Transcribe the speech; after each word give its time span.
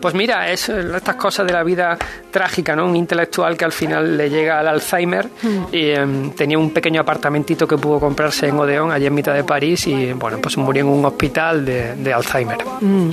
Pues 0.00 0.14
mira, 0.14 0.50
es 0.50 0.68
estas 0.68 1.16
cosas 1.16 1.46
de 1.46 1.52
la 1.52 1.62
vida 1.62 1.96
trágica, 2.30 2.74
¿no? 2.74 2.86
Un 2.86 2.96
intelectual 2.96 3.56
que 3.56 3.64
al 3.64 3.72
final 3.72 4.16
le 4.16 4.28
llega 4.30 4.58
al 4.58 4.68
Alzheimer 4.68 5.28
mm. 5.42 5.64
y 5.72 5.90
em, 5.90 6.30
tenía 6.32 6.58
un 6.58 6.70
pequeño 6.70 7.00
apartamentito 7.00 7.66
que 7.66 7.76
pudo 7.76 8.00
comprarse 8.00 8.48
en 8.48 8.58
Odeón, 8.58 8.90
allí 8.90 9.06
en 9.06 9.14
mitad 9.14 9.34
de 9.34 9.44
París, 9.44 9.86
y 9.86 10.12
bueno, 10.12 10.38
pues 10.40 10.56
murió 10.56 10.82
en 10.82 10.88
un 10.88 11.04
hospital 11.04 11.64
de, 11.64 12.12
Alzheimer. 12.12 12.58
Mm. 12.80 13.10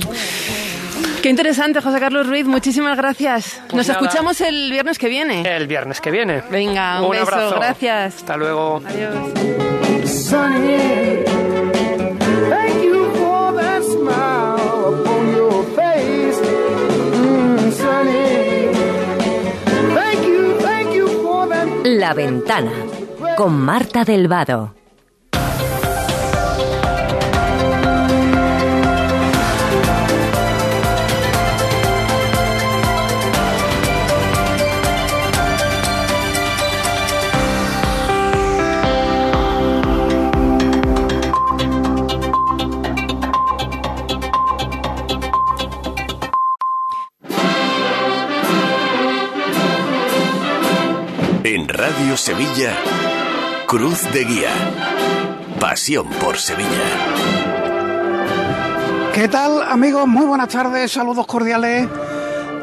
Qué 1.22 1.28
interesante, 1.28 1.80
José 1.80 2.00
Carlos 2.00 2.26
Ruiz. 2.26 2.46
Muchísimas 2.46 2.96
gracias. 2.96 3.60
Pues 3.68 3.74
Nos 3.74 3.88
escuchamos 3.88 4.40
el 4.40 4.70
viernes 4.70 4.98
que 4.98 5.08
viene. 5.08 5.42
El 5.42 5.66
viernes 5.66 6.00
que 6.00 6.10
viene. 6.10 6.42
Venga, 6.50 7.02
un, 7.02 7.10
beso. 7.10 7.54
Gracias. 7.56 8.16
Hasta 8.16 8.36
luego. 8.36 8.82
Adiós. 8.86 9.14
La 22.00 22.14
ventana 22.14 22.72
con 23.36 23.52
Marta 23.52 24.04
del 24.04 24.26
Vado. 51.42 51.66
Radio 51.68 52.16
Sevilla, 52.16 52.74
Cruz 53.66 54.02
de 54.12 54.24
Guía. 54.24 54.50
Pasión 55.58 56.06
por 56.20 56.36
Sevilla. 56.36 56.68
¿Qué 59.14 59.28
tal 59.28 59.62
amigos? 59.62 60.06
Muy 60.06 60.26
buenas 60.26 60.48
tardes, 60.48 60.92
saludos 60.92 61.26
cordiales. 61.26 61.88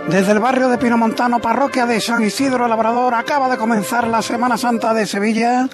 Desde 0.10 0.32
el 0.32 0.40
barrio 0.40 0.70
de 0.70 0.78
Pinomontano, 0.78 1.40
parroquia 1.40 1.86
de 1.86 2.00
San 2.00 2.24
Isidro 2.24 2.68
Labrador, 2.68 3.16
acaba 3.16 3.50
de 3.50 3.58
comenzar 3.58 4.08
la 4.08 4.22
Semana 4.22 4.58
Santa 4.58 4.94
de 4.94 5.06
Sevilla. 5.06 5.68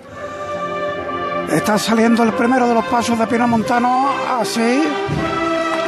Está 1.52 1.78
saliendo 1.78 2.24
el 2.24 2.34
primero 2.34 2.68
de 2.68 2.74
los 2.74 2.86
pasos 2.86 3.20
de 3.20 3.28
Pinomontano, 3.28 4.10
así 4.40 4.84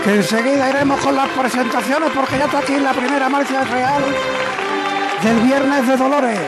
que 0.04 0.16
enseguida 0.16 0.70
iremos 0.70 1.00
con 1.00 1.16
las 1.16 1.30
presentaciones 1.30 2.12
porque 2.14 2.38
ya 2.38 2.46
está 2.46 2.60
aquí 2.60 2.78
la 2.78 2.94
primera 2.94 3.30
marcha 3.30 3.64
real 3.64 4.04
del 5.24 5.40
Viernes 5.40 5.88
de 5.88 5.98
Dolores. 5.98 6.40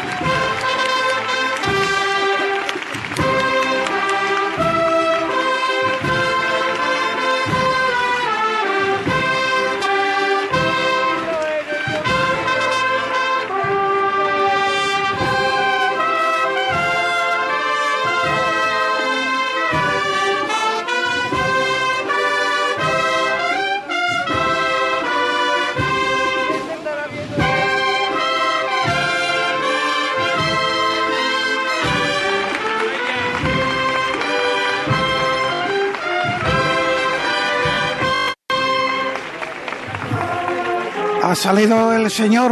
Salido 41.47 41.93
el 41.93 42.11
señor 42.11 42.51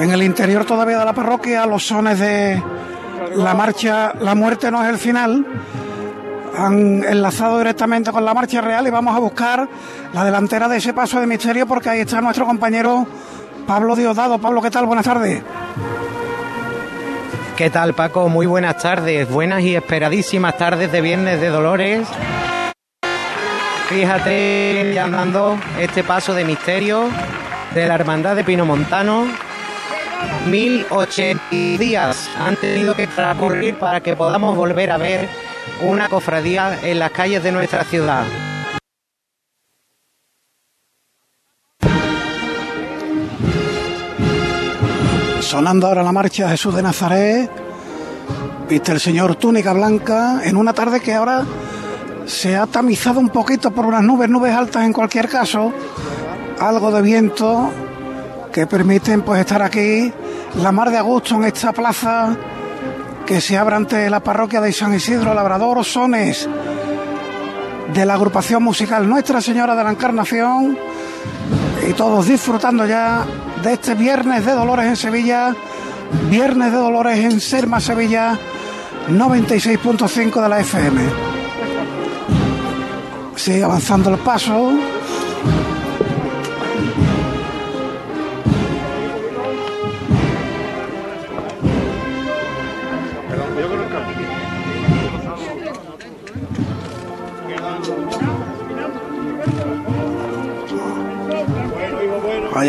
en 0.00 0.10
el 0.10 0.24
interior 0.24 0.64
todavía 0.64 0.98
de 0.98 1.04
la 1.04 1.12
parroquia, 1.12 1.64
los 1.66 1.86
sones 1.86 2.18
de 2.18 2.60
la 3.36 3.54
marcha 3.54 4.12
La 4.18 4.34
muerte 4.34 4.72
no 4.72 4.82
es 4.82 4.90
el 4.90 4.98
final. 4.98 5.46
Han 6.58 7.04
enlazado 7.04 7.58
directamente 7.58 8.10
con 8.10 8.24
la 8.24 8.34
marcha 8.34 8.60
real 8.60 8.88
y 8.88 8.90
vamos 8.90 9.14
a 9.14 9.20
buscar 9.20 9.68
la 10.12 10.24
delantera 10.24 10.66
de 10.66 10.78
ese 10.78 10.92
paso 10.92 11.20
de 11.20 11.28
misterio 11.28 11.64
porque 11.68 11.90
ahí 11.90 12.00
está 12.00 12.20
nuestro 12.20 12.44
compañero 12.44 13.06
Pablo 13.68 13.94
Diosdado. 13.94 14.38
Pablo, 14.38 14.60
¿qué 14.60 14.72
tal? 14.72 14.86
Buenas 14.86 15.04
tardes. 15.04 15.40
¿Qué 17.56 17.70
tal, 17.70 17.94
Paco? 17.94 18.28
Muy 18.28 18.46
buenas 18.46 18.78
tardes. 18.78 19.30
Buenas 19.30 19.62
y 19.62 19.76
esperadísimas 19.76 20.58
tardes 20.58 20.90
de 20.90 21.00
Viernes 21.00 21.40
de 21.40 21.50
Dolores. 21.50 22.08
Fíjate 23.88 24.98
andando 24.98 25.56
este 25.78 26.02
paso 26.02 26.34
de 26.34 26.44
misterio 26.44 27.10
de 27.74 27.88
la 27.88 27.96
Hermandad 27.96 28.36
de 28.36 28.44
Pino 28.44 28.64
Montano. 28.64 29.26
1080 30.48 31.50
días 31.50 32.30
han 32.38 32.56
tenido 32.56 32.94
que 32.94 33.06
transcurrir 33.08 33.76
para 33.78 34.00
que 34.00 34.14
podamos 34.14 34.56
volver 34.56 34.90
a 34.92 34.96
ver 34.96 35.28
una 35.82 36.08
cofradía 36.08 36.78
en 36.82 37.00
las 37.00 37.10
calles 37.10 37.42
de 37.42 37.50
nuestra 37.50 37.84
ciudad. 37.84 38.24
Sonando 45.40 45.88
ahora 45.88 46.02
la 46.02 46.12
marcha 46.12 46.48
Jesús 46.48 46.74
de 46.74 46.82
Nazaret, 46.82 47.50
viste 48.68 48.92
el 48.92 49.00
señor 49.00 49.34
túnica 49.34 49.72
blanca 49.72 50.40
en 50.44 50.56
una 50.56 50.72
tarde 50.72 51.00
que 51.00 51.12
ahora 51.12 51.44
se 52.26 52.56
ha 52.56 52.66
tamizado 52.66 53.20
un 53.20 53.28
poquito 53.28 53.70
por 53.72 53.84
unas 53.84 54.02
nubes, 54.02 54.30
nubes 54.30 54.54
altas 54.54 54.84
en 54.84 54.92
cualquier 54.92 55.28
caso, 55.28 55.72
algo 56.68 56.90
de 56.90 57.02
viento 57.02 57.70
que 58.52 58.66
permiten 58.66 59.22
pues 59.22 59.40
estar 59.40 59.60
aquí 59.60 60.12
la 60.62 60.72
mar 60.72 60.90
de 60.90 60.96
agosto 60.96 61.34
en 61.34 61.44
esta 61.44 61.72
plaza 61.72 62.36
que 63.26 63.40
se 63.40 63.58
abre 63.58 63.76
ante 63.76 64.08
la 64.08 64.20
parroquia 64.20 64.60
de 64.60 64.72
San 64.72 64.94
Isidro 64.94 65.34
Labrador 65.34 65.84
Sones 65.84 66.48
de 67.92 68.06
la 68.06 68.14
agrupación 68.14 68.62
musical 68.62 69.06
Nuestra 69.08 69.40
Señora 69.40 69.74
de 69.74 69.84
la 69.84 69.90
Encarnación 69.90 70.78
y 71.88 71.92
todos 71.92 72.26
disfrutando 72.26 72.86
ya 72.86 73.26
de 73.62 73.74
este 73.74 73.94
viernes 73.94 74.46
de 74.46 74.52
Dolores 74.52 74.86
en 74.86 74.96
Sevilla, 74.96 75.54
viernes 76.30 76.72
de 76.72 76.78
Dolores 76.78 77.18
en 77.18 77.40
Serma 77.40 77.80
Sevilla 77.80 78.38
96.5 79.10 80.42
de 80.42 80.48
la 80.48 80.60
FM. 80.60 81.02
Sigue 83.36 83.64
avanzando 83.64 84.10
el 84.10 84.18
paso. 84.18 84.72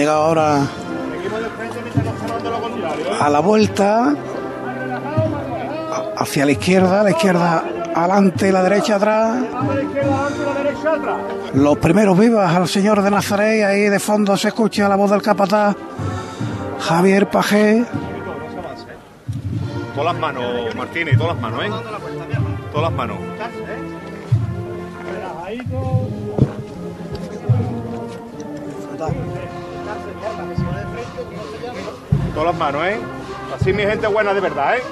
Llegado 0.06 0.24
ahora 0.24 0.68
a 3.20 3.30
la 3.30 3.40
vuelta 3.40 4.14
hacia 6.18 6.46
la 6.46 6.52
izquierda, 6.52 7.02
la 7.02 7.10
izquierda 7.10 7.64
adelante, 7.96 8.52
la 8.52 8.62
derecha 8.62 8.98
atrás. 8.98 9.38
Los 11.56 11.78
primeros 11.80 12.20
vivas 12.20 12.56
al 12.56 12.68
Señor 12.68 13.02
de 13.02 13.10
Nazaret, 13.10 13.64
ahí 13.64 13.90
de 13.90 14.00
fondo 14.00 14.38
se 14.38 14.50
escucha 14.50 14.88
la 14.88 14.96
voz 14.96 15.10
del 15.10 15.24
capataz 15.24 15.76
Javier 16.82 17.28
Pajé. 17.28 17.84
Todas 19.96 20.14
las 20.14 20.22
manos, 20.22 20.76
Martínez, 20.76 21.18
todas 21.18 21.34
las 21.34 21.41
manos, 21.41 21.66
¿eh? 21.66 21.70
Todas 22.72 22.91
las 22.91 22.94
manos. 22.94 23.18
Todas 32.35 32.49
las 32.52 32.59
manos, 32.59 32.85
¿eh? 32.85 32.99
Así 33.55 33.72
mi 33.72 33.84
gente 33.84 34.08
buena 34.08 34.34
de 34.34 34.41
verdad, 34.41 34.76
¿eh? 34.76 34.84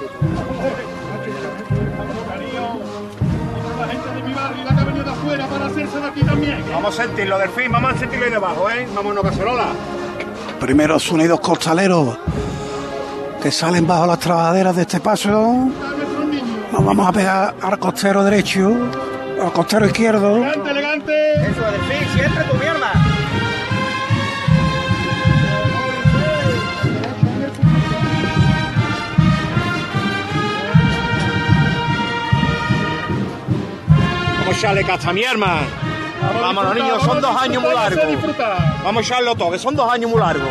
Vamos 6.72 7.00
a 7.00 7.04
sentirlo 7.04 7.38
del 7.38 7.50
fin, 7.50 7.70
vamos 7.70 7.94
a 7.94 7.98
sentirlo 7.98 8.26
ahí 8.26 8.32
debajo, 8.32 8.70
¿eh? 8.70 8.88
Vámonos, 8.96 9.24
cacerola. 9.24 9.66
Primeros 10.58 11.04
sonidos 11.04 11.42
costaleros 11.42 12.18
que 13.42 13.52
salen 13.52 13.86
bajo 13.86 14.08
las 14.08 14.20
trabajaderas 14.20 14.78
de 14.78 14.84
este 14.84 15.02
paso. 15.02 15.68
Nos 16.72 16.86
vamos 16.86 17.10
a 17.10 17.12
pegar 17.12 17.56
al 17.62 17.78
costero 17.78 18.24
derecho, 18.24 18.72
al 19.42 19.52
costero 19.52 19.86
izquierdo. 19.86 20.38
Elegante, 20.38 20.72
elegante. 20.72 21.34
Eso, 21.34 21.72
del 21.72 21.82
fin, 21.82 22.08
siempre 22.16 22.44
tu 22.46 22.56
mierda. 22.56 22.83
Echarle 34.52 34.84
casta 34.84 35.10
a 35.10 35.14
mi 35.14 35.24
hermano. 35.24 35.62
Vámonos, 36.42 36.76
niños, 36.76 37.04
son 37.04 37.22
dos 37.22 37.36
años 37.36 37.62
muy 37.64 37.74
largos. 37.74 38.06
Vamos 38.84 38.98
a 38.98 39.06
echarlo 39.06 39.36
todo, 39.36 39.52
que 39.52 39.60
son 39.60 39.76
dos 39.76 39.92
años 39.92 40.10
muy 40.10 40.20
largos. 40.20 40.48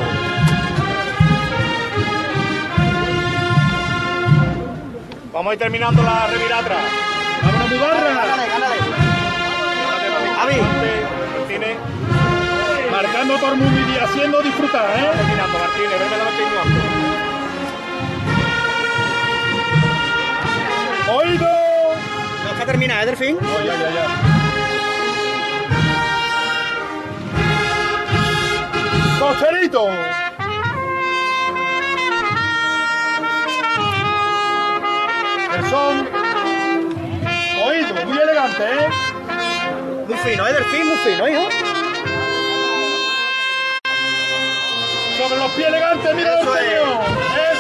Vamos 5.33 5.51
a 5.51 5.55
ir 5.55 5.59
terminando 5.59 6.03
la 6.03 6.27
reviratra. 6.27 6.77
¡Vámonos, 7.43 7.71
mi 7.71 7.79
barra! 7.79 8.15
Gánale. 8.53 8.77
Martínez. 11.39 11.77
Marcando 12.91 13.35
todo 13.37 13.53
el 13.53 13.57
mundo 13.59 13.81
y 13.81 13.99
haciendo 13.99 14.43
disfrutar, 14.43 14.85
¿eh? 14.97 15.11
Terminando, 15.17 15.59
Martínez, 15.59 15.99
veme 15.99 16.17
la 16.19 16.25
terminando. 16.31 16.81
¡Oído! 21.13 21.52
Terminada, 22.67 23.03
¿eh, 23.03 23.07
Delfín? 23.07 23.39
Ya, 23.41 23.75
ya, 23.75 23.91
ya. 23.91 24.07
¡Cocherito! 29.19 29.89
El 35.55 35.65
son. 35.71 36.09
Oído, 37.65 38.07
muy 38.07 38.19
elegante, 38.19 38.63
¿eh? 38.63 38.89
Muy 40.07 40.19
fino, 40.19 40.47
¿eh, 40.47 40.53
Delfín? 40.53 40.87
Muy 40.87 40.99
fino, 40.99 41.29
hijo. 41.29 41.49
Sobre 45.19 45.37
los 45.37 45.51
pies 45.53 45.69
elegantes, 45.69 46.15
mira 46.15 46.41
Eso 46.41 46.55
señor. 46.55 47.01
Es. 47.51 47.52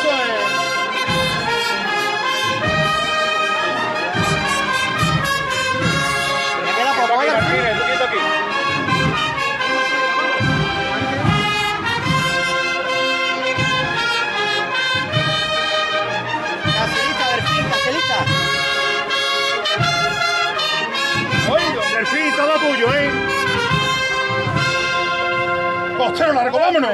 Costero 26.13 26.35
largo, 26.35 26.59
vámonos. 26.59 26.91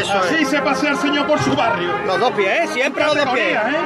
Eso 0.00 0.12
Así 0.18 0.44
se 0.44 0.60
pasea 0.60 0.90
el 0.90 0.96
señor 0.96 1.24
por 1.24 1.38
su 1.38 1.54
barrio. 1.54 1.88
Los 2.04 2.18
dos 2.18 2.32
pies, 2.32 2.48
¿eh? 2.48 2.68
Siempre 2.72 3.04
los 3.04 3.14
dos 3.14 3.28
pies. 3.28 3.56
¿eh? 3.56 3.78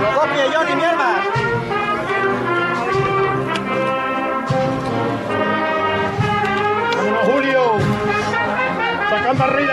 Los 0.00 0.14
dos 0.14 0.26
pies, 0.28 0.56
Johnny, 0.56 0.76
mi 0.76 0.84
hermano. 0.84 1.22
Vámonos, 6.96 7.24
Julio. 7.34 7.78
Sacando 9.10 9.44
al 9.44 9.50
rey. 9.50 9.66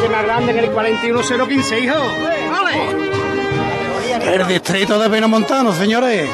Arte 0.00 0.12
más 0.12 0.24
grande 0.24 0.54
que 0.54 0.60
el 0.60 0.70
41015, 0.70 1.80
hijo. 1.80 1.94
¡Vale! 2.50 4.34
El 4.34 4.48
distrito 4.48 4.98
de 4.98 5.10
Pinomontano, 5.10 5.74
señores. 5.74 6.26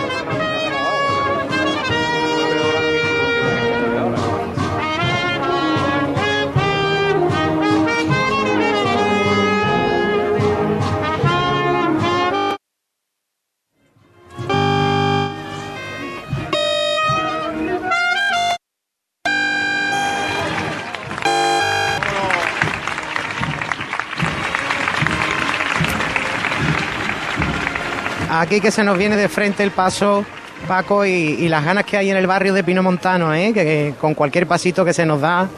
Aquí 28.38 28.60
que 28.60 28.70
se 28.70 28.84
nos 28.84 28.98
viene 28.98 29.16
de 29.16 29.30
frente 29.30 29.62
el 29.62 29.70
paso, 29.70 30.22
Paco, 30.68 31.06
y, 31.06 31.48
las 31.48 31.64
ganas 31.64 31.86
que 31.86 31.96
hay 31.96 32.10
en 32.10 32.18
el 32.18 32.26
barrio 32.26 32.52
de 32.52 32.62
Pino 32.62 32.82
Montano, 32.82 33.32
¿eh? 33.32 33.52
que, 33.54 33.64
que 33.64 33.94
con 33.98 34.12
cualquier 34.12 34.46
pasito 34.46 34.84
que 34.84 34.92
se 34.92 35.06
nos 35.06 35.22
da 35.22 35.48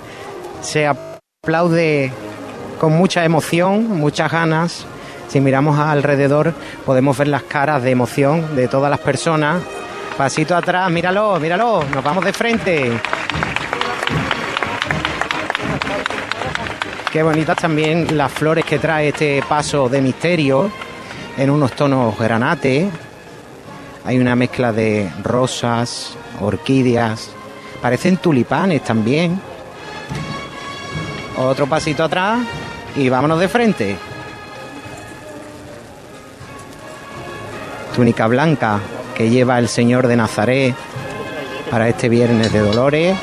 se 0.60 0.86
aplaude 0.86 2.12
con 2.78 2.92
mucha 2.92 3.24
emoción, 3.24 3.98
muchas 3.98 4.30
ganas. 4.30 4.86
Si 5.26 5.40
miramos 5.40 5.76
alrededor 5.76 6.54
podemos 6.86 7.18
ver 7.18 7.26
las 7.26 7.42
caras 7.42 7.82
de 7.82 7.90
emoción 7.90 8.54
de 8.54 8.68
todas 8.68 8.90
las 8.90 9.00
personas. 9.00 9.60
Pasito 10.16 10.56
atrás, 10.56 10.88
míralo, 10.88 11.40
míralo, 11.40 11.82
nos 11.92 12.04
vamos 12.04 12.24
de 12.24 12.32
frente. 12.32 12.92
Qué 17.12 17.22
bonitas 17.24 17.56
también 17.56 18.16
las 18.16 18.30
flores 18.30 18.64
que 18.64 18.78
trae 18.78 19.08
este 19.08 19.42
paso 19.48 19.88
de 19.88 20.00
misterio 20.00 20.70
en 21.38 21.50
unos 21.50 21.72
tonos 21.72 22.18
granate. 22.18 22.90
Hay 24.04 24.18
una 24.18 24.34
mezcla 24.34 24.72
de 24.72 25.10
rosas, 25.22 26.16
orquídeas, 26.40 27.30
parecen 27.80 28.16
tulipanes 28.16 28.82
también. 28.82 29.40
Otro 31.36 31.66
pasito 31.66 32.02
atrás 32.02 32.40
y 32.96 33.08
vámonos 33.08 33.38
de 33.38 33.48
frente. 33.48 33.96
Túnica 37.94 38.26
blanca 38.26 38.80
que 39.14 39.30
lleva 39.30 39.58
el 39.58 39.68
Señor 39.68 40.08
de 40.08 40.16
Nazaret 40.16 40.74
para 41.70 41.88
este 41.88 42.08
viernes 42.08 42.52
de 42.52 42.60
Dolores. 42.60 43.16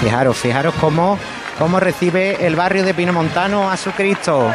Fijaros, 0.00 0.36
fijaros 0.36 0.74
cómo, 0.80 1.18
cómo 1.58 1.78
recibe 1.78 2.46
el 2.46 2.56
barrio 2.56 2.84
de 2.84 2.94
Pinomontano 2.94 3.70
a 3.70 3.76
su 3.76 3.90
Cristo. 3.92 4.52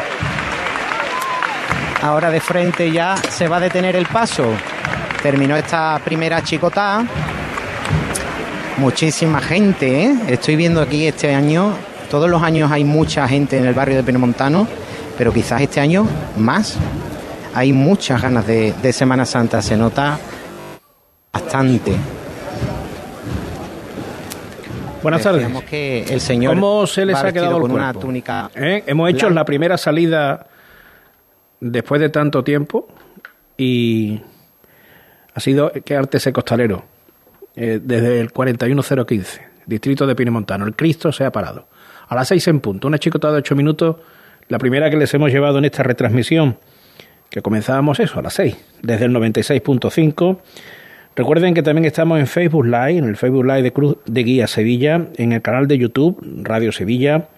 Ahora 2.02 2.30
de 2.30 2.40
frente 2.40 2.90
ya 2.90 3.16
se 3.16 3.48
va 3.48 3.56
a 3.56 3.60
detener 3.60 3.96
el 3.96 4.06
paso. 4.06 4.44
Terminó 5.22 5.56
esta 5.56 6.00
primera 6.04 6.42
chicotá. 6.42 7.04
Muchísima 8.76 9.40
gente, 9.40 10.04
¿eh? 10.04 10.16
Estoy 10.28 10.56
viendo 10.56 10.82
aquí 10.82 11.06
este 11.06 11.34
año, 11.34 11.72
todos 12.10 12.28
los 12.28 12.42
años 12.42 12.70
hay 12.70 12.84
mucha 12.84 13.26
gente 13.26 13.56
en 13.56 13.64
el 13.64 13.72
barrio 13.72 13.96
de 13.96 14.02
Penomontano, 14.02 14.68
pero 15.16 15.32
quizás 15.32 15.62
este 15.62 15.80
año 15.80 16.06
más. 16.36 16.76
Hay 17.54 17.72
muchas 17.72 18.20
ganas 18.20 18.46
de, 18.46 18.74
de 18.82 18.92
Semana 18.92 19.24
Santa, 19.24 19.62
se 19.62 19.76
nota 19.78 20.18
bastante. 21.32 21.96
Buenas 25.02 25.22
tardes. 25.22 25.46
Que 25.70 26.02
el 26.02 26.20
señor 26.20 26.54
¿Cómo 26.54 26.86
se 26.86 27.06
les 27.06 27.16
ha 27.16 27.32
quedado 27.32 27.56
el 27.56 27.62
con 27.62 27.70
una 27.70 27.94
túnica 27.94 28.50
¿Eh? 28.54 28.82
Hemos 28.86 29.08
hecho 29.08 29.26
blanca. 29.26 29.40
la 29.40 29.44
primera 29.44 29.78
salida 29.78 30.46
después 31.60 32.00
de 32.00 32.08
tanto 32.08 32.44
tiempo 32.44 32.88
y 33.56 34.20
ha 35.34 35.40
sido 35.40 35.72
que 35.84 35.96
arte 35.96 36.32
costalero 36.32 36.84
eh, 37.54 37.80
desde 37.82 38.20
el 38.20 38.32
41015, 38.32 39.40
distrito 39.66 40.06
de 40.06 40.14
Pinamontano. 40.14 40.66
El 40.66 40.76
Cristo 40.76 41.12
se 41.12 41.24
ha 41.24 41.32
parado. 41.32 41.68
A 42.08 42.14
las 42.14 42.28
seis 42.28 42.46
en 42.48 42.60
punto, 42.60 42.86
una 42.86 42.98
chicotada 42.98 43.34
de 43.34 43.38
ocho 43.40 43.56
minutos, 43.56 43.96
la 44.48 44.58
primera 44.58 44.90
que 44.90 44.96
les 44.96 45.12
hemos 45.14 45.32
llevado 45.32 45.58
en 45.58 45.64
esta 45.64 45.82
retransmisión, 45.82 46.58
que 47.30 47.42
comenzábamos 47.42 47.98
eso, 47.98 48.18
a 48.18 48.22
las 48.22 48.34
seis, 48.34 48.56
desde 48.82 49.06
el 49.06 49.12
96.5. 49.12 50.38
Recuerden 51.16 51.54
que 51.54 51.62
también 51.62 51.86
estamos 51.86 52.20
en 52.20 52.26
Facebook 52.26 52.66
Live, 52.66 52.98
en 52.98 53.04
el 53.04 53.16
Facebook 53.16 53.44
Live 53.44 53.62
de 53.62 53.72
Cruz 53.72 53.96
de 54.04 54.22
Guía 54.22 54.46
Sevilla, 54.46 55.08
en 55.16 55.32
el 55.32 55.42
canal 55.42 55.66
de 55.66 55.78
YouTube 55.78 56.18
Radio 56.42 56.72
Sevilla, 56.72 57.28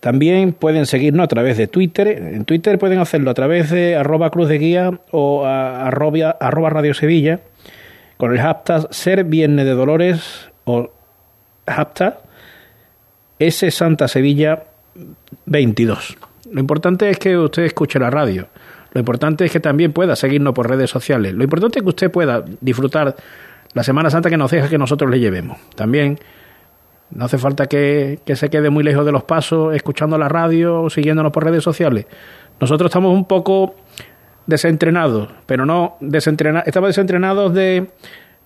También 0.00 0.52
pueden 0.52 0.86
seguirnos 0.86 1.24
a 1.24 1.28
través 1.28 1.56
de 1.56 1.66
Twitter. 1.66 2.08
En 2.08 2.44
Twitter 2.44 2.78
pueden 2.78 2.98
hacerlo 2.98 3.30
a 3.30 3.34
través 3.34 3.70
de 3.70 3.96
arroba 3.96 4.30
cruz 4.30 4.48
de 4.48 4.58
guía 4.58 5.00
o 5.10 5.44
arroba, 5.44 6.36
arroba 6.40 6.70
radio 6.70 6.94
Sevilla 6.94 7.40
con 8.16 8.32
el 8.32 8.40
hashtag 8.40 8.92
ser 8.92 9.24
viernes 9.24 9.64
de 9.64 9.72
dolores 9.72 10.50
o 10.64 10.90
hashtag 11.66 12.18
S 13.38 13.70
Santa 13.70 14.08
Sevilla 14.08 14.64
22. 15.46 16.16
Lo 16.52 16.60
importante 16.60 17.10
es 17.10 17.18
que 17.18 17.36
usted 17.36 17.64
escuche 17.64 17.98
la 17.98 18.10
radio. 18.10 18.48
Lo 18.92 19.00
importante 19.00 19.44
es 19.44 19.52
que 19.52 19.60
también 19.60 19.92
pueda 19.92 20.16
seguirnos 20.16 20.54
por 20.54 20.68
redes 20.68 20.90
sociales. 20.90 21.34
Lo 21.34 21.44
importante 21.44 21.78
es 21.78 21.82
que 21.82 21.88
usted 21.88 22.10
pueda 22.10 22.44
disfrutar 22.60 23.14
la 23.74 23.82
Semana 23.82 24.10
Santa 24.10 24.30
que 24.30 24.36
nos 24.36 24.50
deja 24.50 24.68
que 24.68 24.78
nosotros 24.78 25.10
le 25.10 25.20
llevemos. 25.20 25.58
También 25.74 26.18
no 27.10 27.24
hace 27.24 27.38
falta 27.38 27.66
que, 27.66 28.20
se 28.26 28.50
quede 28.50 28.70
muy 28.70 28.84
lejos 28.84 29.04
de 29.06 29.12
los 29.12 29.24
pasos, 29.24 29.74
escuchando 29.74 30.18
la 30.18 30.28
radio 30.28 30.82
o 30.82 30.90
siguiéndonos 30.90 31.32
por 31.32 31.44
redes 31.44 31.64
sociales. 31.64 32.06
Nosotros 32.60 32.90
estamos 32.90 33.14
un 33.14 33.24
poco 33.24 33.74
desentrenados, 34.46 35.28
pero 35.46 35.64
no 35.64 35.96
desentrenados, 36.00 36.66
estamos 36.66 36.88
desentrenados 36.88 37.54
de, 37.54 37.88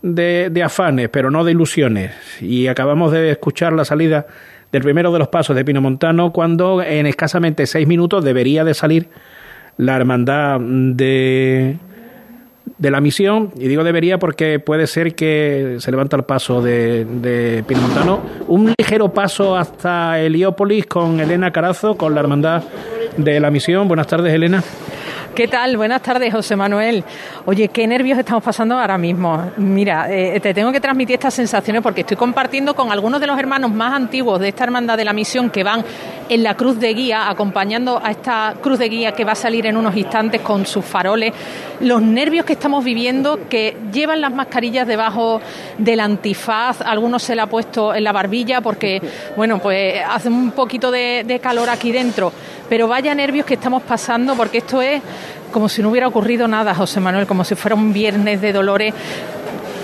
de, 0.02 0.48
de, 0.50 0.62
afanes, 0.62 1.08
pero 1.08 1.30
no 1.30 1.44
de 1.44 1.52
ilusiones. 1.52 2.12
Y 2.40 2.66
acabamos 2.68 3.12
de 3.12 3.30
escuchar 3.30 3.72
la 3.72 3.84
salida 3.84 4.26
del 4.70 4.82
primero 4.82 5.12
de 5.12 5.18
los 5.18 5.28
pasos 5.28 5.54
de 5.56 5.64
Pino 5.64 5.80
Montano 5.80 6.32
cuando 6.32 6.82
en 6.82 7.06
escasamente 7.06 7.66
seis 7.66 7.86
minutos 7.86 8.24
debería 8.24 8.64
de 8.64 8.74
salir 8.74 9.08
la 9.76 9.96
hermandad 9.96 10.60
de 10.60 11.78
de 12.78 12.90
la 12.90 13.00
misión, 13.00 13.50
y 13.56 13.68
digo 13.68 13.84
debería 13.84 14.18
porque 14.18 14.58
puede 14.58 14.86
ser 14.86 15.14
que 15.14 15.76
se 15.78 15.90
levanta 15.90 16.16
el 16.16 16.24
paso 16.24 16.62
de, 16.62 17.04
de 17.04 17.64
un 18.48 18.74
ligero 18.78 19.12
paso 19.12 19.56
hasta 19.56 20.20
Heliópolis 20.20 20.86
con 20.86 21.20
Elena 21.20 21.50
Carazo, 21.50 21.96
con 21.96 22.14
la 22.14 22.20
hermandad 22.20 22.62
de 23.16 23.40
la 23.40 23.50
misión. 23.50 23.88
Buenas 23.88 24.06
tardes, 24.06 24.32
Elena. 24.32 24.62
¿Qué 25.34 25.48
tal? 25.48 25.78
Buenas 25.78 26.02
tardes, 26.02 26.30
José 26.30 26.56
Manuel. 26.56 27.02
Oye, 27.46 27.68
qué 27.68 27.86
nervios 27.86 28.18
estamos 28.18 28.44
pasando 28.44 28.78
ahora 28.78 28.98
mismo. 28.98 29.50
Mira, 29.56 30.12
eh, 30.12 30.38
te 30.40 30.52
tengo 30.52 30.70
que 30.70 30.80
transmitir 30.80 31.14
estas 31.14 31.32
sensaciones 31.32 31.80
porque 31.80 32.02
estoy 32.02 32.18
compartiendo 32.18 32.74
con 32.74 32.92
algunos 32.92 33.18
de 33.18 33.26
los 33.26 33.38
hermanos 33.38 33.70
más 33.72 33.94
antiguos 33.94 34.38
de 34.40 34.48
esta 34.48 34.64
hermandad 34.64 34.98
de 34.98 35.06
la 35.06 35.14
misión 35.14 35.48
que 35.48 35.64
van 35.64 35.82
en 36.32 36.42
la 36.42 36.56
cruz 36.56 36.80
de 36.80 36.94
guía, 36.94 37.28
acompañando 37.28 38.00
a 38.02 38.10
esta 38.10 38.54
cruz 38.62 38.78
de 38.78 38.88
guía 38.88 39.12
que 39.12 39.22
va 39.22 39.32
a 39.32 39.34
salir 39.34 39.66
en 39.66 39.76
unos 39.76 39.94
instantes 39.94 40.40
con 40.40 40.64
sus 40.64 40.82
faroles, 40.82 41.34
los 41.80 42.00
nervios 42.00 42.46
que 42.46 42.54
estamos 42.54 42.82
viviendo, 42.82 43.38
que 43.50 43.76
llevan 43.92 44.22
las 44.22 44.32
mascarillas 44.32 44.86
debajo 44.86 45.42
del 45.76 46.00
antifaz, 46.00 46.80
algunos 46.80 47.22
se 47.22 47.34
la 47.34 47.42
ha 47.42 47.46
puesto 47.48 47.94
en 47.94 48.04
la 48.04 48.12
barbilla 48.12 48.62
porque, 48.62 49.02
bueno, 49.36 49.58
pues 49.58 50.00
hace 50.08 50.30
un 50.30 50.52
poquito 50.52 50.90
de 50.90 51.38
calor 51.42 51.68
aquí 51.68 51.92
dentro. 51.92 52.32
Pero 52.66 52.88
vaya 52.88 53.14
nervios 53.14 53.44
que 53.44 53.54
estamos 53.54 53.82
pasando 53.82 54.34
porque 54.34 54.58
esto 54.58 54.80
es 54.80 55.02
como 55.52 55.68
si 55.68 55.82
no 55.82 55.90
hubiera 55.90 56.08
ocurrido 56.08 56.48
nada, 56.48 56.74
José 56.74 56.98
Manuel, 56.98 57.26
como 57.26 57.44
si 57.44 57.54
fuera 57.54 57.76
un 57.76 57.92
viernes 57.92 58.40
de 58.40 58.52
dolores 58.52 58.94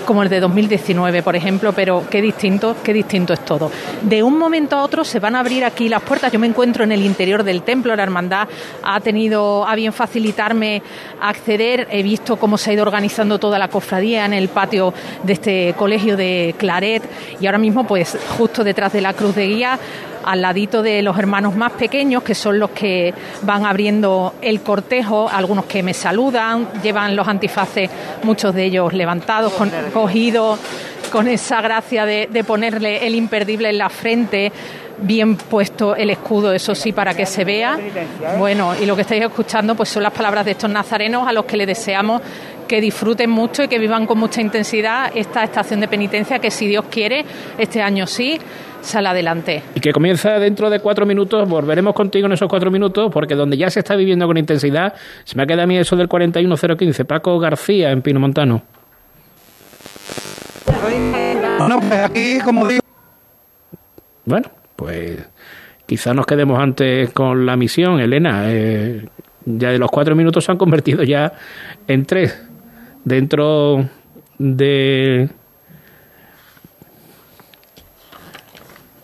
como 0.05 0.23
el 0.23 0.29
de 0.29 0.39
2019, 0.39 1.23
por 1.23 1.35
ejemplo, 1.35 1.73
pero 1.73 2.03
qué 2.09 2.21
distinto, 2.21 2.75
qué 2.83 2.93
distinto 2.93 3.33
es 3.33 3.43
todo. 3.45 3.71
De 4.01 4.23
un 4.23 4.37
momento 4.37 4.75
a 4.75 4.83
otro 4.83 5.03
se 5.03 5.19
van 5.19 5.35
a 5.35 5.39
abrir 5.39 5.65
aquí 5.65 5.89
las 5.89 6.01
puertas. 6.01 6.31
Yo 6.31 6.39
me 6.39 6.47
encuentro 6.47 6.83
en 6.83 6.91
el 6.91 7.03
interior 7.03 7.43
del 7.43 7.63
templo, 7.63 7.95
la 7.95 8.03
hermandad 8.03 8.47
ha 8.83 8.99
tenido 8.99 9.67
a 9.67 9.75
bien 9.75 9.93
facilitarme 9.93 10.81
acceder. 11.21 11.87
He 11.91 12.03
visto 12.03 12.37
cómo 12.37 12.57
se 12.57 12.71
ha 12.71 12.73
ido 12.73 12.83
organizando 12.83 13.39
toda 13.39 13.59
la 13.59 13.67
cofradía 13.67 14.25
en 14.25 14.33
el 14.33 14.49
patio 14.49 14.93
de 15.23 15.33
este 15.33 15.73
colegio 15.77 16.17
de 16.17 16.55
Claret 16.57 17.03
y 17.39 17.45
ahora 17.45 17.57
mismo, 17.57 17.85
pues, 17.85 18.17
justo 18.37 18.63
detrás 18.63 18.93
de 18.93 19.01
la 19.01 19.13
cruz 19.13 19.35
de 19.35 19.47
guía 19.47 19.79
al 20.25 20.41
ladito 20.41 20.81
de 20.81 21.01
los 21.01 21.17
hermanos 21.17 21.55
más 21.55 21.73
pequeños, 21.73 22.23
que 22.23 22.35
son 22.35 22.59
los 22.59 22.71
que 22.71 23.13
van 23.41 23.65
abriendo 23.65 24.33
el 24.41 24.61
cortejo, 24.61 25.29
algunos 25.29 25.65
que 25.65 25.83
me 25.83 25.93
saludan, 25.93 26.67
llevan 26.81 27.15
los 27.15 27.27
antifaces, 27.27 27.89
muchos 28.23 28.53
de 28.53 28.65
ellos 28.65 28.93
levantados, 28.93 29.53
cogidos, 29.93 30.59
con 31.11 31.27
esa 31.27 31.61
gracia 31.61 32.05
de, 32.05 32.43
ponerle 32.45 33.05
el 33.05 33.15
imperdible 33.15 33.69
en 33.69 33.77
la 33.77 33.89
frente, 33.89 34.51
bien 35.01 35.35
puesto 35.35 35.95
el 35.95 36.09
escudo, 36.09 36.53
eso 36.53 36.75
sí, 36.75 36.91
para 36.91 37.13
que 37.13 37.25
se 37.25 37.43
vea. 37.43 37.77
Bueno, 38.37 38.73
y 38.79 38.85
lo 38.85 38.95
que 38.95 39.01
estáis 39.01 39.23
escuchando 39.23 39.75
pues 39.75 39.89
son 39.89 40.03
las 40.03 40.13
palabras 40.13 40.45
de 40.45 40.51
estos 40.51 40.69
nazarenos 40.69 41.27
a 41.27 41.33
los 41.33 41.45
que 41.45 41.57
le 41.57 41.65
deseamos 41.65 42.21
que 42.69 42.79
disfruten 42.79 43.31
mucho 43.31 43.63
y 43.63 43.67
que 43.67 43.79
vivan 43.79 44.05
con 44.05 44.19
mucha 44.19 44.39
intensidad 44.39 45.11
esta 45.15 45.43
estación 45.43 45.81
de 45.81 45.87
penitencia 45.87 46.37
que 46.37 46.51
si 46.51 46.67
Dios 46.67 46.85
quiere, 46.89 47.25
este 47.57 47.81
año 47.81 48.05
sí, 48.05 48.39
sale 48.79 49.09
adelante. 49.09 49.63
Y 49.73 49.79
que 49.79 49.91
comienza 49.91 50.39
dentro 50.39 50.69
de 50.69 50.79
cuatro 50.79 51.05
minutos, 51.05 51.49
volveremos 51.49 51.95
contigo 51.95 52.27
en 52.27 52.33
esos 52.33 52.47
cuatro 52.47 52.69
minutos, 52.69 53.11
porque 53.11 53.33
donde 53.33 53.57
ya 53.57 53.71
se 53.71 53.79
está 53.79 53.95
viviendo 53.95 54.27
con 54.27 54.37
intensidad, 54.37 54.93
se 55.25 55.35
me 55.35 55.47
queda 55.47 55.63
a 55.63 55.65
mí 55.65 55.77
eso 55.77 55.95
del 55.95 56.07
41015, 56.07 57.05
Paco 57.05 57.39
García 57.39 57.89
en 57.89 58.03
Pino 58.03 58.19
Montano. 58.19 58.61
Bueno, 61.57 61.79
pues 61.79 61.99
aquí, 61.99 62.39
como 62.45 62.67
digo. 62.67 62.81
Bueno, 64.25 64.49
pues 64.75 65.27
quizás 65.87 66.15
nos 66.15 66.27
quedemos 66.27 66.59
antes 66.59 67.11
con 67.13 67.47
la 67.47 67.57
misión, 67.57 67.99
Elena. 67.99 68.43
Eh, 68.45 69.07
ya 69.45 69.71
de 69.71 69.79
los 69.79 69.89
cuatro 69.89 70.15
minutos 70.15 70.45
se 70.45 70.51
han 70.51 70.59
convertido 70.59 71.01
ya 71.03 71.33
en 71.87 72.05
tres 72.05 72.48
dentro 73.03 73.85
de 74.37 75.29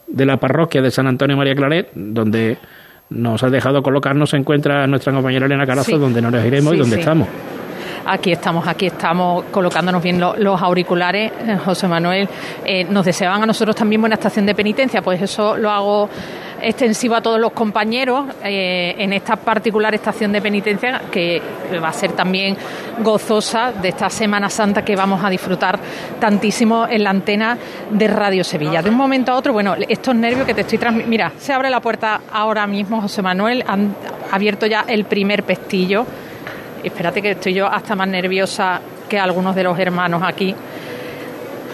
de 0.08 0.26
la 0.26 0.38
parroquia 0.38 0.82
de 0.82 0.92
San 0.92 1.08
Antonio 1.08 1.36
María 1.36 1.56
Claret, 1.56 1.90
donde 1.94 2.58
nos 3.10 3.44
ha 3.44 3.50
dejado 3.50 3.84
colocarnos, 3.84 4.30
se 4.30 4.38
encuentra 4.38 4.88
nuestra 4.88 5.12
compañera 5.14 5.46
Elena 5.46 5.66
Carazo, 5.66 5.98
donde 5.98 6.22
nos 6.22 6.34
iremos 6.46 6.74
y 6.74 6.78
donde 6.78 7.00
estamos. 7.00 7.28
Aquí 8.08 8.32
estamos, 8.32 8.68
aquí 8.68 8.86
estamos 8.86 9.46
colocándonos 9.46 10.02
bien 10.02 10.20
los, 10.20 10.62
auriculares. 10.62 11.32
Eh, 11.46 11.58
José 11.58 11.88
Manuel, 11.88 12.30
eh, 12.64 12.84
nos 12.86 13.06
deseaban 13.06 13.42
a 13.44 13.46
nosotros 13.46 13.76
también 13.76 14.00
buena 14.00 14.14
estación 14.14 14.46
de 14.46 14.54
penitencia, 14.54 15.02
pues 15.02 15.22
eso 15.22 15.58
lo 15.58 15.72
hago 15.72 16.10
extensivo 16.66 17.16
a 17.16 17.22
todos 17.22 17.40
los 17.40 17.52
compañeros 17.52 18.26
eh, 18.44 18.96
en 18.98 19.14
esta 19.14 19.36
particular 19.36 19.94
estación 19.94 20.32
de 20.32 20.42
penitencia 20.42 21.04
que 21.12 21.40
va 21.82 21.90
a 21.90 21.94
ser 21.94 22.14
también 22.14 22.58
gozosa 23.00 23.72
de 23.72 23.90
esta 23.90 24.10
Semana 24.10 24.50
Santa 24.50 24.84
que 24.84 24.96
vamos 24.96 25.24
a 25.24 25.30
disfrutar 25.30 25.80
tantísimo 26.20 26.88
en 26.90 27.04
la 27.04 27.12
antena 27.12 27.58
de 27.92 28.08
Radio 28.08 28.44
Sevilla. 28.44 28.82
De 28.82 28.90
un 28.90 28.96
momento 28.96 29.32
a 29.32 29.36
otro, 29.36 29.54
bueno, 29.54 29.76
estos 29.88 30.16
nervios 30.16 30.48
que 30.48 30.56
te 30.56 30.62
estoy 30.62 30.80
transmitiendo. 30.80 31.10
Mira, 31.10 31.32
se 31.38 31.54
abre 31.54 31.70
la 31.70 31.82
puerta 31.82 32.22
ahora 32.32 32.66
mismo, 32.66 33.00
José 33.00 33.22
Manuel, 33.22 33.64
han 33.68 33.96
abierto 34.32 34.66
ya 34.66 34.86
el 34.88 35.06
primer 35.06 35.44
pestillo. 35.44 36.04
Espérate 36.84 37.22
que 37.22 37.32
estoy 37.32 37.54
yo 37.54 37.68
hasta 37.68 37.96
más 37.96 38.08
nerviosa 38.08 38.82
que 39.08 39.20
algunos 39.20 39.56
de 39.56 39.64
los 39.64 39.78
hermanos 39.78 40.24
aquí 40.26 40.56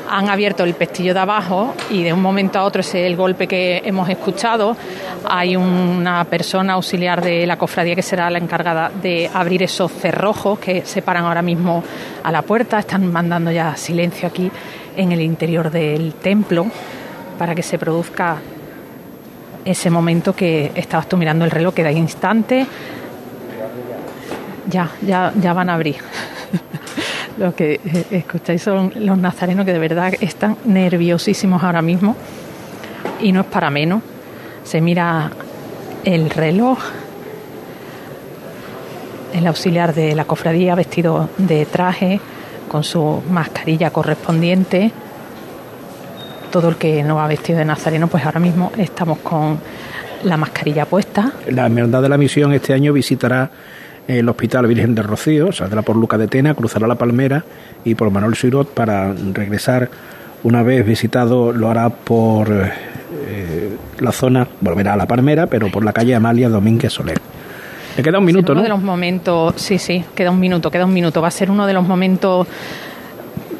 han 0.10 0.30
abierto 0.30 0.64
el 0.64 0.74
pestillo 0.74 1.14
de 1.14 1.20
abajo 1.20 1.74
y 1.90 2.04
de 2.04 2.14
un 2.14 2.22
momento 2.22 2.60
a 2.60 2.64
otro 2.64 2.82
ese 2.82 3.02
es 3.02 3.08
el 3.08 3.16
golpe 3.16 3.48
que 3.48 3.82
hemos 3.86 4.10
escuchado. 4.10 4.76
Hay 5.28 5.56
una 5.56 6.24
persona 6.26 6.74
auxiliar 6.74 7.22
de 7.22 7.46
la 7.46 7.58
cofradía 7.58 7.96
que 7.96 8.02
será 8.02 8.30
la 8.30 8.38
encargada 8.38 8.92
de 9.02 9.30
abrir 9.34 9.64
esos 9.64 9.92
cerrojos 9.92 10.60
que 10.60 10.86
se 10.86 11.02
paran 11.02 11.26
ahora 11.26 11.42
mismo 11.42 11.84
a 12.24 12.32
la 12.32 12.42
puerta. 12.42 12.80
Están 12.80 13.12
mandando 13.12 13.52
ya 13.52 13.76
silencio 13.76 14.28
aquí 14.28 14.52
en 14.96 15.12
el 15.12 15.22
interior 15.22 15.72
del 15.72 16.14
templo 16.16 16.68
para 17.38 17.56
que 17.56 17.64
se 17.64 17.78
produzca 17.78 18.38
ese 19.64 19.90
momento 19.90 20.36
que 20.36 20.72
estabas 20.76 21.08
tú 21.08 21.18
mirando 21.18 21.46
el 21.46 21.52
reloj, 21.52 21.74
que 21.74 21.84
da 21.84 21.92
instante. 21.92 22.66
Ya, 24.70 24.90
ya, 25.02 25.32
ya 25.36 25.54
van 25.54 25.70
a 25.70 25.74
abrir. 25.76 25.98
Lo 27.38 27.56
que 27.56 27.80
eh, 27.84 28.06
escucháis 28.12 28.62
son 28.62 28.92
los 28.96 29.18
nazarenos 29.18 29.66
que 29.66 29.74
de 29.74 29.80
verdad 29.80 30.14
están 30.20 30.58
nerviosísimos 30.66 31.64
ahora 31.64 31.82
mismo 31.82 32.16
y 33.22 33.32
no 33.32 33.42
es 33.42 33.48
para 33.48 33.70
menos. 33.70 34.02
Se 34.64 34.82
mira 34.82 35.32
el 36.04 36.30
reloj, 36.30 36.80
el 39.34 39.48
auxiliar 39.48 39.94
de 39.94 40.16
la 40.16 40.26
cofradía 40.26 40.76
vestido 40.76 41.30
de 41.38 41.66
traje 41.66 42.20
con 42.68 42.84
su 42.84 43.22
mascarilla 43.30 43.92
correspondiente. 43.92 44.92
Todo 46.52 46.70
el 46.70 46.76
que 46.76 47.02
no 47.04 47.16
va 47.16 47.28
vestido 47.28 47.60
de 47.60 47.66
nazareno, 47.66 48.08
pues 48.08 48.26
ahora 48.26 48.40
mismo 48.40 48.72
estamos 48.78 49.20
con 49.20 49.60
la 50.24 50.38
mascarilla 50.38 50.86
puesta. 50.86 51.32
La 51.50 51.66
Hermandad 51.66 52.02
de 52.02 52.10
la 52.10 52.18
Misión 52.18 52.54
este 52.54 52.74
año 52.74 52.94
visitará 52.94 53.50
el 54.08 54.28
Hospital 54.30 54.68
Virgen 54.68 54.96
de 54.96 55.04
Rocío, 55.04 55.52
saldrá 55.52 55.82
por 55.82 55.96
Luca 55.96 56.18
de 56.18 56.28
Tena, 56.28 56.54
cruzará 56.54 56.88
la 56.88 56.96
Palmera 56.96 57.44
y 57.86 57.96
por 57.96 58.10
Manuel 58.12 58.36
Suirot 58.36 58.74
para 58.74 59.14
regresar 59.34 59.90
una 60.44 60.64
vez 60.64 60.86
visitado 60.86 61.52
lo 61.52 61.70
hará 61.70 61.90
por 61.90 62.50
eh, 62.52 63.78
la 64.00 64.12
zona, 64.12 64.48
volverá 64.60 64.94
a 64.94 64.98
la 64.98 65.06
Palmera, 65.06 65.48
pero 65.48 65.70
por 65.70 65.86
la 65.86 65.94
calle 65.94 66.16
Amalia 66.16 66.50
Domínguez 66.50 66.94
Soler. 66.94 67.20
Le 67.96 68.04
queda 68.04 68.20
un 68.20 68.26
minuto, 68.26 68.54
uno 68.54 68.64
de 68.64 68.70
los 68.70 68.82
momentos, 68.82 69.54
sí, 69.58 69.78
sí, 69.78 70.04
queda 70.16 70.32
un 70.32 70.40
minuto, 70.40 70.72
queda 70.72 70.86
un 70.86 70.94
minuto. 70.94 71.22
Va 71.22 71.28
a 71.28 71.32
ser 71.32 71.52
uno 71.52 71.68
de 71.68 71.74
los 71.74 71.86
momentos 71.86 72.48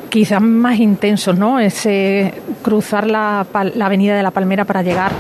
quizás 0.10 0.42
más 0.42 0.80
intensos, 0.80 1.38
¿no? 1.38 1.60
Ese 1.60 2.34
cruzar 2.62 3.08
la, 3.08 3.46
la 3.76 3.86
avenida 3.86 4.16
de 4.16 4.24
la 4.24 4.32
Palmera 4.32 4.66
para 4.66 4.82
llegar 4.82 5.12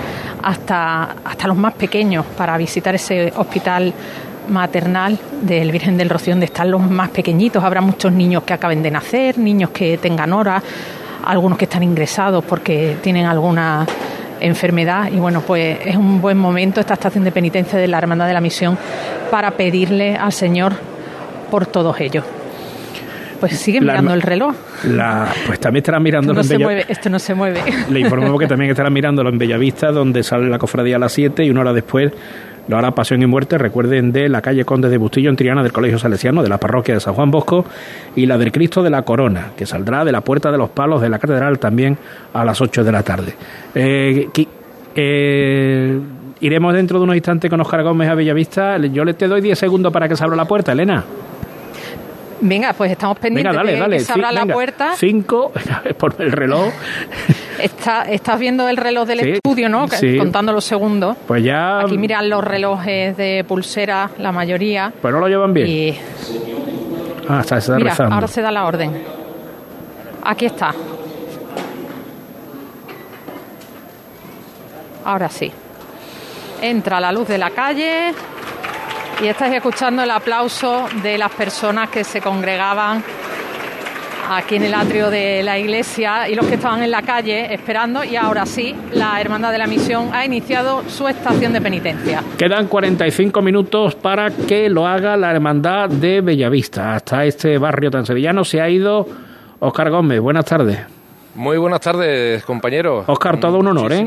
hasta, 0.41 1.15
hasta 1.23 1.47
los 1.47 1.57
más 1.57 1.73
pequeños 1.73 2.25
para 2.37 2.57
visitar 2.57 2.95
ese 2.95 3.33
hospital 3.35 3.93
maternal 4.47 5.17
del 5.41 5.71
Virgen 5.71 5.97
del 5.97 6.09
Rocío, 6.09 6.33
donde 6.33 6.45
están 6.45 6.71
los 6.71 6.81
más 6.81 7.09
pequeñitos. 7.09 7.63
Habrá 7.63 7.81
muchos 7.81 8.11
niños 8.11 8.43
que 8.43 8.53
acaben 8.53 8.81
de 8.83 8.91
nacer, 8.91 9.37
niños 9.37 9.69
que 9.71 9.97
tengan 9.97 10.33
horas, 10.33 10.63
algunos 11.23 11.57
que 11.57 11.65
están 11.65 11.83
ingresados 11.83 12.43
porque 12.43 12.97
tienen 13.01 13.25
alguna 13.25 13.85
enfermedad 14.39 15.11
y 15.11 15.17
bueno, 15.17 15.41
pues 15.41 15.77
es 15.85 15.95
un 15.95 16.19
buen 16.19 16.37
momento 16.37 16.79
esta 16.79 16.95
estación 16.95 17.23
de 17.23 17.31
penitencia 17.31 17.77
de 17.77 17.87
la 17.87 17.99
Hermandad 17.99 18.27
de 18.27 18.33
la 18.33 18.41
Misión 18.41 18.77
para 19.29 19.51
pedirle 19.51 20.15
al 20.15 20.33
Señor 20.33 20.73
por 21.49 21.67
todos 21.67 21.99
ellos. 21.99 22.25
Pues 23.39 23.57
sigue 23.57 23.81
mirando 23.81 24.13
el 24.13 24.21
reloj. 24.21 24.53
La, 24.83 25.33
pues 25.47 25.59
también 25.59 25.81
estará 25.81 25.99
mirando 25.99 26.31
esto 26.31 26.43
no 26.43 26.47
se 26.47 26.59
mueve, 26.59 26.85
esto 26.87 27.09
no 27.09 27.17
se 27.17 27.33
mueve. 27.33 27.61
Le 27.89 27.99
informamos 27.99 28.39
que 28.39 28.47
también 28.47 28.69
estará 28.69 28.91
mirándolo 28.91 29.29
en 29.29 29.39
Bellavista, 29.39 29.91
donde 29.91 30.21
sale 30.21 30.47
la 30.47 30.59
cofradía 30.59 30.97
a 30.97 30.99
las 30.99 31.11
7 31.13 31.43
y 31.43 31.49
una 31.49 31.61
hora 31.61 31.73
después 31.73 32.11
lo 32.67 32.77
hará 32.77 32.91
Pasión 32.91 33.21
y 33.21 33.25
Muerte, 33.25 33.57
recuerden, 33.57 34.11
de 34.11 34.29
la 34.29 34.41
calle 34.41 34.65
Conde 34.65 34.89
de 34.89 34.97
Bustillo 34.97 35.29
en 35.29 35.35
Triana 35.35 35.63
del 35.63 35.71
Colegio 35.71 35.99
Salesiano, 35.99 36.43
de 36.43 36.49
la 36.49 36.57
parroquia 36.57 36.93
de 36.93 36.99
San 36.99 37.13
Juan 37.13 37.31
Bosco, 37.31 37.65
y 38.15 38.25
la 38.25 38.37
del 38.37 38.51
Cristo 38.51 38.83
de 38.83 38.89
la 38.89 39.01
Corona, 39.03 39.51
que 39.55 39.65
saldrá 39.65 40.05
de 40.05 40.11
la 40.11 40.21
Puerta 40.21 40.51
de 40.51 40.57
los 40.57 40.69
Palos 40.69 41.01
de 41.01 41.09
la 41.09 41.19
Catedral 41.19 41.59
también 41.59 41.97
a 42.33 42.45
las 42.45 42.61
8 42.61 42.83
de 42.83 42.91
la 42.91 43.03
tarde. 43.03 43.33
Eh, 43.75 44.29
eh, 44.95 45.99
iremos 46.39 46.73
dentro 46.73 46.99
de 46.99 47.03
unos 47.03 47.15
instantes 47.15 47.49
con 47.49 47.61
Oscar 47.61 47.83
Gómez 47.83 48.09
a 48.09 48.15
Bellavista. 48.15 48.77
Yo 48.77 49.05
le 49.05 49.13
te 49.13 49.27
doy 49.27 49.41
10 49.41 49.57
segundos 49.57 49.91
para 49.91 50.07
que 50.07 50.15
se 50.15 50.23
abra 50.23 50.35
la 50.35 50.45
puerta, 50.45 50.71
Elena. 50.71 51.03
Venga, 52.41 52.73
pues 52.73 52.91
estamos 52.91 53.19
pendientes 53.19 53.55
dale, 53.55 53.73
de 53.73 53.79
dale. 53.79 53.97
que 53.97 54.03
se 54.03 54.11
abra 54.13 54.31
la 54.31 54.45
puerta. 54.47 54.93
Cinco, 54.97 55.51
por 55.97 56.15
el 56.19 56.31
reloj. 56.31 56.71
Está, 57.61 58.03
estás 58.03 58.39
viendo 58.39 58.67
el 58.67 58.75
reloj 58.77 59.05
del 59.07 59.19
Sí, 59.19 59.29
estudio, 59.33 59.69
¿no? 59.69 59.87
sí. 59.87 60.17
Contando 60.17 60.51
los 60.51 60.63
segundos. 60.65 61.15
Pues 61.27 61.43
ya. 61.43 61.81
Aquí 61.81 61.95
miran 61.97 62.27
los 62.27 62.43
relojes 62.43 63.15
de 63.15 63.45
pulsera, 63.47 64.09
la 64.17 64.31
mayoría. 64.31 64.91
Pues 64.99 65.13
no 65.13 65.19
lo 65.19 65.27
llevan 65.27 65.53
bien. 65.53 65.67
Y 65.67 65.99
Ah, 67.29 67.41
está, 67.41 67.61
se 67.61 67.71
mira, 67.73 67.91
rezando. 67.91 68.15
ahora 68.15 68.27
se 68.27 68.41
da 68.41 68.49
la 68.51 68.65
orden. 68.65 69.03
Aquí 70.23 70.47
está. 70.47 70.73
Ahora 75.05 75.29
sí. 75.29 75.51
Entra 76.61 76.99
la 76.99 77.11
luz 77.11 77.27
de 77.27 77.37
la 77.37 77.51
calle 77.51 78.11
y 79.21 79.27
estáis 79.27 79.53
escuchando 79.53 80.01
el 80.01 80.11
aplauso 80.11 80.87
de 81.03 81.17
las 81.17 81.31
personas 81.31 81.89
que 81.89 82.03
se 82.03 82.21
congregaban 82.21 83.03
aquí 84.31 84.55
en 84.55 84.63
el 84.63 84.73
atrio 84.73 85.09
de 85.09 85.43
la 85.43 85.59
iglesia 85.59 86.27
y 86.29 86.35
los 86.35 86.47
que 86.47 86.55
estaban 86.55 86.81
en 86.81 86.89
la 86.89 87.01
calle 87.01 87.53
esperando 87.53 88.03
y 88.03 88.15
ahora 88.15 88.45
sí, 88.45 88.75
la 88.93 89.19
Hermandad 89.19 89.51
de 89.51 89.57
la 89.57 89.67
Misión 89.67 90.09
ha 90.13 90.25
iniciado 90.25 90.83
su 90.87 91.07
estación 91.07 91.53
de 91.53 91.61
penitencia. 91.61 92.23
Quedan 92.37 92.67
45 92.67 93.41
minutos 93.41 93.95
para 93.95 94.31
que 94.31 94.69
lo 94.69 94.87
haga 94.87 95.17
la 95.17 95.31
Hermandad 95.31 95.89
de 95.89 96.21
Bellavista. 96.21 96.95
Hasta 96.95 97.25
este 97.25 97.57
barrio 97.57 97.91
tan 97.91 98.05
sevillano 98.05 98.43
se 98.43 98.61
ha 98.61 98.69
ido 98.69 99.07
Oscar 99.59 99.91
Gómez. 99.91 100.19
Buenas 100.19 100.45
tardes. 100.45 101.00
Muy 101.35 101.57
buenas 101.57 101.79
tardes, 101.79 102.43
compañeros. 102.43 103.05
Oscar, 103.07 103.39
todo 103.39 103.57
un 103.59 103.67
honor, 103.67 103.93
¿eh? 103.93 104.05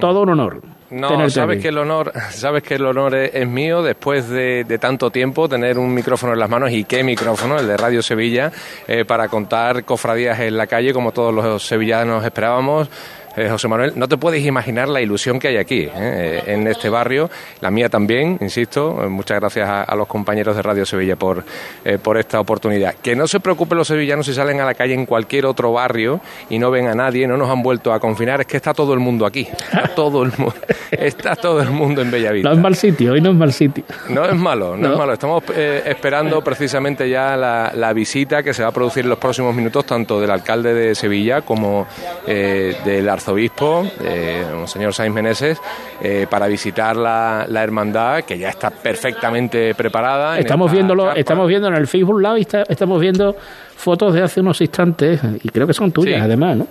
Todo, 0.00 0.22
un 0.22 0.30
honor. 0.30 0.62
No, 0.90 1.28
sabes 1.30 1.56
aquí. 1.56 1.62
que 1.62 1.68
el 1.68 1.78
honor, 1.78 2.12
sabes 2.30 2.62
que 2.62 2.74
el 2.74 2.86
honor 2.86 3.14
es, 3.14 3.34
es 3.34 3.48
mío 3.48 3.82
después 3.82 4.28
de, 4.28 4.64
de 4.64 4.78
tanto 4.78 5.10
tiempo 5.10 5.48
tener 5.48 5.78
un 5.78 5.92
micrófono 5.92 6.32
en 6.32 6.38
las 6.38 6.48
manos 6.48 6.70
y 6.70 6.84
qué 6.84 7.04
micrófono, 7.04 7.58
el 7.58 7.66
de 7.66 7.76
Radio 7.76 8.02
Sevilla, 8.02 8.50
eh, 8.88 9.04
para 9.04 9.28
contar 9.28 9.84
cofradías 9.84 10.40
en 10.40 10.56
la 10.56 10.66
calle 10.66 10.92
como 10.92 11.12
todos 11.12 11.34
los 11.34 11.62
sevillanos 11.62 12.24
esperábamos. 12.24 12.88
Eh, 13.36 13.48
José 13.50 13.68
Manuel, 13.68 13.92
no 13.96 14.08
te 14.08 14.16
puedes 14.16 14.44
imaginar 14.44 14.88
la 14.88 15.00
ilusión 15.00 15.38
que 15.38 15.48
hay 15.48 15.56
aquí, 15.56 15.88
eh, 15.94 16.42
en 16.46 16.66
este 16.68 16.88
barrio, 16.88 17.30
la 17.60 17.70
mía 17.70 17.88
también, 17.88 18.38
insisto. 18.40 19.02
Eh, 19.04 19.08
Muchas 19.08 19.40
gracias 19.40 19.68
a, 19.68 19.82
a 19.84 19.94
los 19.96 20.06
compañeros 20.06 20.54
de 20.56 20.62
Radio 20.62 20.84
Sevilla 20.86 21.16
por, 21.16 21.44
eh, 21.84 21.98
por 22.02 22.18
esta 22.18 22.40
oportunidad. 22.40 22.94
Que 23.02 23.14
no 23.16 23.26
se 23.26 23.40
preocupen 23.40 23.78
los 23.78 23.88
sevillanos 23.88 24.26
si 24.26 24.34
salen 24.34 24.60
a 24.60 24.64
la 24.64 24.74
calle 24.74 24.94
en 24.94 25.06
cualquier 25.06 25.46
otro 25.46 25.72
barrio 25.72 26.20
y 26.50 26.58
no 26.58 26.70
ven 26.70 26.88
a 26.88 26.94
nadie, 26.94 27.26
no 27.26 27.36
nos 27.36 27.48
han 27.50 27.62
vuelto 27.62 27.92
a 27.92 28.00
confinar, 28.00 28.40
es 28.40 28.46
que 28.46 28.56
está 28.56 28.74
todo 28.74 28.92
el 28.94 29.00
mundo 29.00 29.24
aquí, 29.26 29.48
está 29.50 29.88
todo 29.94 30.22
el, 30.24 30.32
mu- 30.38 30.50
está 30.90 31.36
todo 31.36 31.60
el 31.62 31.70
mundo 31.70 32.02
en 32.02 32.10
Bellavista. 32.10 32.48
No 32.48 32.54
es 32.54 32.60
mal 32.60 32.74
sitio, 32.76 33.12
hoy 33.12 33.20
no 33.20 33.30
es 33.30 33.36
mal 33.36 33.52
sitio. 33.52 33.84
No 34.08 34.24
es 34.24 34.34
malo, 34.34 34.76
no, 34.76 34.88
No. 34.88 34.92
es 34.92 34.98
malo. 34.98 35.12
Estamos 35.14 35.42
eh, 35.54 35.82
esperando 35.86 36.42
precisamente 36.42 37.08
ya 37.08 37.36
la, 37.36 37.72
la 37.74 37.92
visita 37.92 38.42
que 38.42 38.52
se 38.54 38.62
va 38.62 38.68
a 38.68 38.72
producir 38.72 39.04
en 39.04 39.10
los 39.10 39.18
próximos 39.18 39.54
minutos, 39.54 39.86
tanto 39.86 40.20
del 40.20 40.30
alcalde 40.30 40.74
de 40.74 40.94
Sevilla 40.94 41.42
como 41.42 41.86
eh, 42.26 42.76
del 42.84 43.08
arzobispo, 43.22 43.86
eh, 44.04 44.44
señor 44.66 44.92
Sainz 44.92 45.14
Meneses, 45.14 45.58
eh, 46.02 46.26
para 46.28 46.48
visitar 46.48 46.96
la, 46.96 47.46
la 47.48 47.62
hermandad, 47.62 48.24
que 48.24 48.36
ya 48.38 48.48
está 48.48 48.70
perfectamente 48.70 49.74
preparada. 49.74 50.38
Estamos 50.38 50.66
esta 50.66 50.74
viéndolo, 50.76 51.12
estamos 51.12 51.48
viendo 51.48 51.68
en 51.68 51.74
el 51.74 51.86
Facebook 51.86 52.20
Live, 52.20 52.40
está- 52.40 52.64
estamos 52.68 53.00
viendo 53.00 53.36
fotos 53.76 54.14
de 54.14 54.22
hace 54.22 54.40
unos 54.40 54.60
instantes 54.60 55.20
y 55.42 55.48
creo 55.48 55.66
que 55.66 55.72
son 55.74 55.90
tuyas, 55.92 56.16
Sí. 56.16 56.20
además, 56.24 56.56
¿no? 56.56 56.66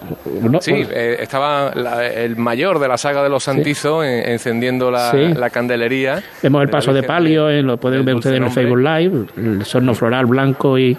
No, 0.50 0.62
Sí, 0.62 0.74
eh, 0.76 1.18
estaba 1.20 1.72
la- 1.74 2.06
el 2.08 2.36
mayor 2.36 2.80
de 2.80 2.88
la 2.88 2.98
saga 2.98 3.24
de 3.24 3.30
los 3.30 3.44
Santizos 3.44 4.06
en- 4.06 4.30
encendiendo 4.30 4.92
la, 4.92 5.12
Sí. 5.12 5.34
la 5.34 5.50
candelería. 5.50 6.22
Vemos 6.44 6.62
el 6.64 6.70
paso 6.70 6.94
de 6.94 7.04
palio, 7.04 7.50
eh, 7.50 7.62
lo 7.62 7.78
pueden 7.78 8.04
ver 8.06 8.16
ustedes 8.16 8.38
en 8.38 8.44
el. 8.44 8.52
Facebook 8.52 8.80
Live, 8.80 9.26
el 9.38 9.66
sorno 9.66 9.94
floral 9.94 10.26
blanco 10.26 10.78
y... 10.78 10.98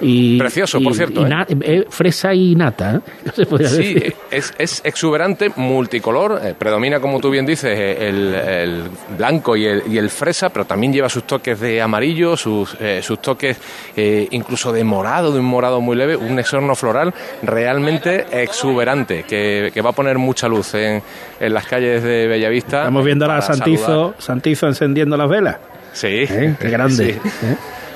y 0.00 0.38
Precioso, 0.38 0.80
por 0.80 0.94
cierto, 0.94 1.22
y 1.22 1.24
¿eh? 1.24 1.28
na- 1.28 1.46
eh, 1.48 1.84
fresa 1.88 2.32
y 2.34 2.54
nata, 2.54 2.96
¿eh? 2.96 3.00
¿Qué 3.24 3.30
se 3.32 3.46
podría 3.46 3.68
Sí, 3.68 3.94
decir? 3.94 4.14
es, 4.30 4.54
es 4.58 4.80
exuberante, 4.84 5.50
multicolor, 5.56 6.40
eh, 6.42 6.54
predomina, 6.58 7.00
como 7.00 7.20
tú 7.20 7.30
bien 7.30 7.44
dices, 7.46 7.70
eh, 7.76 8.08
el, 8.08 8.34
el 8.34 8.82
blanco 9.16 9.56
y 9.56 9.66
el, 9.66 9.82
y 9.88 9.98
el 9.98 10.10
fresa, 10.10 10.50
pero 10.50 10.64
también 10.64 10.92
lleva 10.92 11.08
sus 11.08 11.24
toques 11.24 11.58
de 11.60 11.80
amarillo, 11.82 12.36
sus, 12.36 12.76
eh, 12.80 13.00
sus 13.02 13.20
toques 13.20 13.56
eh, 13.96 14.28
incluso 14.30 14.72
de 14.72 14.84
morado, 14.84 15.32
de 15.32 15.40
un 15.40 15.46
morado 15.46 15.80
muy 15.80 15.96
leve, 15.96 16.16
un 16.16 16.38
exorno 16.38 16.74
floral 16.74 17.12
realmente 17.42 18.26
exuberante, 18.32 19.24
que, 19.24 19.70
que 19.74 19.80
va 19.82 19.90
a 19.90 19.92
poner 19.94 20.18
mucha 20.18 20.48
luz 20.48 20.74
en, 20.74 21.02
en 21.40 21.54
las 21.54 21.66
calles 21.66 22.02
de 22.02 22.26
Bellavista. 22.26 22.78
Estamos 22.78 23.04
viendo 23.04 23.24
a 23.30 23.40
Santizo, 23.42 23.84
saludar. 23.86 24.14
Santizo 24.18 24.66
encendiendo 24.68 25.16
las 25.16 25.28
velas. 25.28 25.56
Sí, 25.92 26.06
¿eh? 26.06 26.54
Qué 26.60 26.70
grande. 26.70 27.14
Sí. 27.14 27.46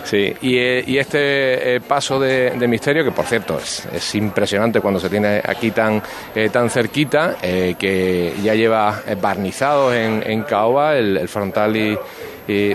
Sí, 0.05 0.35
y, 0.43 0.57
eh, 0.59 0.85
este 0.99 1.77
eh, 1.77 1.81
paso 1.81 2.19
de, 2.19 2.53
misterio, 2.69 3.05
que 3.05 3.13
por 3.13 3.25
cierto 3.25 3.59
es, 3.59 3.87
es 3.93 4.15
impresionante 4.15 4.81
cuando 4.81 4.99
se 4.99 5.09
tiene 5.09 5.41
aquí 5.45 5.71
tan, 5.71 6.03
eh, 6.35 6.49
tan 6.51 6.71
cerquita, 6.71 7.37
eh, 7.43 7.77
que 7.79 8.35
ya 8.43 8.55
lleva 8.55 9.03
barnizado 9.21 9.95
en, 9.95 10.23
en 10.27 10.43
caoba 10.43 10.97
el, 10.97 11.17
el 11.17 11.29
frontal 11.29 11.77
y, 11.77 11.99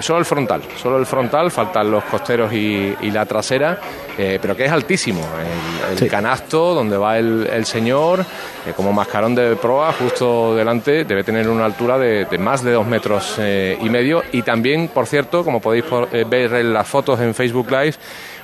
Solo 0.01 0.19
el 0.19 0.25
frontal, 0.25 0.61
solo 0.81 0.97
el 0.97 1.05
frontal, 1.05 1.51
faltan 1.51 1.91
los 1.91 2.03
costeros 2.05 2.53
y, 2.53 2.95
y 3.01 3.11
la 3.11 3.25
trasera, 3.25 3.79
eh, 4.17 4.39
pero 4.41 4.55
que 4.55 4.65
es 4.65 4.71
altísimo. 4.71 5.21
El, 5.37 5.91
el 5.93 5.97
Sí. 5.99 6.07
canasto 6.07 6.73
donde 6.73 6.95
va 6.97 7.17
el, 7.17 7.47
el 7.51 7.65
señor, 7.65 8.21
eh, 8.21 8.73
como 8.75 8.93
mascarón 8.93 9.35
de 9.35 9.55
proa, 9.57 9.91
justo 9.93 10.55
delante, 10.55 11.03
debe 11.03 11.23
tener 11.23 11.49
una 11.49 11.65
altura 11.65 11.97
de, 11.97 12.25
de 12.25 12.37
más 12.37 12.63
de 12.63 12.71
dos 12.71 12.87
metros 12.87 13.35
eh, 13.39 13.77
y 13.81 13.89
medio. 13.89 14.23
Y 14.31 14.41
también, 14.41 14.87
por 14.87 15.05
cierto, 15.05 15.43
como 15.43 15.59
podéis 15.59 15.83
por- 15.83 16.09
ver 16.09 16.53
en 16.53 16.73
las 16.73 16.87
fotos 16.87 17.19
en 17.19 17.35
Facebook 17.35 17.69
Live, 17.69 17.95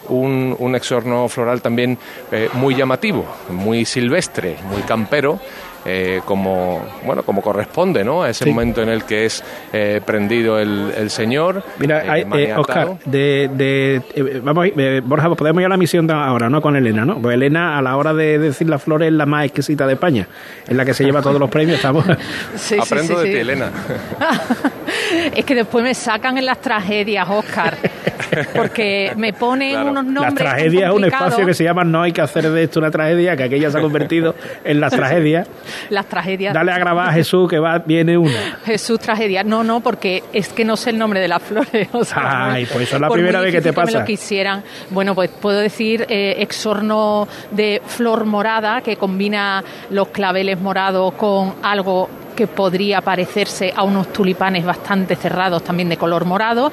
un, 0.09 0.53
un 0.59 0.75
exorno 0.75 1.29
floral 1.29 1.61
también 1.61 1.97
muy 2.55 2.75
llamativo, 2.75 3.25
muy 3.49 3.85
silvestre, 3.85 4.57
muy 4.65 4.81
campero. 4.81 5.39
Eh, 5.85 6.21
como 6.25 6.81
bueno 7.05 7.23
como 7.23 7.41
corresponde 7.41 8.03
¿no? 8.03 8.23
a 8.23 8.29
ese 8.29 8.45
Sí. 8.45 8.49
momento 8.49 8.81
en 8.81 8.89
el 8.89 9.03
que 9.03 9.25
es 9.25 9.43
eh, 9.73 10.01
prendido 10.05 10.57
el, 10.59 10.91
el 10.97 11.09
señor 11.09 11.63
Mira, 11.79 12.05
eh, 12.05 12.09
hay- 12.31 12.43
eh. 12.43 12.53
Oscar, 12.55 12.97
de, 13.05 13.49
de, 13.53 14.01
eh, 14.15 14.41
vamos, 14.43 14.67
eh, 14.75 15.01
Borja, 15.03 15.29
podemos 15.35 15.59
ir 15.61 15.65
a 15.65 15.69
la 15.69 15.77
misión 15.77 16.07
de 16.07 16.13
ahora, 16.13 16.49
¿no? 16.49 16.61
Con 16.61 16.75
Elena, 16.75 17.05
¿no? 17.05 17.21
Pues 17.21 17.35
Elena, 17.35 17.77
a 17.77 17.81
la 17.81 17.97
hora 17.97 18.13
de 18.13 18.39
decir 18.39 18.69
las 18.69 18.81
flores, 18.83 19.07
es 19.09 19.13
la 19.13 19.25
más 19.25 19.45
exquisita 19.45 19.85
de 19.87 19.93
España, 19.93 20.27
es 20.67 20.75
la 20.75 20.85
que 20.85 20.93
se 20.93 21.03
lleva 21.03 21.21
todos 21.21 21.39
los 21.39 21.49
premios. 21.49 21.77
Estamos. 21.77 22.05
Sí, 22.55 22.75
sí, 22.75 22.79
aprendo 22.79 23.15
sí, 23.15 23.19
de 23.19 23.25
sí. 23.27 23.31
ti 23.33 23.39
Elena 23.39 23.71
Es 25.35 25.45
que 25.45 25.55
después 25.55 25.83
me 25.83 25.93
sacan 25.93 26.37
en 26.37 26.45
las 26.45 26.59
tragedias, 26.59 27.27
Oscar, 27.29 27.77
porque 28.55 29.13
me 29.15 29.33
ponen 29.33 29.71
Claro. 29.71 29.89
unos 29.91 30.03
Las 30.05 30.13
nombres 30.13 30.35
tan 30.35 30.53
tragedias 30.53 30.89
es 30.91 30.95
un 30.95 31.03
espacio 31.05 31.45
que 31.45 31.53
se 31.53 31.63
llama 31.63 31.83
No 31.83 32.01
hay 32.01 32.11
que 32.11 32.21
hacer 32.21 32.49
de 32.49 32.63
esto 32.63 32.79
una 32.79 32.91
tragedia, 32.91 33.35
que 33.35 33.43
aquella 33.43 33.69
se 33.71 33.77
ha 33.77 33.81
convertido 33.81 34.35
en 34.63 34.79
las 34.79 34.91
tragedias. 34.93 35.47
Las 35.89 36.05
tragedias. 36.07 36.53
Dale 36.53 36.71
a 36.71 36.77
grabar 36.79 37.09
a 37.09 37.13
Jesús 37.13 37.49
que 37.49 37.59
va, 37.59 37.79
viene 37.79 38.17
una. 38.17 38.59
Jesús 38.65 38.99
tragedia. 38.99 39.43
No, 39.43 39.63
no, 39.63 39.79
porque 39.81 40.23
es 40.33 40.49
que 40.49 40.65
no 40.65 40.77
sé 40.77 40.91
el 40.91 40.97
nombre 40.97 41.19
de 41.19 41.27
las 41.27 41.41
flores. 41.43 41.87
o 41.91 42.03
sea, 42.03 42.51
Ay, 42.53 42.65
pues 42.65 42.87
eso 42.87 42.95
es 42.95 43.01
la 43.01 43.09
primera 43.09 43.39
vez 43.41 43.51
que 43.51 43.61
te 43.61 43.69
difícil 43.69 43.81
me 43.81 43.85
pasa. 43.85 43.99
lo 43.99 44.05
quisieran. 44.05 44.63
Bueno, 44.89 45.15
pues 45.15 45.29
puedo 45.29 45.59
decir 45.59 46.05
eh, 46.09 46.35
exorno 46.39 47.27
de 47.51 47.81
flor 47.85 48.25
morada 48.25 48.81
que 48.81 48.95
combina 48.97 49.63
los 49.89 50.09
claveles 50.09 50.59
morados 50.59 51.13
con 51.13 51.53
algo 51.61 52.09
que 52.33 52.47
podría 52.47 53.01
parecerse 53.01 53.73
a 53.75 53.83
unos 53.83 54.11
tulipanes 54.11 54.65
bastante 54.65 55.15
cerrados 55.15 55.63
también 55.63 55.89
de 55.89 55.97
color 55.97 56.25
morado 56.25 56.71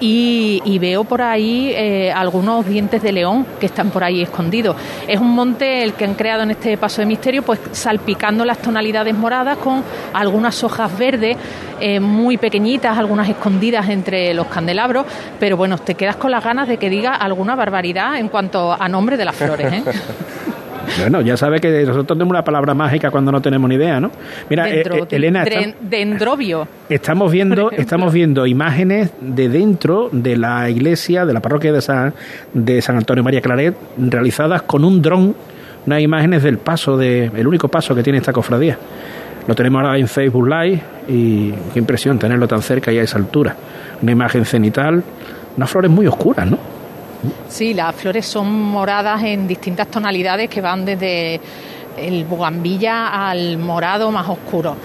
y, 0.00 0.78
veo 0.78 1.04
por 1.04 1.22
ahí 1.22 1.72
eh, 1.74 2.12
algunos 2.12 2.66
dientes 2.66 3.02
de 3.02 3.12
león 3.12 3.46
que 3.58 3.66
están 3.66 3.90
por 3.90 4.04
ahí 4.04 4.22
escondidos. 4.22 4.76
Es 5.06 5.20
un 5.20 5.30
monte 5.30 5.82
el 5.82 5.94
que 5.94 6.04
han 6.04 6.14
creado 6.14 6.42
en 6.42 6.50
este 6.50 6.76
paso 6.76 7.00
de 7.00 7.06
misterio, 7.06 7.42
pues 7.42 7.60
salpicando 7.72 8.44
las 8.44 8.58
tonalidades 8.58 9.14
moradas 9.14 9.58
con 9.58 9.82
algunas 10.12 10.62
hojas 10.64 10.96
verdes 10.98 11.36
eh, 11.80 12.00
muy 12.00 12.36
pequeñitas, 12.36 12.98
algunas 12.98 13.28
escondidas 13.28 13.88
entre 13.88 14.34
los 14.34 14.46
candelabros, 14.48 15.06
pero 15.38 15.56
bueno, 15.56 15.78
te 15.78 15.94
quedas 15.94 16.16
con 16.16 16.30
las 16.30 16.44
ganas 16.44 16.68
de 16.68 16.76
que 16.76 16.90
diga 16.90 17.14
alguna 17.14 17.54
barbaridad 17.54 18.16
en 18.18 18.28
cuanto 18.28 18.76
a 18.78 18.88
nombre 18.88 19.16
de 19.16 19.24
las 19.24 19.36
flores. 19.36 19.72
¿eh? 19.72 19.84
Bueno, 20.98 21.20
ya 21.20 21.36
sabe 21.36 21.60
que 21.60 21.70
nosotros 21.82 22.06
tenemos 22.06 22.30
una 22.30 22.44
palabra 22.44 22.74
mágica 22.74 23.10
cuando 23.10 23.32
no 23.32 23.40
tenemos 23.40 23.68
ni 23.68 23.76
idea, 23.76 24.00
¿no? 24.00 24.10
Mira, 24.48 24.68
eh, 24.68 24.82
eh, 24.82 25.06
Elena, 25.10 25.44
dendrovio. 25.80 26.66
Estamos 26.88 27.32
viendo, 27.32 27.70
estamos 27.70 28.12
viendo 28.12 28.46
imágenes 28.46 29.10
de 29.20 29.48
dentro 29.48 30.08
de 30.12 30.36
la 30.36 30.70
iglesia 30.70 31.26
de 31.26 31.32
la 31.32 31.40
parroquia 31.40 31.72
de 31.72 31.80
San 31.80 32.14
de 32.52 32.80
San 32.82 32.96
Antonio 32.96 33.24
María 33.24 33.40
Claret 33.40 33.74
realizadas 33.98 34.62
con 34.62 34.84
un 34.84 35.02
dron, 35.02 35.34
unas 35.86 36.00
imágenes 36.00 36.42
del 36.42 36.58
paso 36.58 36.96
de 36.96 37.30
el 37.34 37.46
único 37.46 37.68
paso 37.68 37.94
que 37.94 38.02
tiene 38.02 38.18
esta 38.18 38.32
cofradía. 38.32 38.78
Lo 39.46 39.54
tenemos 39.54 39.82
ahora 39.82 39.98
en 39.98 40.08
Facebook 40.08 40.48
Live 40.48 40.80
y 41.08 41.52
qué 41.72 41.78
impresión 41.78 42.18
tenerlo 42.18 42.48
tan 42.48 42.62
cerca 42.62 42.92
y 42.92 42.98
a 42.98 43.02
esa 43.02 43.18
altura. 43.18 43.54
Una 44.00 44.12
imagen 44.12 44.44
cenital, 44.44 45.02
unas 45.56 45.70
flores 45.70 45.90
muy 45.90 46.06
oscuras, 46.06 46.50
¿no? 46.50 46.73
Sí, 47.48 47.74
las 47.74 47.94
flores 47.94 48.26
son 48.26 48.52
moradas 48.52 49.22
en 49.22 49.46
distintas 49.46 49.88
tonalidades 49.88 50.48
que 50.48 50.60
van 50.60 50.84
desde 50.84 51.40
el 51.96 52.24
bugambilla 52.24 53.28
al 53.28 53.58
morado 53.58 54.10
más 54.10 54.28
oscuro. 54.28 54.76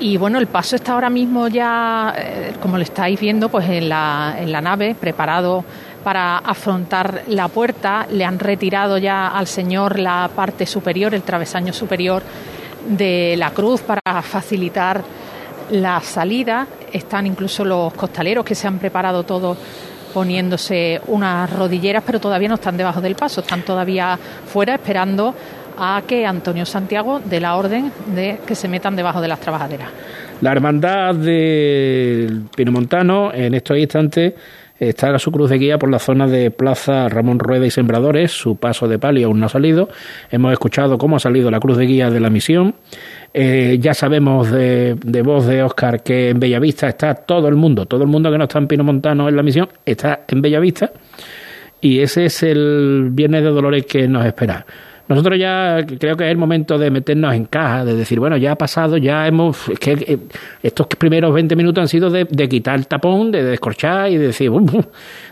Y 0.00 0.16
bueno, 0.16 0.38
el 0.38 0.46
paso 0.46 0.76
está 0.76 0.92
ahora 0.92 1.10
mismo 1.10 1.48
ya, 1.48 2.14
eh, 2.16 2.52
como 2.62 2.76
lo 2.76 2.84
estáis 2.84 3.18
viendo, 3.18 3.48
pues 3.48 3.68
en 3.68 3.88
la, 3.88 4.36
en 4.38 4.52
la 4.52 4.60
nave, 4.60 4.94
preparado 4.94 5.64
para 6.04 6.38
afrontar 6.38 7.24
la 7.26 7.48
puerta. 7.48 8.06
Le 8.08 8.24
han 8.24 8.38
retirado 8.38 8.98
ya 8.98 9.28
al 9.28 9.48
Señor 9.48 9.98
la 9.98 10.30
parte 10.34 10.66
superior, 10.66 11.14
el 11.14 11.22
travesaño 11.22 11.72
superior 11.72 12.22
de 12.86 13.34
la 13.36 13.50
cruz 13.50 13.80
para 13.80 14.22
facilitar 14.22 15.02
la 15.70 16.00
salida. 16.00 16.68
Están 16.92 17.26
incluso 17.26 17.64
los 17.64 17.92
costaleros 17.94 18.44
que 18.44 18.54
se 18.54 18.68
han 18.68 18.78
preparado 18.78 19.24
todos 19.24 19.58
poniéndose 20.12 21.00
unas 21.06 21.50
rodilleras, 21.50 22.02
pero 22.04 22.20
todavía 22.20 22.48
no 22.48 22.56
están 22.56 22.76
debajo 22.76 23.00
del 23.00 23.14
paso, 23.14 23.40
están 23.40 23.62
todavía 23.62 24.18
fuera 24.46 24.74
esperando 24.74 25.34
a 25.78 26.02
que 26.06 26.26
Antonio 26.26 26.66
Santiago 26.66 27.20
dé 27.24 27.40
la 27.40 27.56
orden 27.56 27.92
de 28.14 28.40
que 28.46 28.54
se 28.54 28.68
metan 28.68 28.96
debajo 28.96 29.20
de 29.20 29.28
las 29.28 29.40
trabajaderas. 29.40 29.88
La 30.40 30.52
hermandad 30.52 31.14
del 31.14 32.44
Pinomontano 32.54 33.32
en 33.32 33.54
estos 33.54 33.76
instantes 33.76 34.34
está 34.78 35.14
a 35.14 35.18
su 35.18 35.32
cruz 35.32 35.50
de 35.50 35.58
guía 35.58 35.78
por 35.78 35.90
la 35.90 35.98
zona 35.98 36.26
de 36.26 36.50
Plaza 36.50 37.08
Ramón 37.08 37.38
Rueda 37.38 37.66
y 37.66 37.70
Sembradores. 37.70 38.30
Su 38.30 38.56
paso 38.56 38.86
de 38.86 38.98
palio 38.98 39.26
aún 39.26 39.40
no 39.40 39.46
ha 39.46 39.48
salido. 39.48 39.88
Hemos 40.30 40.52
escuchado 40.52 40.98
cómo 40.98 41.16
ha 41.16 41.20
salido 41.20 41.50
la 41.50 41.60
cruz 41.60 41.76
de 41.76 41.86
guía 41.86 42.10
de 42.10 42.20
la 42.20 42.30
misión. 42.30 42.74
Eh, 43.34 43.78
ya 43.80 43.92
sabemos 43.92 44.50
de, 44.50 44.96
de, 45.04 45.22
voz 45.22 45.46
de 45.46 45.62
Oscar 45.62 46.02
que 46.02 46.30
en 46.30 46.40
Bellavista 46.40 46.88
está 46.88 47.14
todo 47.14 47.46
el 47.48 47.56
mundo, 47.56 47.84
todo 47.86 48.02
el 48.02 48.08
mundo 48.08 48.30
que 48.30 48.38
no 48.38 48.44
está 48.44 48.58
en 48.58 48.66
Pino 48.66 48.84
Montano 48.84 49.28
en 49.28 49.36
la 49.36 49.42
misión 49.42 49.68
está 49.84 50.20
en 50.26 50.40
Bellavista 50.40 50.90
y 51.80 52.00
ese 52.00 52.24
es 52.24 52.42
el 52.42 53.08
Viernes 53.12 53.42
de 53.42 53.50
Dolores 53.50 53.86
que 53.86 54.08
nos 54.08 54.24
espera. 54.24 54.64
Nosotros 55.08 55.38
ya 55.38 55.86
creo 55.98 56.16
que 56.16 56.24
es 56.24 56.30
el 56.30 56.36
momento 56.36 56.76
de 56.76 56.90
meternos 56.90 57.34
en 57.34 57.46
caja, 57.46 57.84
de 57.84 57.94
decir, 57.94 58.20
bueno, 58.20 58.36
ya 58.36 58.52
ha 58.52 58.56
pasado, 58.56 58.98
ya 58.98 59.26
hemos. 59.26 59.68
Es 59.70 59.78
que 59.78 59.92
eh, 59.92 60.18
estos 60.62 60.86
primeros 60.86 61.32
20 61.32 61.56
minutos 61.56 61.80
han 61.80 61.88
sido 61.88 62.10
de, 62.10 62.26
quitar 62.48 62.78
el 62.78 62.86
tapón, 62.86 63.30
de 63.30 63.42
descorchar 63.42 64.10
y 64.10 64.18
de 64.18 64.26
decir, 64.26 64.50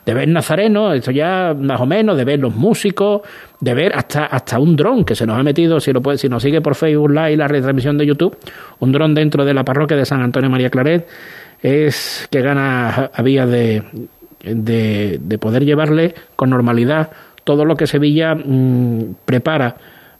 de 0.06 0.14
ver 0.14 0.28
Nazareno, 0.28 0.94
esto 0.94 1.10
ya 1.10 1.54
más 1.58 1.78
o 1.80 1.86
menos, 1.86 2.16
de 2.16 2.24
ver 2.24 2.38
los 2.38 2.54
músicos, 2.54 3.20
de 3.60 3.74
ver 3.74 3.94
hasta, 3.94 4.24
hasta 4.24 4.58
un 4.58 4.76
dron 4.76 5.04
que 5.04 5.14
se 5.14 5.26
nos 5.26 5.38
ha 5.38 5.42
metido, 5.42 5.78
si, 5.78 5.92
lo 5.92 6.00
puede, 6.00 6.16
si 6.16 6.28
nos 6.30 6.42
sigue 6.42 6.62
por 6.62 6.74
Facebook 6.74 7.10
Live 7.10 7.36
la 7.36 7.46
retransmisión 7.46 7.98
de 7.98 8.06
YouTube, 8.06 8.34
un 8.78 8.92
dron 8.92 9.14
dentro 9.14 9.44
de 9.44 9.52
la 9.52 9.62
parroquia 9.62 9.96
de 9.96 10.06
San 10.06 10.22
Antonio 10.22 10.48
María 10.48 10.70
Claret, 10.70 11.06
es 11.62 12.26
que 12.30 12.40
gana 12.40 13.10
había 13.12 13.46
de, 13.46 13.82
de, 14.42 15.18
de 15.20 15.38
poder 15.38 15.66
llevarle 15.66 16.14
con 16.34 16.48
normalidad 16.48 17.10
todo 17.46 17.64
lo 17.64 17.76
que 17.76 17.86
Sevilla 17.86 18.34
mm, 18.34 19.18
prepara 19.24 19.76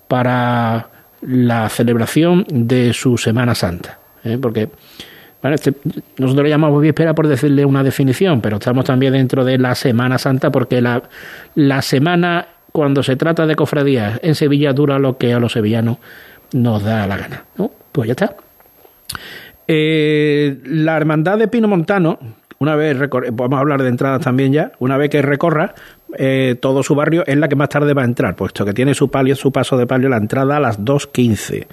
para 0.07 0.89
la 1.23 1.69
celebración 1.69 2.47
de 2.49 2.93
su 2.93 3.19
Semana 3.19 3.57
Santa. 3.57 3.99
¿eh? 4.23 4.39
Porque 4.41 4.71
este, 5.43 5.75
nosotros 6.19 6.45
le 6.45 6.51
llamamos 6.51 6.81
víspera 6.81 7.17
por 7.17 7.27
decirle 7.27 7.65
una 7.65 7.83
definición, 7.83 8.41
pero 8.41 8.59
estamos 8.59 8.85
también 8.85 9.13
dentro 9.13 9.45
de 9.45 9.59
la 9.59 9.75
Semana 9.75 10.19
Santa 10.19 10.53
porque 10.53 10.81
la, 10.81 11.03
la 11.57 11.83
semana, 11.83 12.47
cuando 12.71 13.03
se 13.03 13.17
trata 13.17 13.45
de 13.45 13.57
cofradías, 13.57 14.21
en 14.23 14.37
Sevilla 14.37 14.73
dura 14.73 15.01
lo 15.01 15.19
que 15.19 15.35
a 15.35 15.41
los 15.41 15.53
sevillanos 15.53 15.99
nos 16.53 16.85
da 16.85 17.09
la 17.09 17.17
gana. 17.17 17.45
¿no? 17.59 17.73
Pues 17.91 18.07
ya 18.07 18.13
está. 18.13 18.37
Eh, 19.67 20.61
la 20.65 20.97
hermandad 20.97 21.39
de 21.39 21.49
Pino 21.49 21.67
Montano, 21.67 22.21
una 22.61 22.77
vez, 22.77 22.97
vamos 23.33 23.57
a 23.57 23.61
hablar 23.61 23.83
de 23.83 23.89
entradas 23.89 24.21
también 24.23 24.53
ya, 24.53 24.71
una 24.79 24.97
vez 24.97 25.11
que 25.11 25.23
recorra 25.23 25.75
eh, 26.19 26.57
todo 26.61 26.83
su 26.83 26.95
barrio, 26.95 27.25
es 27.27 27.37
la 27.37 27.49
que 27.49 27.57
más 27.57 27.69
tarde 27.69 27.95
va 27.95 28.03
a 28.03 28.05
entrar, 28.05 28.35
puesto 28.37 28.65
que 28.65 28.73
tiene 28.73 28.95
su 28.95 29.11
palio, 29.11 29.35
su 29.35 29.53
paso 29.53 29.77
de 29.77 29.87
palio, 29.87 30.09
la 30.09 30.17
entrada 30.17 30.57
a 30.57 30.61
las 30.61 30.81
2.15. 30.81 31.67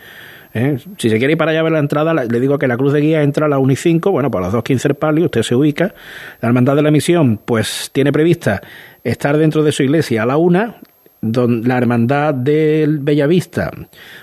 ¿eh? 0.53 0.77
Si 0.97 1.09
se 1.09 1.17
quiere 1.17 1.33
ir 1.33 1.37
para 1.37 1.51
allá 1.51 1.61
a 1.61 1.63
ver 1.63 1.71
la 1.71 1.79
entrada, 1.79 2.13
le 2.13 2.39
digo 2.39 2.57
que 2.57 2.67
la 2.67 2.77
cruz 2.77 2.93
de 2.93 3.01
guía 3.01 3.23
entra 3.23 3.45
a 3.45 3.49
las 3.49 3.59
1 3.59 3.71
y 3.71 3.75
5, 3.75 4.11
bueno, 4.11 4.29
pues 4.29 4.43
a 4.43 4.47
las 4.47 4.55
2.15 4.55 4.85
el 4.85 4.95
palio, 4.95 5.25
usted 5.25 5.43
se 5.43 5.55
ubica. 5.55 5.93
La 6.41 6.49
hermandad 6.49 6.75
de 6.75 6.81
la 6.81 6.91
misión, 6.91 7.39
pues 7.43 7.89
tiene 7.93 8.11
prevista 8.11 8.61
estar 9.03 9.37
dentro 9.37 9.63
de 9.63 9.71
su 9.71 9.83
iglesia 9.83 10.23
a 10.23 10.25
la 10.25 10.37
1, 10.37 10.75
la 11.21 11.77
hermandad 11.77 12.33
del 12.33 12.99
Bellavista 12.99 13.71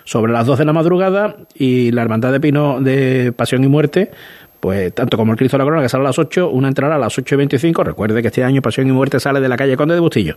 sobre 0.04 0.32
las 0.32 0.46
2 0.46 0.58
de 0.58 0.64
la 0.66 0.72
madrugada 0.72 1.36
y 1.54 1.92
la 1.92 2.02
hermandad 2.02 2.32
de 2.32 2.40
Pino 2.40 2.80
de 2.80 3.32
Pasión 3.32 3.64
y 3.64 3.68
Muerte 3.68 4.10
pues 4.60 4.94
tanto 4.94 5.16
como 5.16 5.32
el 5.32 5.38
Cristo 5.38 5.56
de 5.56 5.58
la 5.60 5.64
Corona, 5.64 5.82
que 5.82 5.88
sale 5.88 6.04
a 6.04 6.08
las 6.08 6.18
8, 6.18 6.50
una 6.50 6.68
entrará 6.68 6.96
a 6.96 6.98
las 6.98 7.18
8 7.18 7.34
y 7.34 7.38
25. 7.38 7.82
Recuerde 7.82 8.22
que 8.22 8.28
este 8.28 8.44
año 8.44 8.62
Pasión 8.62 8.86
y 8.88 8.92
Muerte 8.92 9.18
sale 9.18 9.40
de 9.40 9.48
la 9.48 9.56
calle 9.56 9.76
Conde 9.76 9.94
de 9.94 10.00
Bustillo. 10.00 10.36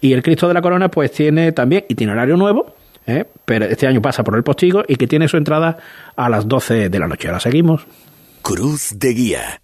Y 0.00 0.12
el 0.12 0.22
Cristo 0.22 0.48
de 0.48 0.54
la 0.54 0.62
Corona, 0.62 0.90
pues 0.90 1.12
tiene 1.12 1.52
también 1.52 1.84
itinerario 1.88 2.36
nuevo, 2.36 2.74
¿eh? 3.06 3.24
pero 3.44 3.64
este 3.66 3.86
año 3.86 4.02
pasa 4.02 4.24
por 4.24 4.36
el 4.36 4.42
postigo 4.42 4.82
y 4.86 4.96
que 4.96 5.06
tiene 5.06 5.28
su 5.28 5.36
entrada 5.36 5.78
a 6.16 6.28
las 6.28 6.48
12 6.48 6.88
de 6.88 6.98
la 6.98 7.06
noche. 7.06 7.28
Ahora 7.28 7.40
seguimos. 7.40 7.86
Cruz 8.42 8.98
de 8.98 9.14
Guía. 9.14 9.62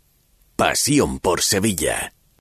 Pasión 0.56 1.18
por 1.18 1.40
Sevilla. 1.40 2.12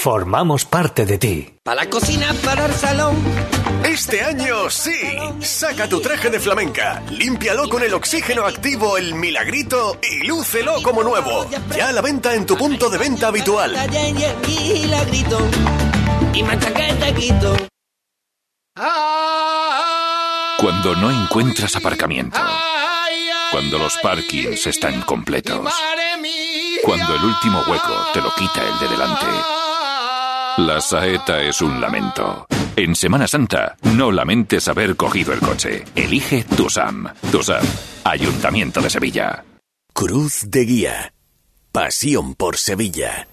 Formamos 0.00 0.64
parte 0.64 1.04
de 1.04 1.18
ti. 1.18 1.46
Para 1.62 1.84
la 1.84 1.90
cocina, 1.90 2.32
para 2.42 2.64
el 2.64 2.72
salón. 2.72 3.14
Este 3.84 4.22
año 4.22 4.70
sí. 4.70 4.98
Saca 5.40 5.90
tu 5.90 6.00
traje 6.00 6.30
de 6.30 6.40
flamenca, 6.40 7.02
límpialo 7.10 7.68
con 7.68 7.82
el 7.82 7.92
oxígeno 7.92 8.46
activo 8.46 8.96
El 8.96 9.12
Milagrito 9.12 9.98
y 10.02 10.26
lúcelo 10.26 10.82
como 10.82 11.02
nuevo. 11.02 11.46
Ya 11.76 11.90
a 11.90 11.92
la 11.92 12.00
venta 12.00 12.34
en 12.34 12.46
tu 12.46 12.56
punto 12.56 12.88
de 12.88 12.96
venta 12.96 13.26
habitual. 13.26 13.76
Cuando 20.58 20.96
no 20.96 21.10
encuentras 21.10 21.76
aparcamiento. 21.76 22.40
Cuando 23.50 23.76
los 23.76 23.98
parkings 23.98 24.66
están 24.66 25.02
completos. 25.02 25.70
Cuando 26.84 27.14
el 27.16 27.22
último 27.22 27.62
hueco 27.68 28.06
te 28.14 28.22
lo 28.22 28.34
quita 28.34 28.66
el 28.66 28.78
de 28.78 28.88
delante. 28.88 29.26
La 30.58 30.80
saeta 30.80 31.42
es 31.42 31.60
un 31.62 31.80
lamento. 31.80 32.46
En 32.76 32.94
Semana 32.94 33.26
Santa, 33.26 33.76
no 33.96 34.10
lamentes 34.10 34.68
haber 34.68 34.96
cogido 34.96 35.32
el 35.32 35.40
coche. 35.40 35.84
Elige 35.94 36.44
Tusam. 36.56 37.06
Tusam, 37.30 37.64
Ayuntamiento 38.04 38.80
de 38.80 38.90
Sevilla. 38.90 39.44
Cruz 39.92 40.50
de 40.50 40.64
Guía. 40.64 41.12
Pasión 41.72 42.34
por 42.34 42.56
Sevilla. 42.56 43.26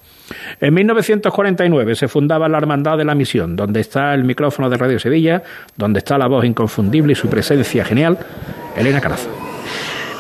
En 0.60 0.74
1949 0.74 1.96
se 1.96 2.08
fundaba 2.08 2.48
la 2.50 2.58
Hermandad 2.58 2.98
de 2.98 3.06
la 3.06 3.16
Misión, 3.16 3.56
donde 3.56 3.80
está 3.80 4.14
el 4.14 4.24
micrófono 4.24 4.70
de 4.70 4.78
Radio 4.78 5.00
Sevilla, 5.00 5.42
donde 5.76 6.00
está 6.00 6.18
la 6.18 6.28
voz 6.28 6.46
inconfundible 6.46 7.14
y 7.14 7.16
su 7.16 7.30
presencia 7.30 7.86
genial, 7.86 8.18
Elena 8.76 9.02
Carazo. 9.02 9.30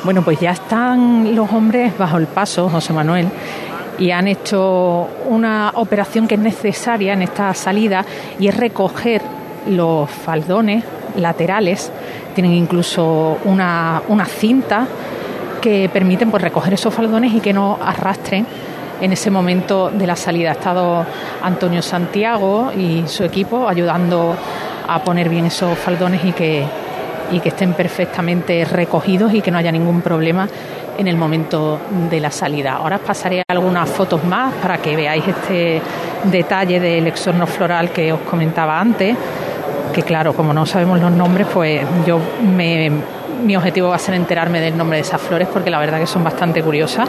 Bueno, 0.03 0.23
pues 0.23 0.39
ya 0.39 0.51
están 0.51 1.36
los 1.36 1.51
hombres 1.51 1.97
bajo 1.97 2.17
el 2.17 2.27
paso, 2.27 2.69
José 2.69 2.93
Manuel, 2.93 3.27
y 3.99 4.12
han 4.12 4.27
hecho 4.27 5.07
una 5.25 5.71
operación 5.75 6.27
que 6.27 6.36
es 6.36 6.41
necesaria 6.41 7.13
en 7.13 7.21
esta 7.21 7.53
salida 7.53 8.05
y 8.39 8.47
es 8.47 8.55
recoger 8.55 9.21
los 9.67 10.10
faldones 10.10 10.83
laterales. 11.15 11.91
Tienen 12.36 12.53
incluso 12.53 13.39
una, 13.45 14.01
una 14.07 14.25
cinta 14.25 14.88
que 15.62 15.89
permiten 15.91 16.29
pues, 16.29 16.43
recoger 16.43 16.73
esos 16.73 16.93
faldones 16.93 17.33
y 17.33 17.39
que 17.39 17.53
no 17.53 17.79
arrastren 17.83 18.45
en 19.01 19.12
ese 19.12 19.29
momento 19.29 19.89
de 19.89 20.07
la 20.07 20.15
salida. 20.15 20.49
Ha 20.49 20.53
estado 20.53 21.05
Antonio 21.41 21.81
Santiago 21.81 22.71
y 22.75 23.03
su 23.07 23.23
equipo 23.23 23.67
ayudando 23.67 24.36
a 24.88 25.03
poner 25.03 25.29
bien 25.29 25.45
esos 25.45 25.77
faldones 25.77 26.23
y 26.23 26.31
que, 26.31 26.63
y 27.31 27.39
que 27.39 27.49
estén 27.49 27.73
perfectamente 27.73 28.63
recogidos 28.65 29.33
y 29.33 29.41
que 29.41 29.51
no 29.51 29.57
haya 29.57 29.71
ningún 29.71 30.01
problema 30.01 30.47
en 30.97 31.07
el 31.07 31.15
momento 31.15 31.79
de 32.10 32.19
la 32.19 32.31
salida. 32.31 32.75
Ahora 32.75 32.97
os 32.97 33.01
pasaré 33.01 33.43
algunas 33.47 33.89
fotos 33.89 34.23
más 34.23 34.53
para 34.55 34.77
que 34.79 34.95
veáis 34.95 35.27
este 35.27 35.81
detalle 36.23 36.79
del 36.79 37.07
exorno 37.07 37.45
floral 37.47 37.91
que 37.91 38.12
os 38.12 38.21
comentaba 38.21 38.79
antes, 38.79 39.15
que 39.93 40.01
claro, 40.03 40.33
como 40.33 40.53
no 40.53 40.65
sabemos 40.65 40.99
los 40.99 41.12
nombres, 41.12 41.47
pues 41.53 41.81
yo 42.05 42.19
me, 42.55 42.91
mi 43.43 43.55
objetivo 43.55 43.89
va 43.89 43.95
a 43.95 43.99
ser 43.99 44.15
enterarme 44.15 44.60
del 44.60 44.77
nombre 44.77 44.97
de 44.97 45.03
esas 45.03 45.21
flores 45.21 45.47
porque 45.51 45.69
la 45.69 45.79
verdad 45.79 45.99
que 45.99 46.07
son 46.07 46.23
bastante 46.23 46.62
curiosas. 46.62 47.07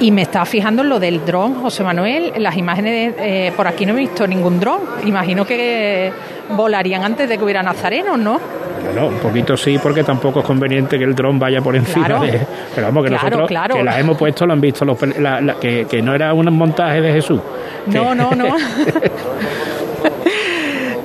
Y 0.00 0.10
me 0.10 0.22
estaba 0.22 0.44
fijando 0.44 0.82
en 0.82 0.88
lo 0.88 0.98
del 0.98 1.24
dron, 1.24 1.62
José 1.62 1.84
Manuel. 1.84 2.32
Las 2.38 2.56
imágenes, 2.56 3.14
de, 3.16 3.46
eh, 3.46 3.52
por 3.52 3.68
aquí 3.68 3.86
no 3.86 3.92
he 3.92 3.96
visto 3.96 4.26
ningún 4.26 4.58
dron. 4.58 4.80
Imagino 5.04 5.44
que 5.44 6.12
volarían 6.56 7.04
antes 7.04 7.28
de 7.28 7.38
que 7.38 7.44
hubiera 7.44 7.62
nazarenos, 7.62 8.18
¿no? 8.18 8.40
Bueno, 8.84 9.06
un 9.08 9.18
poquito 9.18 9.56
sí, 9.56 9.78
porque 9.82 10.02
tampoco 10.04 10.40
es 10.40 10.46
conveniente 10.46 10.98
que 10.98 11.04
el 11.04 11.14
dron 11.14 11.38
vaya 11.38 11.60
por 11.60 11.74
encima 11.76 12.06
Claro. 12.06 12.22
de. 12.24 12.40
Pero 12.74 12.86
vamos, 12.88 13.04
que 13.04 13.08
Claro, 13.10 13.24
nosotros 13.24 13.48
claro. 13.48 13.74
que 13.76 13.84
las 13.84 13.98
hemos 13.98 14.16
puesto, 14.16 14.46
lo 14.46 14.52
han 14.52 14.60
visto, 14.60 14.84
los 14.84 15.00
la- 15.18 15.40
la- 15.40 15.54
que, 15.54 15.86
que 15.88 16.02
no 16.02 16.14
era 16.14 16.32
un 16.34 16.46
montaje 16.56 17.00
de 17.00 17.12
Jesús. 17.12 17.40
No, 17.86 18.14
no, 18.14 18.30
no. 18.32 18.46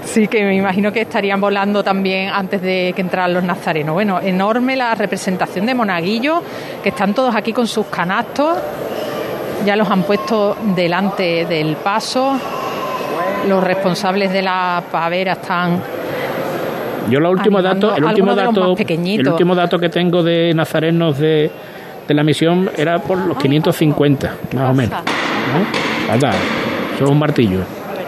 Sí, 0.03 0.27
que 0.27 0.43
me 0.43 0.55
imagino 0.55 0.91
que 0.91 1.01
estarían 1.01 1.39
volando 1.39 1.83
también 1.83 2.29
antes 2.29 2.61
de 2.61 2.91
que 2.95 3.01
entraran 3.01 3.33
los 3.35 3.43
nazarenos. 3.43 3.93
Bueno, 3.93 4.19
enorme 4.19 4.75
la 4.75 4.95
representación 4.95 5.65
de 5.67 5.75
Monaguillo, 5.75 6.41
que 6.81 6.89
están 6.89 7.13
todos 7.13 7.35
aquí 7.35 7.53
con 7.53 7.67
sus 7.67 7.85
canastos. 7.87 8.57
Ya 9.65 9.75
los 9.75 9.89
han 9.91 10.03
puesto 10.03 10.55
delante 10.75 11.45
del 11.45 11.75
paso. 11.75 12.35
Los 13.47 13.63
responsables 13.63 14.31
de 14.31 14.41
la 14.41 14.81
pavera 14.91 15.33
están 15.33 15.81
Yo 17.09 17.19
el 17.19 17.25
último 17.25 17.59
Animando 17.59 17.87
dato, 17.87 17.97
el 17.97 18.03
último 18.03 18.27
los 18.27 18.35
dato, 18.35 18.75
el 18.77 19.27
último 19.27 19.55
dato 19.55 19.79
que 19.79 19.89
tengo 19.89 20.23
de 20.23 20.53
nazarenos 20.53 21.17
de, 21.17 21.51
de 22.07 22.13
la 22.13 22.23
misión 22.23 22.69
era 22.75 22.99
por 22.99 23.17
los 23.17 23.37
550, 23.37 24.35
más 24.53 24.71
o 24.71 24.73
menos. 24.73 24.99
¿no? 25.03 26.13
Anda, 26.13 26.31
eso 26.95 27.03
es 27.05 27.09
un 27.09 27.19
martillo. 27.19 27.59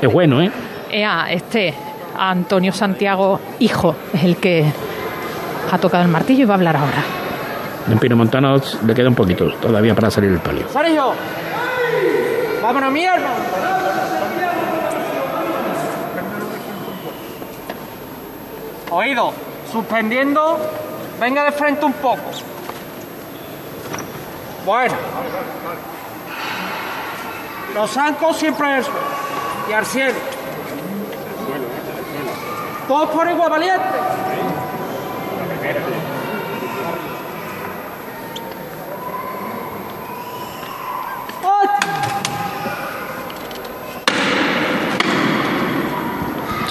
Es 0.01 0.11
bueno, 0.11 0.41
¿eh? 0.41 0.51
Ea, 0.91 1.27
este 1.31 1.73
Antonio 2.17 2.71
Santiago, 2.71 3.39
hijo, 3.59 3.95
es 4.13 4.23
el 4.23 4.37
que 4.37 4.65
ha 5.71 5.77
tocado 5.77 6.03
el 6.03 6.09
martillo 6.09 6.43
y 6.43 6.45
va 6.45 6.55
a 6.55 6.57
hablar 6.57 6.75
ahora. 6.75 7.03
En 7.89 7.97
Pino 7.97 8.15
Montano 8.15 8.55
le 8.85 8.93
queda 8.93 9.07
un 9.07 9.15
poquito 9.15 9.51
todavía 9.61 9.95
para 9.95 10.11
salir 10.11 10.31
el 10.31 10.39
palio. 10.39 10.67
Sergio, 10.69 11.13
vámonos, 12.61 12.91
mierda. 12.91 13.29
Oído, 18.91 19.33
suspendiendo, 19.71 20.57
venga 21.19 21.43
de 21.43 21.51
frente 21.51 21.85
un 21.85 21.93
poco. 21.93 22.23
Bueno. 24.65 24.95
Los 27.75 27.91
zancos 27.91 28.37
siempre 28.37 28.79
eso. 28.79 28.91
Y 29.69 29.73
al 29.73 29.85
cielo. 29.85 30.15
Todos 32.87 33.09
por 33.09 33.29
igual 33.29 33.49
valiente. 33.51 33.85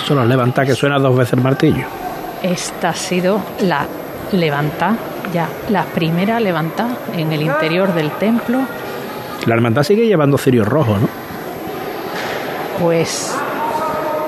Solo 0.05 0.25
levanta 0.25 0.65
que 0.65 0.75
suena 0.75 0.99
dos 0.99 1.15
veces 1.15 1.35
el 1.35 1.43
martillo. 1.43 2.08
Esta 2.43 2.91
ha 2.91 2.95
sido 2.95 3.41
la 3.61 3.87
levanta, 4.33 4.97
ya 5.33 5.49
la 5.71 5.85
primera 5.85 6.39
levanta 6.39 6.87
en 7.15 7.33
el 7.33 7.43
interior 7.43 7.93
del 7.93 8.13
templo. 8.13 8.61
La 9.47 9.55
hermandad 9.55 9.83
sigue 9.83 10.07
llevando 10.07 10.39
cirios 10.39 10.67
rojos, 10.69 11.01
¿no? 11.01 11.09
Pues 12.81 13.37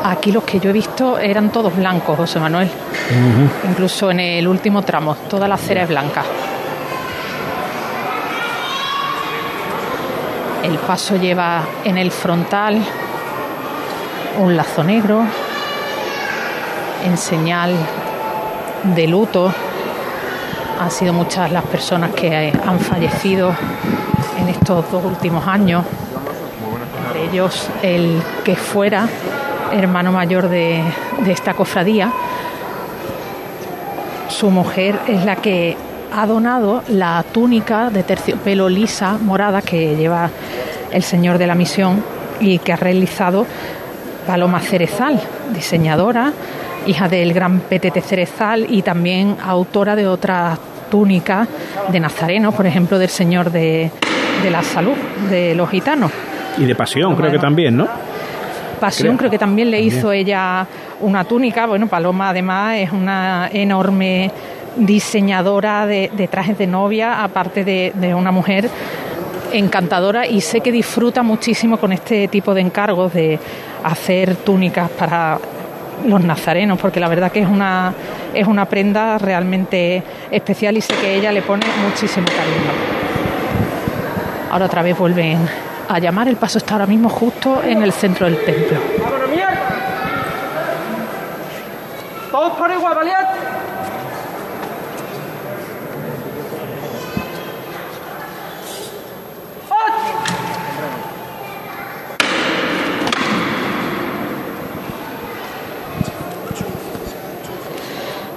aquí 0.03 0.33
los 0.33 0.43
que 0.45 0.59
yo 0.59 0.71
he 0.71 0.73
visto 0.73 1.19
eran 1.19 1.51
todos 1.51 1.77
blancos, 1.77 2.17
José 2.17 2.41
Manuel. 2.41 2.69
Incluso 3.69 4.11
en 4.11 4.21
el 4.21 4.49
último 4.49 4.83
tramo, 4.83 5.15
toda 5.15 5.47
la 5.47 5.57
cera 5.57 5.83
es 5.83 5.89
blanca. 5.89 6.25
El 10.65 10.77
paso 10.79 11.17
lleva 11.17 11.63
en 11.85 11.97
el 11.97 12.11
frontal 12.11 12.81
un 14.39 14.57
lazo 14.57 14.85
negro 14.85 15.25
en 17.05 17.17
señal 17.17 17.75
de 18.83 19.07
luto. 19.07 19.53
Han 20.81 20.91
sido 20.91 21.13
muchas 21.13 21.53
las 21.53 21.65
personas 21.65 22.13
que 22.13 22.53
han 22.65 22.81
fallecido 22.81 23.55
en 24.39 24.49
estos 24.49 24.91
dos 24.91 25.05
últimos 25.05 25.47
años. 25.47 25.85
Entre 27.07 27.31
ellos 27.31 27.69
el 27.83 28.23
que 28.45 28.57
fuera 28.57 29.07
hermano 29.73 30.13
mayor 30.13 30.49
de, 30.49 30.83
de 31.25 31.33
esta 31.33 31.55
cofradía. 31.55 32.13
Su 34.29 34.51
mujer 34.51 34.99
es 35.07 35.25
la 35.25 35.37
que 35.37 35.77
ha 36.13 36.27
donado 36.27 36.83
la 36.89 37.25
túnica 37.33 37.91
de 37.91 38.03
terciopelo 38.03 38.69
lisa 38.69 39.19
morada 39.21 39.63
que 39.63 39.97
lleva 39.97 40.31
el 40.91 41.03
señor 41.03 41.39
de 41.39 41.47
la 41.47 41.55
misión 41.55 42.03
y 42.41 42.59
que 42.59 42.73
ha 42.73 42.77
realizado 42.77 43.47
Paloma 44.27 44.61
Cerezal, 44.61 45.21
diseñadora, 45.55 46.33
hija 46.87 47.09
del 47.09 47.33
gran 47.33 47.61
PTT 47.61 48.01
Cerezal 48.01 48.67
y 48.69 48.83
también 48.83 49.37
autora 49.43 49.97
de 49.97 50.07
otras 50.07 50.59
túnicas 50.91 51.49
de 51.91 52.01
Nazareno, 52.01 52.53
por 52.53 52.67
ejemplo, 52.67 52.99
del 52.99 53.09
Señor 53.09 53.51
de, 53.51 53.91
de 54.43 54.51
la 54.51 54.63
Salud, 54.63 54.95
de 55.29 55.55
los 55.55 55.69
gitanos. 55.71 56.11
Y 56.59 56.65
de 56.65 56.75
pasión, 56.75 57.15
creo 57.17 57.31
que 57.31 57.39
también, 57.39 57.77
¿no? 57.77 57.87
Pasión 58.81 59.09
Creo. 59.09 59.19
creo 59.19 59.31
que 59.31 59.39
también 59.39 59.71
le 59.71 59.77
También. 59.79 59.99
hizo 59.99 60.11
ella 60.13 60.67
una 61.01 61.25
túnica. 61.25 61.67
Bueno, 61.67 61.87
Paloma 61.87 62.31
además 62.31 62.77
es 62.79 62.91
una 62.93 63.49
enorme 63.53 64.31
diseñadora 64.77 65.87
de, 65.87 66.11
de 66.17 66.29
trajes 66.29 66.57
de 66.57 66.67
novia, 66.67 67.23
aparte 67.23 67.63
de, 67.65 67.93
de 67.95 68.15
una 68.15 68.31
mujer 68.33 68.69
encantadora 69.53 70.27
y 70.27 70.41
sé 70.41 70.61
que 70.61 70.73
disfruta 70.73 71.23
muchísimo 71.23 71.77
con 71.77 71.93
este 71.93 72.29
tipo 72.29 72.55
de 72.55 72.61
encargos 72.61 73.13
de 73.13 73.39
hacer 73.85 74.37
túnicas 74.37 74.89
para 74.91 75.39
los 76.07 76.23
nazarenos, 76.23 76.79
porque 76.79 77.01
la 77.01 77.09
verdad 77.09 77.31
que 77.33 77.41
es 77.41 77.49
una, 77.49 77.93
es 78.35 78.47
una 78.47 78.65
prenda 78.67 79.19
realmente 79.19 80.03
especial 80.31 80.77
y 80.77 80.81
sé 80.81 80.95
que 80.95 81.17
ella 81.17 81.33
le 81.33 81.43
pone 81.43 81.67
muchísimo 81.83 82.27
cariño. 82.27 82.71
Ahora 84.51 84.67
otra 84.67 84.83
vez 84.83 84.97
vuelven 84.99 85.39
a 85.89 85.99
llamar, 85.99 86.29
el 86.29 86.37
paso 86.37 86.59
está 86.59 86.75
ahora 86.75 86.87
mismo 86.87 87.09
justo 87.09 87.63
en 87.65 87.83
el 87.83 87.93
centro 87.93 88.27
del 88.27 88.45
templo. 88.45 88.79
¡Vámonos, 89.03 89.31
mierda! 89.31 89.61
Todos 92.31 92.53
por 92.53 92.71
igual 92.71 92.95
valiente. 92.95 93.51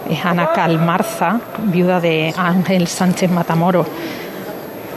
es 0.10 0.13
Ana 0.24 0.52
Calmarza, 0.54 1.40
viuda 1.66 2.00
de 2.00 2.34
Ángel 2.38 2.88
Sánchez 2.88 3.30
Matamoro, 3.30 3.86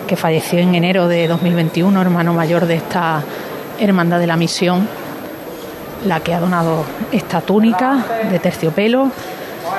que 0.06 0.14
falleció 0.14 0.60
en 0.60 0.74
enero 0.76 1.08
de 1.08 1.26
2021, 1.26 2.00
hermano 2.00 2.32
mayor 2.32 2.66
de 2.66 2.76
esta 2.76 3.22
hermandad 3.80 4.20
de 4.20 4.28
la 4.28 4.36
misión, 4.36 4.88
la 6.06 6.20
que 6.20 6.32
ha 6.32 6.38
donado 6.38 6.84
esta 7.10 7.40
túnica 7.40 8.04
de 8.30 8.38
terciopelo, 8.38 9.10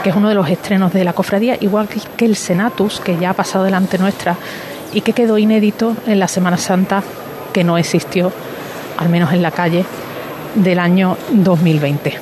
que 0.03 0.09
es 0.09 0.15
uno 0.15 0.27
de 0.27 0.35
los 0.35 0.49
estrenos 0.49 0.91
de 0.91 1.05
la 1.05 1.13
cofradía, 1.13 1.55
igual 1.61 1.87
que 1.87 2.25
el 2.25 2.35
Senatus, 2.35 2.99
que 2.99 3.17
ya 3.17 3.29
ha 3.29 3.33
pasado 3.33 3.63
delante 3.63 3.97
nuestra 3.97 4.35
y 4.93 4.99
que 4.99 5.13
quedó 5.13 5.37
inédito 5.37 5.95
en 6.07 6.19
la 6.19 6.27
Semana 6.27 6.57
Santa, 6.57 7.03
que 7.53 7.63
no 7.63 7.77
existió, 7.77 8.33
al 8.97 9.07
menos 9.07 9.31
en 9.31 9.41
la 9.41 9.51
calle, 9.51 9.85
del 10.55 10.79
año 10.79 11.17
2020. 11.31 12.19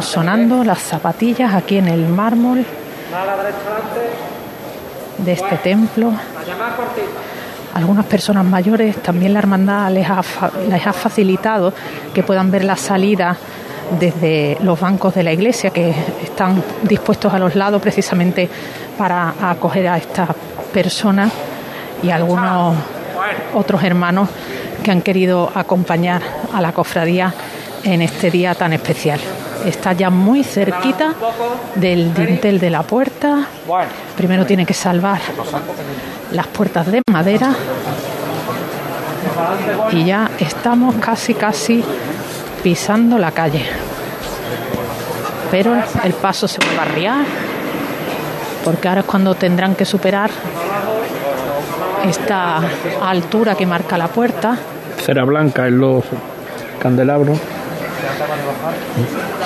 Sonando 0.00 0.64
las 0.64 0.78
zapatillas 0.78 1.54
aquí 1.54 1.78
en 1.78 1.88
el 1.88 2.06
mármol 2.08 2.64
de 5.18 5.32
este 5.32 5.56
templo. 5.56 6.12
Algunas 7.74 8.06
personas 8.06 8.44
mayores 8.44 9.02
también 9.02 9.32
la 9.32 9.40
hermandad 9.40 9.90
les 9.90 10.08
ha, 10.08 10.22
les 10.68 10.86
ha 10.86 10.92
facilitado 10.92 11.72
que 12.14 12.22
puedan 12.22 12.50
ver 12.50 12.64
la 12.64 12.76
salida 12.76 13.36
desde 13.98 14.58
los 14.62 14.80
bancos 14.80 15.14
de 15.14 15.22
la 15.22 15.32
iglesia 15.32 15.70
que 15.70 15.94
están 16.22 16.62
dispuestos 16.82 17.32
a 17.32 17.38
los 17.38 17.54
lados 17.54 17.80
precisamente 17.80 18.48
para 18.98 19.34
acoger 19.42 19.88
a 19.88 19.98
estas 19.98 20.30
personas 20.72 21.30
y 22.02 22.10
algunos 22.10 22.76
otros 23.54 23.82
hermanos 23.82 24.28
que 24.82 24.90
han 24.90 25.02
querido 25.02 25.50
acompañar 25.54 26.22
a 26.52 26.60
la 26.60 26.72
cofradía 26.72 27.32
en 27.84 28.02
este 28.02 28.30
día 28.30 28.54
tan 28.54 28.72
especial. 28.72 29.20
Está 29.66 29.92
ya 29.94 30.10
muy 30.10 30.44
cerquita 30.44 31.12
del 31.74 32.14
dintel 32.14 32.60
de 32.60 32.70
la 32.70 32.84
puerta. 32.84 33.48
Primero 34.16 34.46
tiene 34.46 34.64
que 34.64 34.74
salvar 34.74 35.20
las 36.30 36.46
puertas 36.46 36.86
de 36.86 37.02
madera. 37.10 37.52
Y 39.90 40.04
ya 40.04 40.30
estamos 40.38 40.94
casi, 40.96 41.34
casi 41.34 41.84
pisando 42.62 43.18
la 43.18 43.32
calle. 43.32 43.66
Pero 45.50 45.74
el 46.04 46.12
paso 46.14 46.46
se 46.46 46.58
va 46.60 46.82
a 46.82 46.86
arriar, 46.86 47.24
porque 48.64 48.86
ahora 48.88 49.00
es 49.00 49.06
cuando 49.06 49.34
tendrán 49.34 49.74
que 49.74 49.84
superar 49.84 50.30
esta 52.08 52.60
altura 53.02 53.56
que 53.56 53.66
marca 53.66 53.98
la 53.98 54.06
puerta. 54.06 54.56
Cera 55.04 55.24
blanca 55.24 55.66
en 55.66 55.80
los 55.80 56.04
candelabros. 56.80 57.38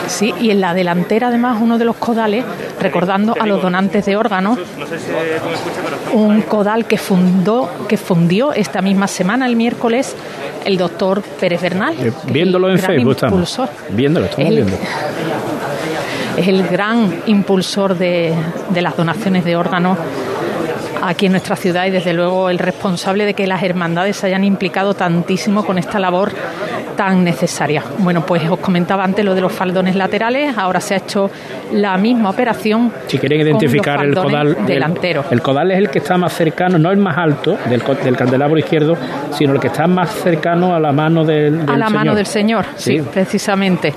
Sí, 0.06 0.34
y 0.40 0.50
en 0.50 0.60
la 0.60 0.74
delantera 0.74 1.28
además 1.28 1.58
uno 1.60 1.78
de 1.78 1.84
los 1.84 1.96
codales, 1.96 2.44
recordando 2.80 3.34
a 3.38 3.46
los 3.46 3.62
donantes 3.62 4.06
de 4.06 4.16
órganos, 4.16 4.58
un 6.12 6.42
codal 6.42 6.86
que 6.86 6.98
fundó, 6.98 7.70
que 7.88 7.96
fundió 7.96 8.52
esta 8.52 8.82
misma 8.82 9.06
semana, 9.06 9.46
el 9.46 9.56
miércoles, 9.56 10.14
el 10.64 10.76
doctor 10.76 11.22
Pérez 11.22 11.62
Bernal. 11.62 11.94
Eh, 11.98 12.12
viéndolo 12.26 12.70
en 12.70 12.78
Facebook 12.78 13.12
estamos. 13.12 13.60
Viéndolo, 13.90 14.26
estamos 14.26 14.50
viendo. 14.50 14.76
Es 16.36 16.48
el 16.48 16.66
gran 16.68 17.22
impulsor 17.26 17.98
de, 17.98 18.34
de 18.70 18.82
las 18.82 18.96
donaciones 18.96 19.44
de 19.44 19.56
órganos 19.56 19.98
aquí 21.02 21.26
en 21.26 21.32
nuestra 21.32 21.56
ciudad 21.56 21.86
y 21.86 21.90
desde 21.90 22.12
luego 22.12 22.50
el 22.50 22.58
responsable 22.58 23.24
de 23.24 23.34
que 23.34 23.46
las 23.46 23.62
hermandades 23.62 24.16
se 24.16 24.26
hayan 24.26 24.44
implicado 24.44 24.94
tantísimo 24.94 25.64
con 25.64 25.78
esta 25.78 25.98
labor 25.98 26.32
tan 27.00 27.24
necesaria. 27.24 27.82
Bueno, 28.00 28.26
pues 28.26 28.46
os 28.50 28.58
comentaba 28.58 29.02
antes 29.02 29.24
lo 29.24 29.34
de 29.34 29.40
los 29.40 29.50
faldones 29.50 29.96
laterales, 29.96 30.58
ahora 30.58 30.80
se 30.80 30.92
ha 30.92 30.98
hecho 30.98 31.30
la 31.72 31.96
misma 31.96 32.28
operación. 32.28 32.92
Si 33.06 33.16
quieren 33.16 33.40
identificar 33.40 34.04
el 34.04 34.14
codal 34.14 34.66
delantero. 34.66 35.24
El, 35.30 35.40
codal 35.40 35.70
es 35.70 35.78
el 35.78 35.88
que 35.88 36.00
está 36.00 36.18
más 36.18 36.34
cercano, 36.34 36.76
no 36.76 36.90
el 36.90 36.98
más 36.98 37.16
alto 37.16 37.56
del, 37.70 37.82
del 38.04 38.16
candelabro 38.18 38.58
izquierdo, 38.58 38.98
sino 39.30 39.54
el 39.54 39.60
que 39.60 39.68
está 39.68 39.86
más 39.86 40.10
cercano 40.10 40.74
a 40.74 40.78
la 40.78 40.92
mano 40.92 41.24
del, 41.24 41.62
a 41.66 41.78
la 41.78 41.88
mano 41.88 42.14
del 42.14 42.26
señor, 42.26 42.66
sí, 42.76 43.00
precisamente. 43.00 43.94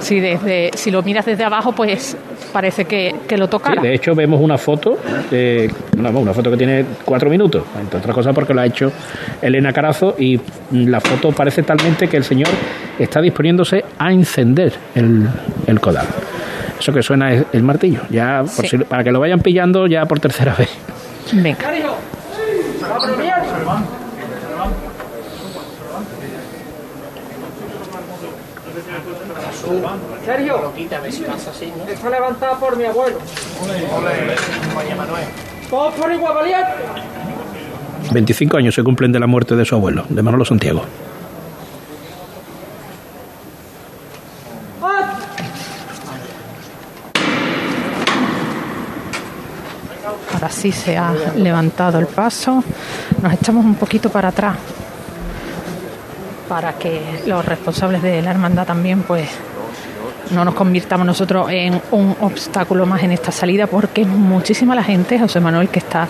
Si, 0.00 0.18
desde, 0.18 0.70
si 0.74 0.90
lo 0.90 1.02
miras 1.02 1.26
desde 1.26 1.44
abajo, 1.44 1.72
pues 1.72 2.16
parece 2.52 2.84
que, 2.84 3.14
lo 3.36 3.48
toca. 3.48 3.80
de 3.80 3.94
hecho, 3.94 4.14
vemos 4.14 4.40
una 4.40 4.58
foto, 4.58 4.98
de, 5.30 5.70
una, 5.96 6.32
foto 6.32 6.50
que 6.50 6.56
tiene 6.56 6.84
cuatro 7.04 7.30
minutos, 7.30 7.64
entre 7.80 7.98
otras 7.98 8.14
cosas 8.14 8.34
porque 8.34 8.54
la 8.54 8.62
ha 8.62 8.66
hecho 8.66 8.90
Elena 9.40 9.72
Carazo, 9.72 10.16
y 10.18 10.40
la 10.72 11.00
foto 11.00 11.32
parece 11.32 11.62
talmente 11.62 12.08
que 12.08 12.16
el 12.16 12.24
señor 12.24 12.48
está 12.98 13.20
disponiéndose 13.20 13.84
a 13.98 14.12
encender 14.12 14.72
el, 14.94 15.28
el 15.66 15.80
codal. 15.80 16.06
Eso 16.78 16.92
que 16.92 17.02
suena 17.02 17.32
es 17.32 17.44
el 17.52 17.62
martillo, 17.62 18.00
ya 18.08 18.42
para 18.88 19.04
que 19.04 19.12
lo 19.12 19.20
vayan 19.20 19.40
pillando 19.40 19.86
ya 19.86 20.06
por 20.06 20.18
tercera 20.18 20.54
vez. 20.58 20.70
Venga. 21.32 21.58
Sergio, 30.24 30.60
lo 30.60 30.74
quita, 30.74 30.96
a 30.96 31.00
ver 31.00 31.12
si 31.12 31.22
pasa 31.22 31.50
así, 31.50 31.72
¿no? 31.76 31.90
Está 31.90 32.10
levantada 32.10 32.58
por 32.58 32.76
mi 32.76 32.84
abuelo. 32.84 33.18
Todos 35.68 35.94
por 35.94 36.12
igual 36.12 36.34
valiente. 36.34 36.70
25 38.12 38.56
años 38.56 38.74
se 38.74 38.82
cumplen 38.82 39.12
de 39.12 39.20
la 39.20 39.26
muerte 39.26 39.54
de 39.54 39.64
su 39.64 39.74
abuelo, 39.74 40.04
de 40.08 40.22
Manolo 40.22 40.44
Santiago. 40.44 40.82
Ahora 50.34 50.48
sí 50.48 50.72
se 50.72 50.96
ha 50.96 51.12
levantado 51.36 51.98
el 51.98 52.06
paso. 52.06 52.64
Nos 53.22 53.32
echamos 53.34 53.64
un 53.64 53.74
poquito 53.74 54.10
para 54.10 54.28
atrás 54.28 54.56
para 56.50 56.72
que 56.72 57.22
los 57.26 57.44
responsables 57.44 58.02
de 58.02 58.20
la 58.22 58.32
hermandad 58.32 58.66
también 58.66 59.02
pues 59.02 59.28
no 60.30 60.44
nos 60.44 60.54
convirtamos 60.54 61.06
nosotros 61.06 61.48
en 61.50 61.80
un 61.90 62.16
obstáculo 62.20 62.86
más 62.86 63.02
en 63.02 63.12
esta 63.12 63.32
salida 63.32 63.66
porque 63.66 64.04
muchísima 64.04 64.74
la 64.74 64.82
gente, 64.82 65.18
José 65.18 65.40
Manuel, 65.40 65.68
que 65.68 65.80
está 65.80 66.08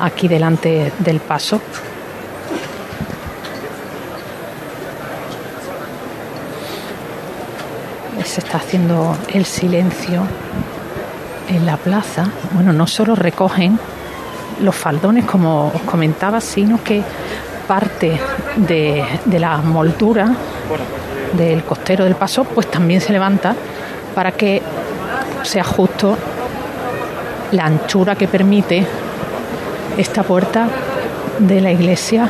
aquí 0.00 0.28
delante 0.28 0.92
del 0.98 1.20
paso. 1.20 1.60
Se 8.24 8.40
está 8.40 8.58
haciendo 8.58 9.16
el 9.32 9.44
silencio 9.44 10.22
en 11.48 11.66
la 11.66 11.76
plaza. 11.76 12.28
Bueno, 12.54 12.72
no 12.72 12.86
solo 12.86 13.14
recogen 13.14 13.78
los 14.60 14.74
faldones, 14.74 15.24
como 15.24 15.68
os 15.68 15.82
comentaba, 15.82 16.40
sino 16.40 16.82
que 16.82 17.02
parte 17.66 18.18
de, 18.56 19.04
la 19.38 19.58
moldura 19.58 20.34
del 21.32 21.62
costero 21.64 22.04
del 22.04 22.14
paso, 22.14 22.44
pues 22.44 22.70
también 22.70 23.00
se 23.00 23.12
levanta 23.12 23.54
para 24.14 24.32
que 24.32 24.62
sea 25.42 25.64
justo 25.64 26.16
la 27.52 27.66
anchura 27.66 28.14
que 28.14 28.28
permite 28.28 28.86
esta 29.96 30.22
puerta 30.22 30.68
de 31.38 31.60
la 31.60 31.70
iglesia 31.72 32.28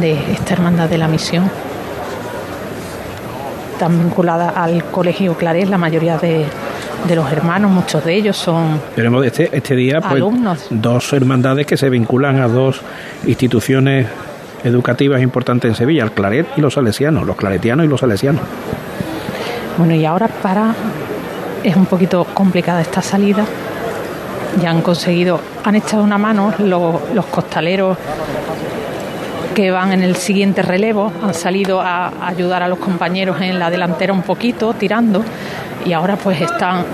de 0.00 0.12
esta 0.32 0.54
hermandad 0.54 0.88
de 0.88 0.98
la 0.98 1.08
misión 1.08 1.50
tan 3.78 3.98
vinculada 3.98 4.50
al 4.50 4.84
colegio 4.84 5.34
Clarés 5.34 5.68
la 5.68 5.78
mayoría 5.78 6.16
de, 6.18 6.44
de 7.08 7.16
los 7.16 7.30
hermanos, 7.32 7.70
muchos 7.70 8.04
de 8.04 8.14
ellos 8.14 8.36
son 8.36 8.80
Tenemos 8.94 9.24
este, 9.26 9.50
este 9.52 9.74
día 9.74 10.00
pues, 10.00 10.12
alumnos. 10.14 10.66
dos 10.70 11.12
hermandades 11.12 11.66
que 11.66 11.76
se 11.76 11.90
vinculan 11.90 12.40
a 12.40 12.48
dos 12.48 12.80
instituciones 13.26 14.06
educativas 14.64 15.22
importantes 15.22 15.68
en 15.68 15.74
Sevilla, 15.74 16.02
el 16.02 16.12
Claret 16.12 16.46
y 16.56 16.60
los 16.60 16.74
salesianos, 16.74 17.26
los 17.26 17.36
claretianos 17.36 17.86
y 17.86 17.88
los 17.88 18.00
salesianos. 18.00 18.42
Bueno, 19.76 19.94
y 19.94 20.04
ahora 20.04 20.28
para 20.28 20.74
es 21.62 21.76
un 21.76 21.86
poquito 21.86 22.24
complicada 22.32 22.80
esta 22.80 23.02
salida. 23.02 23.44
Ya 24.60 24.70
han 24.70 24.82
conseguido, 24.82 25.40
han 25.64 25.74
echado 25.74 26.02
una 26.04 26.18
mano 26.18 26.54
los, 26.58 27.12
los 27.12 27.26
costaleros 27.26 27.98
que 29.54 29.70
van 29.70 29.92
en 29.92 30.02
el 30.02 30.16
siguiente 30.16 30.62
relevo, 30.62 31.12
han 31.22 31.32
salido 31.32 31.80
a 31.80 32.26
ayudar 32.26 32.62
a 32.62 32.68
los 32.68 32.78
compañeros 32.78 33.40
en 33.40 33.58
la 33.58 33.70
delantera 33.70 34.12
un 34.12 34.22
poquito, 34.22 34.74
tirando, 34.74 35.24
y 35.84 35.92
ahora 35.92 36.16
pues 36.16 36.40
están 36.40 36.84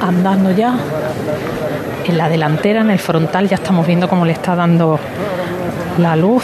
andando 0.00 0.50
ya 0.50 0.76
en 2.06 2.18
la 2.18 2.28
delantera, 2.28 2.80
en 2.80 2.90
el 2.90 2.98
frontal, 2.98 3.48
ya 3.48 3.56
estamos 3.56 3.86
viendo 3.86 4.08
cómo 4.08 4.24
le 4.24 4.32
está 4.32 4.56
dando 4.56 4.98
la 6.00 6.16
luz 6.16 6.42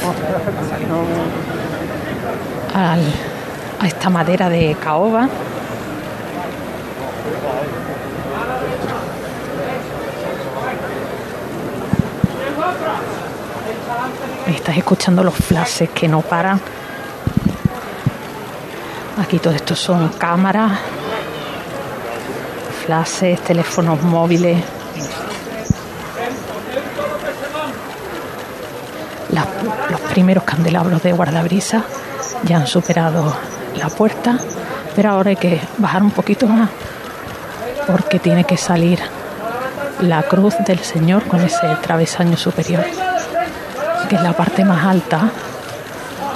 a 2.74 3.86
esta 3.86 4.10
madera 4.10 4.48
de 4.48 4.76
caoba. 4.82 5.28
Estás 14.46 14.76
escuchando 14.76 15.22
los 15.22 15.34
flashes 15.34 15.90
que 15.90 16.08
no 16.08 16.20
paran. 16.20 16.60
Aquí 19.20 19.38
todo 19.38 19.54
esto 19.54 19.74
son 19.74 20.08
cámaras 20.10 20.78
flashes, 22.86 23.40
teléfonos 23.40 24.00
móviles. 24.02 24.62
los 29.90 30.00
primeros 30.16 30.44
candelabros 30.44 31.02
de 31.02 31.12
guardabrisa 31.12 31.84
ya 32.44 32.56
han 32.56 32.66
superado 32.66 33.36
la 33.76 33.90
puerta, 33.90 34.38
pero 34.94 35.10
ahora 35.10 35.28
hay 35.28 35.36
que 35.36 35.60
bajar 35.76 36.02
un 36.02 36.10
poquito 36.10 36.46
más 36.46 36.70
porque 37.86 38.18
tiene 38.18 38.44
que 38.44 38.56
salir 38.56 38.98
la 40.00 40.22
cruz 40.22 40.54
del 40.66 40.78
Señor 40.78 41.24
con 41.24 41.42
ese 41.42 41.66
travesaño 41.82 42.38
superior, 42.38 42.82
que 44.08 44.16
es 44.16 44.22
la 44.22 44.32
parte 44.32 44.64
más 44.64 44.86
alta, 44.86 45.30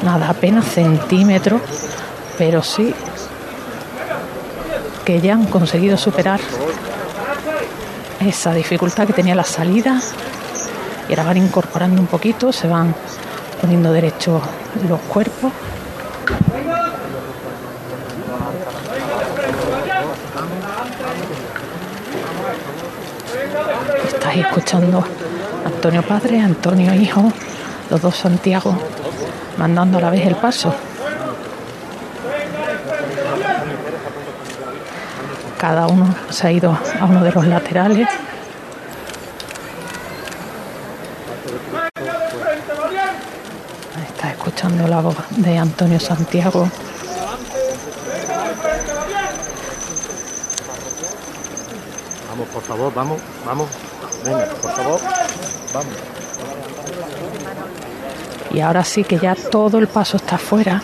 nada, 0.03 0.29
apenas 0.29 0.67
centímetros, 0.67 1.63
pero 2.37 2.63
sí 2.63 2.95
que 5.07 5.23
ya 5.23 5.33
han 5.33 5.47
conseguido 5.47 5.97
superar 5.97 6.41
esa 8.21 8.53
dificultad 8.53 9.07
que 9.07 9.15
tenía 9.15 9.35
la 9.35 9.45
salida 9.45 10.03
y 11.09 11.13
ahora 11.13 11.25
van 11.25 11.39
incorporando 11.39 11.99
un 11.99 12.09
poquito, 12.09 12.53
se 12.53 12.69
van 12.69 12.95
poniendo 13.61 13.93
derechos 13.93 14.43
los 14.89 15.01
cuerpos. 15.01 15.53
Estáis 24.07 24.47
escuchando 24.47 25.05
Antonio 25.65 26.03
Padre, 26.03 26.41
Antonio 26.41 26.95
Hijo, 26.95 27.33
los 27.91 28.01
dos 28.01 28.17
Santiago, 28.17 28.77
mandando 29.57 29.99
a 29.99 30.01
la 30.03 30.11
vez 30.11 30.27
el 30.27 30.37
paso. 30.37 30.75
Cada 35.59 35.87
uno 35.87 36.15
se 36.31 36.47
ha 36.47 36.53
ido 36.53 36.71
a 37.01 37.05
uno 37.05 37.23
de 37.23 37.33
los 37.33 37.47
laterales. 37.47 38.09
Está 44.07 44.31
de 45.37 45.59
Antonio 45.59 46.01
Santiago. 46.01 46.69
Vamos, 52.31 52.49
por 52.49 52.63
favor, 52.63 52.95
vamos, 52.95 53.21
vamos. 53.45 53.69
Venga, 54.25 54.47
por 54.63 54.73
favor, 54.73 55.01
vamos. 55.75 55.95
Y 58.53 58.61
ahora 58.61 58.83
sí 58.85 59.05
que 59.05 59.19
ya 59.19 59.35
todo 59.35 59.79
el 59.79 59.87
paso 59.87 60.17
está 60.17 60.37
afuera. 60.37 60.83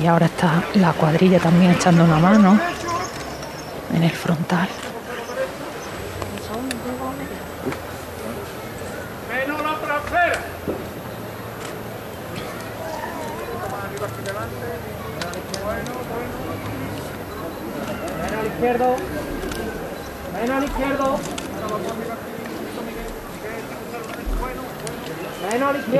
Y 0.00 0.06
ahora 0.06 0.26
está 0.26 0.64
la 0.74 0.92
cuadrilla 0.92 1.38
también 1.38 1.72
echando 1.72 2.04
una 2.04 2.18
mano 2.18 2.58
en 3.94 4.02
el 4.02 4.10
frontal. 4.10 4.68
izquierdo. 18.62 18.96
Ven 20.40 20.52
al 20.52 20.64
izquierdo. 20.64 21.18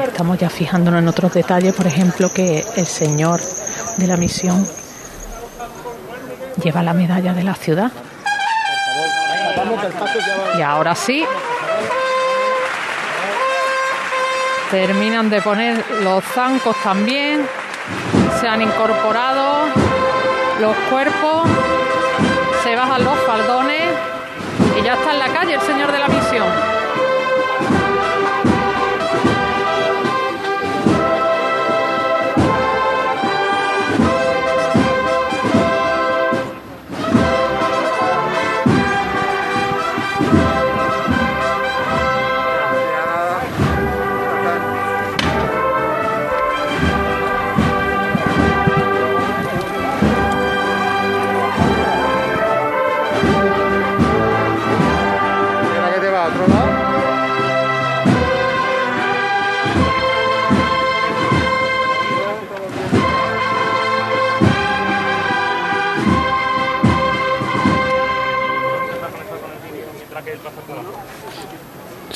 Estamos 0.09 0.39
ya 0.39 0.49
fijándonos 0.63 1.03
en 1.03 1.09
otros 1.09 1.35
detalles, 1.35 1.75
por 1.75 1.89
ejemplo, 1.89 2.33
que 2.33 2.65
el 2.77 2.87
señor 2.87 3.41
de 3.97 4.07
la 4.07 4.17
misión 4.17 4.65
lleva 6.63 6.85
la 6.85 6.93
medalla 6.93 7.35
de 7.35 7.43
la 7.43 7.57
ciudad. 7.57 7.91
Y 10.57 10.63
ahora 10.63 10.95
sí, 10.95 11.25
terminan 14.71 15.31
de 15.31 15.43
poner 15.43 15.85
los 16.05 16.23
zancos 16.23 16.77
también, 16.85 17.45
se 18.41 18.47
han 18.47 18.63
incorporado 18.63 19.67
los 20.61 20.77
cuerpos, 20.91 21.43
se 22.63 22.77
bajan 22.77 23.05
los 23.05 23.19
faldones 23.27 23.91
y 24.79 24.85
ya 24.85 24.95
está 24.95 25.11
en 25.11 25.19
la 25.19 25.27
calle 25.27 25.55
el 25.55 25.61
señor 25.63 25.91
de 25.91 25.99
la 25.99 26.07
misión. 26.07 26.72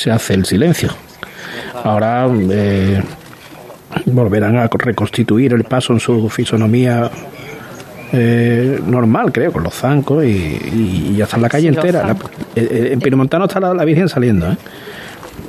Se 0.06 0.12
hace 0.12 0.34
el 0.34 0.44
silencio. 0.44 0.90
Ahora 1.82 2.28
eh, 2.30 3.02
volverán 4.04 4.56
a 4.56 4.68
reconstituir 4.68 5.52
el 5.52 5.64
paso 5.64 5.92
en 5.94 5.98
su 5.98 6.28
fisonomía 6.28 7.10
eh, 8.12 8.80
normal, 8.86 9.32
creo, 9.32 9.52
con 9.52 9.64
los 9.64 9.74
zancos 9.74 10.24
y, 10.24 11.16
ya 11.16 11.24
está 11.24 11.38
la 11.38 11.48
calle 11.48 11.68
entera. 11.68 12.14
Eh, 12.54 12.90
en 12.92 13.00
Pinomontano 13.00 13.46
está 13.46 13.58
la, 13.58 13.84
Virgen 13.84 14.08
saliendo. 14.08 14.56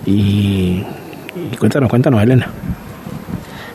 Y, 0.08 0.84
cuéntanos, 1.60 1.88
cuéntanos, 1.88 2.24
Elena. 2.24 2.48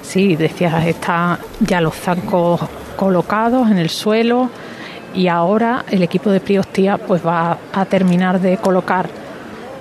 Sí, 0.02 0.34
decías, 0.34 0.84
está 0.84 1.38
ya 1.60 1.80
los 1.80 1.94
zancos 1.94 2.60
colocados 2.96 3.70
en 3.70 3.78
el 3.78 3.88
suelo 3.88 4.50
y 5.14 5.28
ahora 5.28 5.84
el 5.92 6.02
equipo 6.02 6.30
de 6.30 6.40
Priostía 6.40 6.98
pues 6.98 7.24
va 7.24 7.58
a 7.72 7.84
terminar 7.84 8.40
de 8.40 8.56
colocar 8.56 9.21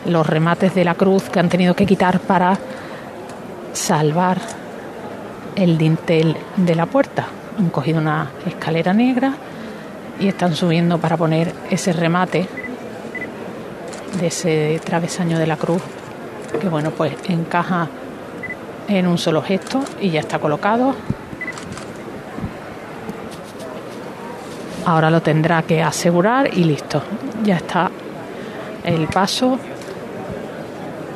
los 0.05 0.25
remates 0.25 0.73
de 0.75 0.83
la 0.83 0.95
cruz 0.95 1.29
que 1.29 1.39
han 1.39 1.49
tenido 1.49 1.75
que 1.75 1.85
quitar 1.85 2.19
para 2.19 2.57
salvar 3.73 4.37
el 5.55 5.77
dintel 5.77 6.35
de 6.57 6.75
la 6.75 6.85
puerta. 6.85 7.27
Han 7.57 7.69
cogido 7.69 7.99
una 7.99 8.31
escalera 8.45 8.93
negra 8.93 9.33
y 10.19 10.27
están 10.27 10.55
subiendo 10.55 10.97
para 10.97 11.17
poner 11.17 11.53
ese 11.69 11.93
remate 11.93 12.47
de 14.19 14.27
ese 14.27 14.81
travesaño 14.83 15.39
de 15.39 15.47
la 15.47 15.55
cruz 15.55 15.81
que 16.59 16.67
bueno 16.67 16.91
pues 16.91 17.13
encaja 17.29 17.87
en 18.87 19.07
un 19.07 19.17
solo 19.17 19.41
gesto 19.41 19.81
y 19.99 20.09
ya 20.09 20.19
está 20.19 20.39
colocado. 20.39 20.95
Ahora 24.85 25.09
lo 25.09 25.21
tendrá 25.21 25.61
que 25.63 25.81
asegurar 25.81 26.49
y 26.53 26.63
listo. 26.63 27.01
Ya 27.43 27.57
está 27.57 27.89
el 28.83 29.07
paso 29.07 29.59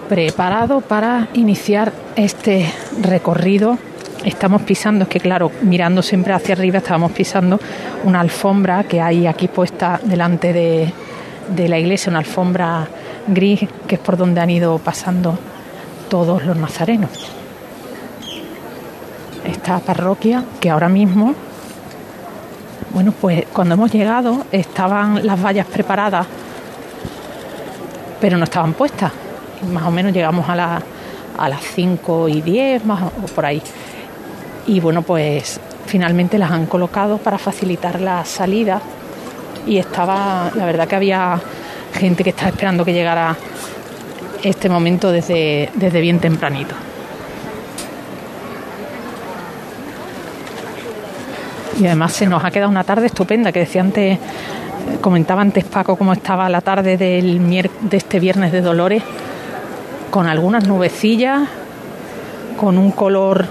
preparado 0.08 0.82
para 0.82 1.28
iniciar 1.34 1.92
este 2.16 2.72
recorrido. 3.02 3.78
Estamos 4.24 4.62
pisando, 4.64 5.04
es 5.04 5.10
que 5.10 5.20
claro, 5.20 5.52
mirando 5.62 6.02
siempre 6.02 6.34
hacia 6.34 6.56
arriba, 6.56 6.80
estábamos 6.80 7.12
pisando 7.12 7.60
una 8.04 8.22
alfombra 8.22 8.84
que 8.84 9.02
hay 9.02 9.28
aquí 9.28 9.48
puesta 9.48 10.00
delante 10.04 10.54
de, 10.54 11.68
la 11.68 11.78
iglesia, 11.78 12.10
una 12.10 12.20
alfombra 12.20 12.88
gris, 13.28 13.68
que 13.88 13.96
es 13.96 14.02
por 14.02 14.18
donde 14.18 14.42
han 14.42 14.50
ido 14.50 14.78
pasando 14.80 15.38
todos 16.10 16.44
los 16.44 16.58
nazarenos. 16.58 17.12
Esta 19.46 19.80
parroquia 19.80 20.44
que 20.60 20.72
ahora 20.72 20.90
mismo, 20.90 21.36
bueno, 22.92 23.14
pues 23.20 23.46
cuando 23.54 23.76
hemos 23.76 23.92
llegado 23.92 24.46
estaban 24.52 25.26
las 25.26 25.44
vallas 25.44 25.68
preparadas, 25.68 26.26
pero 28.20 28.38
no 28.38 28.46
estaban 28.46 28.74
puestas 28.74 29.12
más 29.72 29.84
o 29.84 29.92
menos 29.92 30.14
llegamos 30.14 30.48
a, 30.50 30.56
la, 30.56 30.82
a 31.38 31.50
las 31.50 31.62
5 31.62 32.30
y 32.30 32.42
10, 32.42 32.86
más 32.86 33.04
o 33.04 33.26
por 33.28 33.46
ahí. 33.46 33.62
Y 34.68 34.80
bueno, 34.80 35.02
pues 35.02 35.60
finalmente 35.86 36.38
las 36.38 36.52
han 36.52 36.66
colocado 36.66 37.18
para 37.18 37.38
facilitar 37.38 38.02
la 38.02 38.26
salida 38.26 38.82
y 39.68 39.78
estaba, 39.78 40.52
la 40.56 40.66
verdad 40.66 40.88
que 40.88 40.96
había 40.96 41.40
gente 41.94 42.24
que 42.24 42.32
estaba 42.32 42.50
esperando 42.50 42.84
que 42.84 42.94
llegara 42.94 43.36
este 44.44 44.70
momento 44.70 45.12
desde, 45.12 45.70
desde 45.76 46.02
bien 46.02 46.20
tempranito. 46.20 46.76
Y 51.80 51.86
además 51.86 52.14
se 52.14 52.26
nos 52.26 52.44
ha 52.44 52.52
quedado 52.52 52.70
una 52.70 52.84
tarde 52.84 53.08
estupenda, 53.08 53.52
que 53.52 53.60
decía 53.60 53.82
antes, 53.82 54.18
eh, 54.18 54.20
comentaba 55.02 55.42
antes 55.42 55.66
Paco 55.66 55.98
cómo 55.98 56.14
estaba 56.14 56.48
la 56.50 56.62
tarde 56.62 56.96
del, 56.98 57.40
de 57.82 57.98
este 57.98 58.20
viernes 58.20 58.52
de 58.52 58.62
Dolores 58.62 59.04
con 60.16 60.28
algunas 60.28 60.66
nubecillas, 60.66 61.42
con 62.58 62.78
un 62.78 62.92
color 62.92 63.46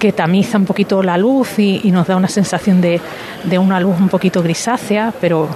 que 0.00 0.10
tamiza 0.10 0.58
un 0.58 0.64
poquito 0.64 1.00
la 1.00 1.16
luz 1.16 1.60
y, 1.60 1.88
nos 1.92 2.08
da 2.08 2.16
una 2.16 2.26
sensación 2.26 2.80
de, 2.80 3.00
de, 3.44 3.58
una 3.60 3.78
luz 3.78 4.00
un 4.00 4.08
poquito 4.08 4.42
grisácea, 4.42 5.14
pero 5.20 5.46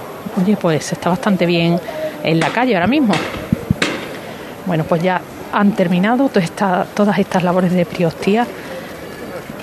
oye, 0.41 0.55
pues 0.55 0.93
está 0.93 1.09
bastante 1.09 1.45
bien 1.45 1.77
en 2.23 2.39
la 2.39 2.47
calle 2.51 2.75
ahora 2.75 2.87
mismo. 2.87 3.13
Bueno, 4.65 4.85
pues 4.85 5.03
ya 5.03 5.19
han 5.51 5.73
terminado 5.73 6.29
todas 6.29 7.19
estas 7.19 7.43
labores 7.43 7.73
de 7.73 7.85
priostía 7.85 8.47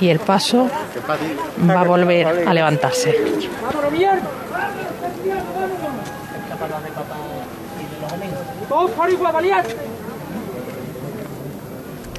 y 0.02 0.10
el 0.10 0.18
paso 0.18 0.68
va 1.66 1.80
a 1.80 1.84
volver 1.84 2.46
a 2.46 2.52
levantarse. 2.52 3.16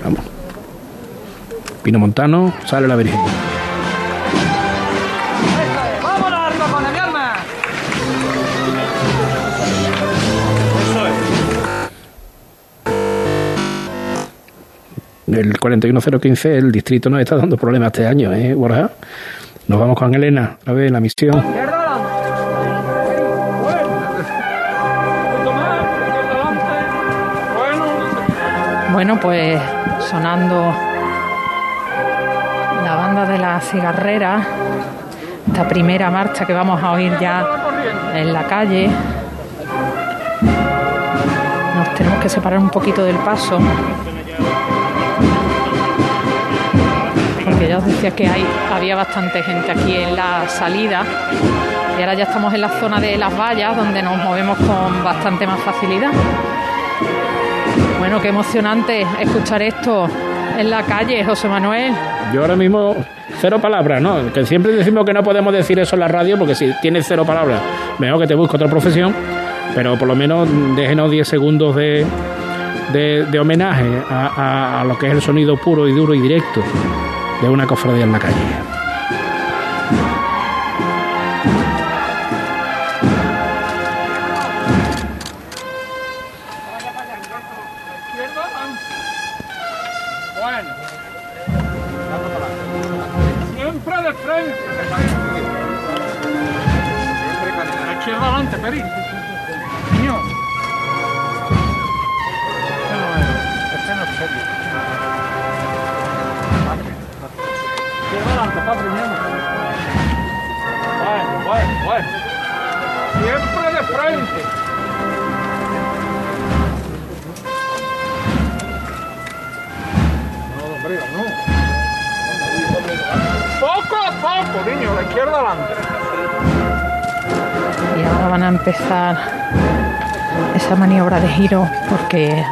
Vamos. 0.03 0.21
Pino 1.83 1.99
Montano, 1.99 2.53
sale 2.65 2.87
la 2.87 2.95
Virgen. 2.95 3.19
El 15.27 15.59
41015, 15.59 16.57
el 16.57 16.71
distrito 16.71 17.09
nos 17.09 17.19
está 17.19 17.35
dando 17.35 17.57
problemas 17.57 17.87
este 17.87 18.07
año, 18.07 18.31
¿eh, 18.31 18.53
Borja? 18.53 18.91
Nos 19.67 19.79
vamos 19.79 19.97
con 19.97 20.15
Elena, 20.15 20.57
a 20.65 20.71
ver 20.71 20.91
la 20.91 21.01
misión. 21.01 21.64
Bueno, 28.95 29.19
pues 29.19 29.59
sonando 30.09 30.73
la 32.81 32.95
banda 32.95 33.25
de 33.25 33.37
la 33.37 33.59
cigarrera, 33.59 34.39
esta 35.45 35.67
primera 35.67 36.09
marcha 36.09 36.45
que 36.45 36.53
vamos 36.53 36.81
a 36.81 36.93
oír 36.93 37.11
ya 37.19 37.45
en 38.13 38.31
la 38.31 38.43
calle. 38.43 38.89
Nos 41.75 41.93
tenemos 41.95 42.19
que 42.21 42.29
separar 42.29 42.57
un 42.57 42.69
poquito 42.69 43.03
del 43.03 43.17
paso. 43.17 43.59
Porque 47.43 47.67
ya 47.67 47.79
os 47.79 47.85
decía 47.85 48.11
que 48.11 48.31
había 48.73 48.95
bastante 48.95 49.43
gente 49.43 49.73
aquí 49.73 49.93
en 49.93 50.15
la 50.15 50.47
salida 50.47 51.03
y 51.97 51.99
ahora 51.99 52.13
ya 52.13 52.23
estamos 52.23 52.53
en 52.53 52.61
la 52.61 52.69
zona 52.69 53.01
de 53.01 53.17
las 53.17 53.37
vallas 53.37 53.75
donde 53.75 54.01
nos 54.01 54.15
movemos 54.23 54.57
con 54.59 55.03
bastante 55.03 55.45
más 55.45 55.59
facilidad. 55.59 56.11
Qué 58.21 58.29
emocionante 58.29 59.05
escuchar 59.19 59.61
esto 59.61 60.07
en 60.57 60.69
la 60.69 60.83
calle, 60.83 61.23
José 61.23 61.47
Manuel. 61.47 61.93
Yo 62.33 62.41
ahora 62.41 62.55
mismo 62.55 62.95
cero 63.39 63.59
palabras, 63.59 64.01
¿no? 64.01 64.31
Que 64.31 64.45
siempre 64.45 64.71
decimos 64.71 65.05
que 65.05 65.13
no 65.13 65.21
podemos 65.21 65.53
decir 65.53 65.77
eso 65.79 65.95
en 65.95 65.99
la 65.99 66.07
radio 66.07 66.37
porque 66.37 66.55
si 66.55 66.71
tienes 66.81 67.05
cero 67.07 67.25
palabras, 67.25 67.61
mejor 67.99 68.21
que 68.21 68.27
te 68.27 68.35
busque 68.35 68.55
otra 68.55 68.67
profesión, 68.67 69.13
pero 69.75 69.97
por 69.97 70.07
lo 70.07 70.15
menos 70.15 70.47
déjenos 70.75 71.11
10 71.11 71.27
segundos 71.27 71.75
de, 71.75 72.05
de, 72.93 73.39
homenaje 73.39 74.01
a, 74.09 74.81
a 74.81 74.83
lo 74.85 74.97
que 74.97 75.07
es 75.07 75.13
el 75.13 75.21
sonido 75.21 75.57
puro 75.57 75.87
y 75.87 75.93
duro 75.93 76.13
y 76.13 76.21
directo 76.21 76.61
de 77.41 77.49
una 77.49 77.67
cofradía 77.67 78.05
en 78.05 78.11
la 78.11 78.19
calle. 78.19 78.64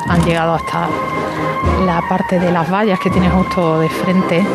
Han 0.08 0.24
llegado 0.24 0.54
hasta 0.54 0.88
la 1.86 2.02
parte 2.08 2.40
de 2.40 2.52
las 2.52 2.72
vallas 2.72 3.00
que 3.00 3.10
tiene 3.10 3.30
justo 3.30 3.80
de 3.80 3.90
frente 3.90 4.46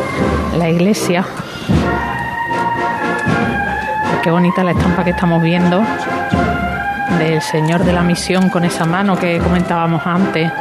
la 0.57 0.69
iglesia. 0.69 1.25
Qué 4.23 4.31
bonita 4.31 4.63
la 4.63 4.71
estampa 4.71 5.03
que 5.03 5.11
estamos 5.11 5.41
viendo 5.41 5.83
del 7.17 7.41
Señor 7.41 7.83
de 7.83 7.93
la 7.93 8.01
Misión 8.01 8.49
con 8.49 8.63
esa 8.63 8.85
mano 8.85 9.17
que 9.17 9.39
comentábamos 9.39 10.05
antes, 10.05 10.51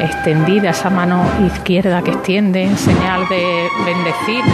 extendida, 0.00 0.70
esa 0.70 0.90
mano 0.90 1.22
izquierda 1.44 2.02
que 2.02 2.12
extiende, 2.12 2.74
señal 2.76 3.28
de 3.28 3.68
bendecir 3.84 4.44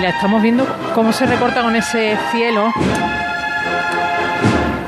la 0.00 0.08
estamos 0.08 0.40
viendo 0.40 0.66
cómo 0.94 1.12
se 1.12 1.26
recorta 1.26 1.60
con 1.62 1.76
ese 1.76 2.16
cielo, 2.32 2.72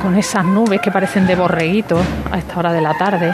con 0.02 0.18
esas 0.18 0.44
nubes 0.44 0.80
que 0.80 0.90
parecen 0.90 1.28
de 1.28 1.36
borreguitos 1.36 2.04
a 2.32 2.36
esta 2.36 2.58
hora 2.58 2.72
de 2.72 2.80
la 2.80 2.92
tarde. 2.94 3.32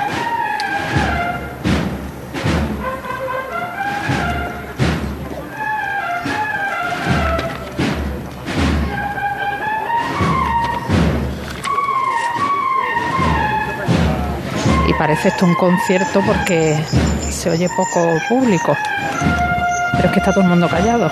Y 14.87 14.93
parece 14.95 15.29
esto 15.29 15.47
un 15.47 15.55
concierto 15.55 16.21
porque 16.21 16.79
se 17.31 17.49
oye 17.49 17.71
poco 17.71 18.19
público, 18.29 18.77
pero 19.93 20.09
es 20.09 20.13
que 20.13 20.19
está 20.19 20.33
todo 20.33 20.45
el 20.45 20.51
mundo 20.51 20.69
callado. 20.69 21.11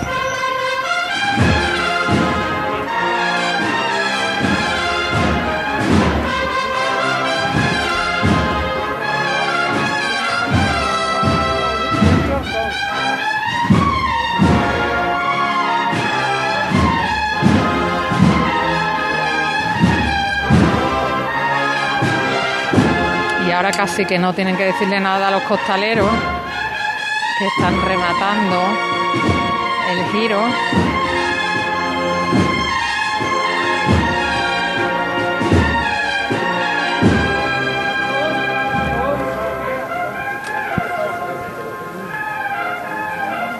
Casi 23.73 24.05
que 24.05 24.19
no 24.19 24.33
tienen 24.33 24.57
que 24.57 24.65
decirle 24.65 25.01
nada 25.01 25.29
a 25.29 25.31
los 25.31 25.43
costaleros 25.43 26.11
que 27.39 27.47
están 27.47 27.81
rematando 27.83 28.63
el 29.91 30.05
giro. 30.13 30.41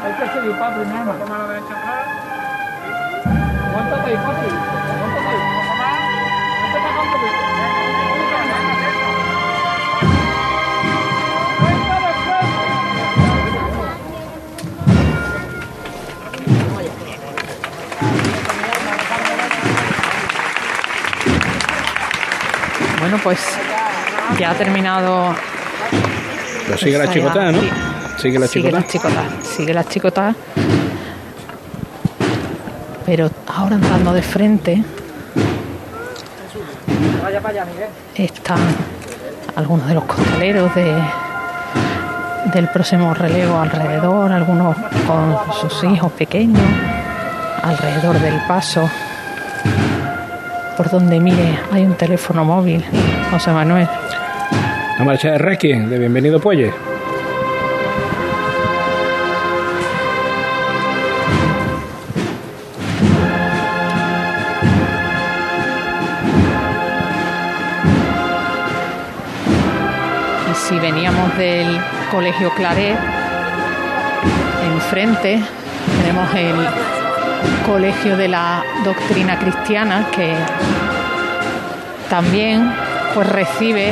Hay 0.05 0.13
que 0.15 0.27
pues 23.27 23.41
ya 24.39 24.53
ha 24.53 24.55
terminado 24.55 25.35
Pero 26.65 26.79
sigue 26.79 26.97
la 26.97 27.13
chicotada, 27.13 27.51
¿no? 27.51 27.59
Sigue 28.19 28.39
la 28.39 28.47
Sigue 28.47 28.69
chicotada. 28.69 28.81
la 28.81 28.87
chicotada. 28.87 29.43
Sigue 29.43 29.75
la 29.75 29.85
chicotada. 29.85 30.35
Pero 33.05 33.29
ahora 33.49 33.75
entrando 33.75 34.13
de 34.13 34.23
frente 34.23 34.85
están 38.15 38.61
algunos 39.57 39.89
de 39.89 39.95
los 39.95 40.05
costaleros 40.05 40.73
de, 40.77 40.95
del 42.55 42.69
próximo 42.69 43.13
relevo 43.13 43.59
alrededor, 43.59 44.31
algunos 44.31 44.77
con 45.05 45.37
sus 45.61 45.83
hijos 45.83 46.13
pequeños, 46.13 46.63
alrededor 47.65 48.21
del 48.21 48.41
paso. 48.47 48.89
Por 50.77 50.91
donde 50.91 51.19
mire 51.21 51.59
hay 51.73 51.85
un 51.85 51.95
teléfono 51.95 52.45
móvil, 52.45 52.85
José 53.31 53.51
Manuel. 53.51 53.89
La 54.99 55.05
marcha 55.05 55.31
de 55.31 55.39
Requiem, 55.39 55.89
de 55.89 55.99
Bienvenido 55.99 56.39
Puelle. 56.39 56.71
Y 70.51 70.55
si 70.69 70.79
veníamos 70.79 71.39
del 71.39 71.81
Colegio 72.11 72.51
Claret, 72.55 72.99
enfrente 74.75 75.41
tenemos 76.03 76.35
el 76.35 76.96
Colegio 77.67 78.17
de 78.17 78.29
la 78.29 78.63
Doctrina 78.85 79.39
Cristiana 79.39 80.07
que 80.15 80.33
también 82.09 82.71
pues 83.15 83.29
recibe 83.29 83.91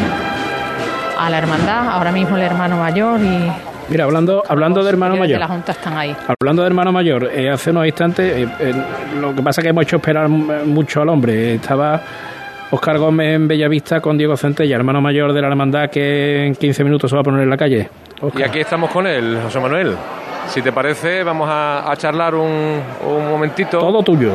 a 1.19 1.31
la 1.31 1.39
hermandad, 1.39 1.89
ahora 1.91 2.13
mismo 2.13 2.37
el 2.37 2.43
hermano 2.43 2.77
mayor 2.77 3.21
y 3.21 3.51
Mira, 3.89 4.05
hablando, 4.05 4.43
hablando 4.49 4.83
de 4.83 4.89
hermano 4.91 5.15
de 5.15 5.21
mayor. 5.21 5.39
la 5.41 5.47
Junta 5.49 5.73
están 5.73 5.97
ahí. 5.99 6.17
Hablando 6.41 6.63
de 6.63 6.69
hermano 6.69 6.91
mayor, 6.91 7.31
eh, 7.35 7.51
hace 7.51 7.71
unos 7.71 7.87
instantes, 7.87 8.35
eh, 8.35 8.49
eh, 8.61 8.75
lo 9.21 9.35
que 9.35 9.43
pasa 9.43 9.61
es 9.61 9.65
que 9.65 9.69
hemos 9.71 9.83
hecho 9.85 9.97
esperar 9.97 10.25
m- 10.27 10.65
mucho 10.65 11.03
al 11.03 11.11
hombre. 11.11 11.57
Estaba 11.57 12.01
Oscar 12.71 12.97
Gómez 12.99 13.35
en 13.35 13.47
Bellavista 13.47 14.01
con 14.01 14.17
Diego 14.17 14.39
Centella, 14.39 14.75
hermano 14.77 15.03
mayor 15.03 15.35
de 15.35 15.41
la 15.43 15.49
hermandad 15.49 15.91
que 15.91 16.47
en 16.47 16.55
15 16.55 16.83
minutos 16.83 17.11
se 17.11 17.15
va 17.17 17.21
a 17.21 17.25
poner 17.25 17.43
en 17.43 17.51
la 17.51 17.57
calle. 17.59 17.89
Y 18.39 18.43
aquí 18.43 18.61
estamos 18.61 18.91
con 18.91 19.07
él, 19.07 19.39
José 19.45 19.61
Manuel. 19.61 19.95
Si 20.49 20.63
te 20.63 20.73
parece, 20.73 21.23
vamos 21.25 21.49
a, 21.51 21.91
a 21.91 21.97
charlar 21.97 22.35
un, 22.35 22.81
un 23.07 23.29
momentito. 23.29 23.79
Todo 23.79 24.03
tuyo. 24.03 24.33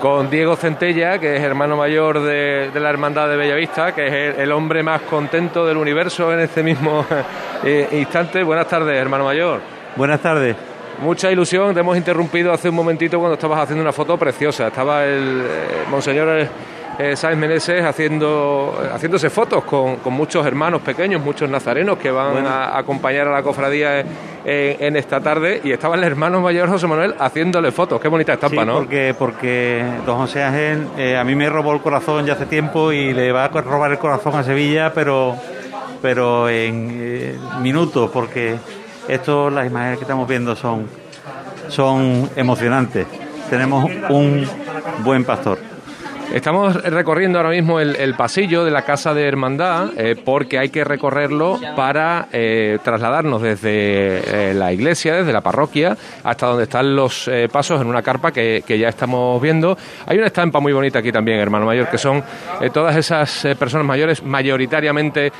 Con 0.00 0.30
Diego 0.30 0.56
Centella, 0.56 1.18
que 1.18 1.36
es 1.36 1.42
hermano 1.42 1.76
mayor 1.76 2.20
de, 2.20 2.70
de 2.72 2.80
la 2.80 2.90
Hermandad 2.90 3.28
de 3.28 3.36
Bellavista, 3.36 3.92
que 3.92 4.06
es 4.06 4.12
el, 4.36 4.42
el 4.42 4.52
hombre 4.52 4.82
más 4.82 5.02
contento 5.02 5.64
del 5.66 5.76
universo 5.76 6.32
en 6.32 6.40
este 6.40 6.62
mismo 6.62 7.04
eh, 7.64 7.88
instante. 7.92 8.42
Buenas 8.42 8.66
tardes, 8.66 8.96
hermano 8.96 9.24
mayor. 9.24 9.60
Buenas 9.94 10.20
tardes. 10.20 10.56
Mucha 11.00 11.30
ilusión, 11.30 11.74
te 11.74 11.80
hemos 11.80 11.96
interrumpido 11.96 12.52
hace 12.52 12.68
un 12.68 12.74
momentito 12.76 13.18
cuando 13.18 13.34
estabas 13.34 13.60
haciendo 13.60 13.82
una 13.82 13.92
foto 13.92 14.16
preciosa. 14.16 14.68
Estaba 14.68 15.04
el 15.04 15.42
eh, 15.42 15.84
Monseñor 15.90 16.48
eh, 16.98 17.16
Sáenz 17.16 17.38
Meneses 17.38 17.84
haciendo, 17.84 18.74
haciéndose 18.92 19.30
fotos 19.30 19.64
con, 19.64 19.96
con 19.96 20.12
muchos 20.12 20.44
hermanos 20.46 20.82
pequeños, 20.82 21.22
muchos 21.22 21.48
nazarenos 21.48 21.98
que 21.98 22.10
van 22.10 22.32
Bueno. 22.32 22.48
a, 22.48 22.76
acompañar 22.78 23.28
a 23.28 23.32
la 23.32 23.42
cofradía 23.42 24.00
en, 24.00 24.06
en 24.44 24.96
esta 24.96 25.20
tarde. 25.20 25.60
Y 25.64 25.72
estaba 25.72 25.94
el 25.96 26.04
hermano 26.04 26.40
mayor 26.40 26.68
José 26.68 26.86
Manuel 26.86 27.14
haciéndole 27.18 27.72
fotos. 27.72 28.00
Qué 28.00 28.08
bonita 28.08 28.34
estampa, 28.34 28.62
Sí, 28.62 28.66
¿no? 28.66 28.74
porque, 28.74 29.14
porque 29.18 29.84
don 30.04 30.18
José 30.18 30.42
Ángel 30.42 30.86
eh, 30.98 31.16
a 31.16 31.24
mí 31.24 31.34
me 31.34 31.48
robó 31.48 31.72
el 31.72 31.80
corazón 31.80 32.26
ya 32.26 32.34
hace 32.34 32.46
tiempo 32.46 32.92
y 32.92 33.12
le 33.14 33.32
va 33.32 33.44
a 33.44 33.48
robar 33.48 33.90
el 33.92 33.98
corazón 33.98 34.36
a 34.36 34.42
Sevilla, 34.44 34.92
pero, 34.94 35.36
pero 36.02 36.48
en 36.48 36.88
eh, 37.00 37.38
minutos, 37.60 38.10
porque 38.12 38.56
esto, 39.08 39.50
las 39.50 39.66
imágenes 39.66 39.98
que 39.98 40.04
estamos 40.04 40.28
viendo 40.28 40.54
son, 40.54 40.86
son 41.68 42.28
emocionantes. 42.36 43.06
Tenemos 43.50 43.90
un 44.10 44.46
buen 45.04 45.24
pastor. 45.24 45.58
Estamos 46.32 46.82
recorriendo 46.82 47.38
ahora 47.38 47.50
mismo 47.50 47.78
el, 47.78 48.14
pasillo 48.14 48.64
de 48.64 48.70
la 48.70 48.82
Casa 48.82 49.12
de 49.12 49.28
Hermandad 49.28 49.90
eh, 49.98 50.16
porque 50.16 50.58
hay 50.58 50.70
que 50.70 50.82
recorrerlo 50.82 51.60
para 51.76 52.28
eh, 52.32 52.78
trasladarnos 52.82 53.42
desde 53.42 54.50
eh, 54.50 54.54
la 54.54 54.72
iglesia, 54.72 55.14
desde 55.14 55.30
la 55.30 55.42
parroquia, 55.42 55.94
hasta 56.24 56.46
donde 56.46 56.62
están 56.62 56.96
los 56.96 57.30
pasos 57.52 57.82
en 57.82 57.86
una 57.86 58.00
carpa 58.00 58.32
que, 58.32 58.62
ya 58.66 58.88
estamos 58.88 59.42
viendo. 59.42 59.76
Hay 60.06 60.16
una 60.16 60.28
estampa 60.28 60.58
muy 60.58 60.72
bonita 60.72 61.00
aquí 61.00 61.12
también, 61.12 61.38
hermano 61.38 61.66
mayor, 61.66 61.90
que 61.90 61.98
son 61.98 62.24
todas 62.72 62.96
esas 62.96 63.54
personas 63.58 63.86
mayores, 63.86 64.22
mayoritariamente 64.22 65.32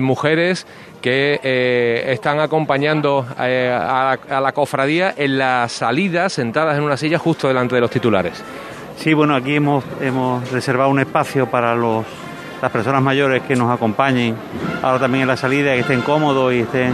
mujeres, 0.00 0.66
que 1.00 2.02
están 2.08 2.40
acompañando 2.40 3.26
a, 3.38 4.16
a 4.28 4.40
la 4.40 4.52
cofradía 4.52 5.14
en 5.16 5.38
la 5.38 5.68
salida, 5.68 6.28
sentadas 6.28 6.76
en 6.76 6.82
una 6.82 6.96
silla 6.96 7.18
justo 7.18 7.46
delante 7.46 7.76
de 7.76 7.80
los 7.80 7.90
titulares. 7.90 8.42
Sí, 9.02 9.14
bueno, 9.14 9.34
aquí 9.34 9.56
hemos, 9.56 9.82
hemos 10.00 10.48
reservado 10.52 10.88
un 10.88 11.00
espacio 11.00 11.50
para 11.50 11.74
los, 11.74 12.06
las 12.62 12.70
personas 12.70 13.02
mayores 13.02 13.42
que 13.42 13.56
nos 13.56 13.68
acompañen 13.68 14.36
ahora 14.80 15.00
también 15.00 15.22
en 15.22 15.28
la 15.28 15.36
salida, 15.36 15.74
que 15.74 15.80
estén 15.80 16.02
cómodos 16.02 16.54
y 16.54 16.60
estén 16.60 16.92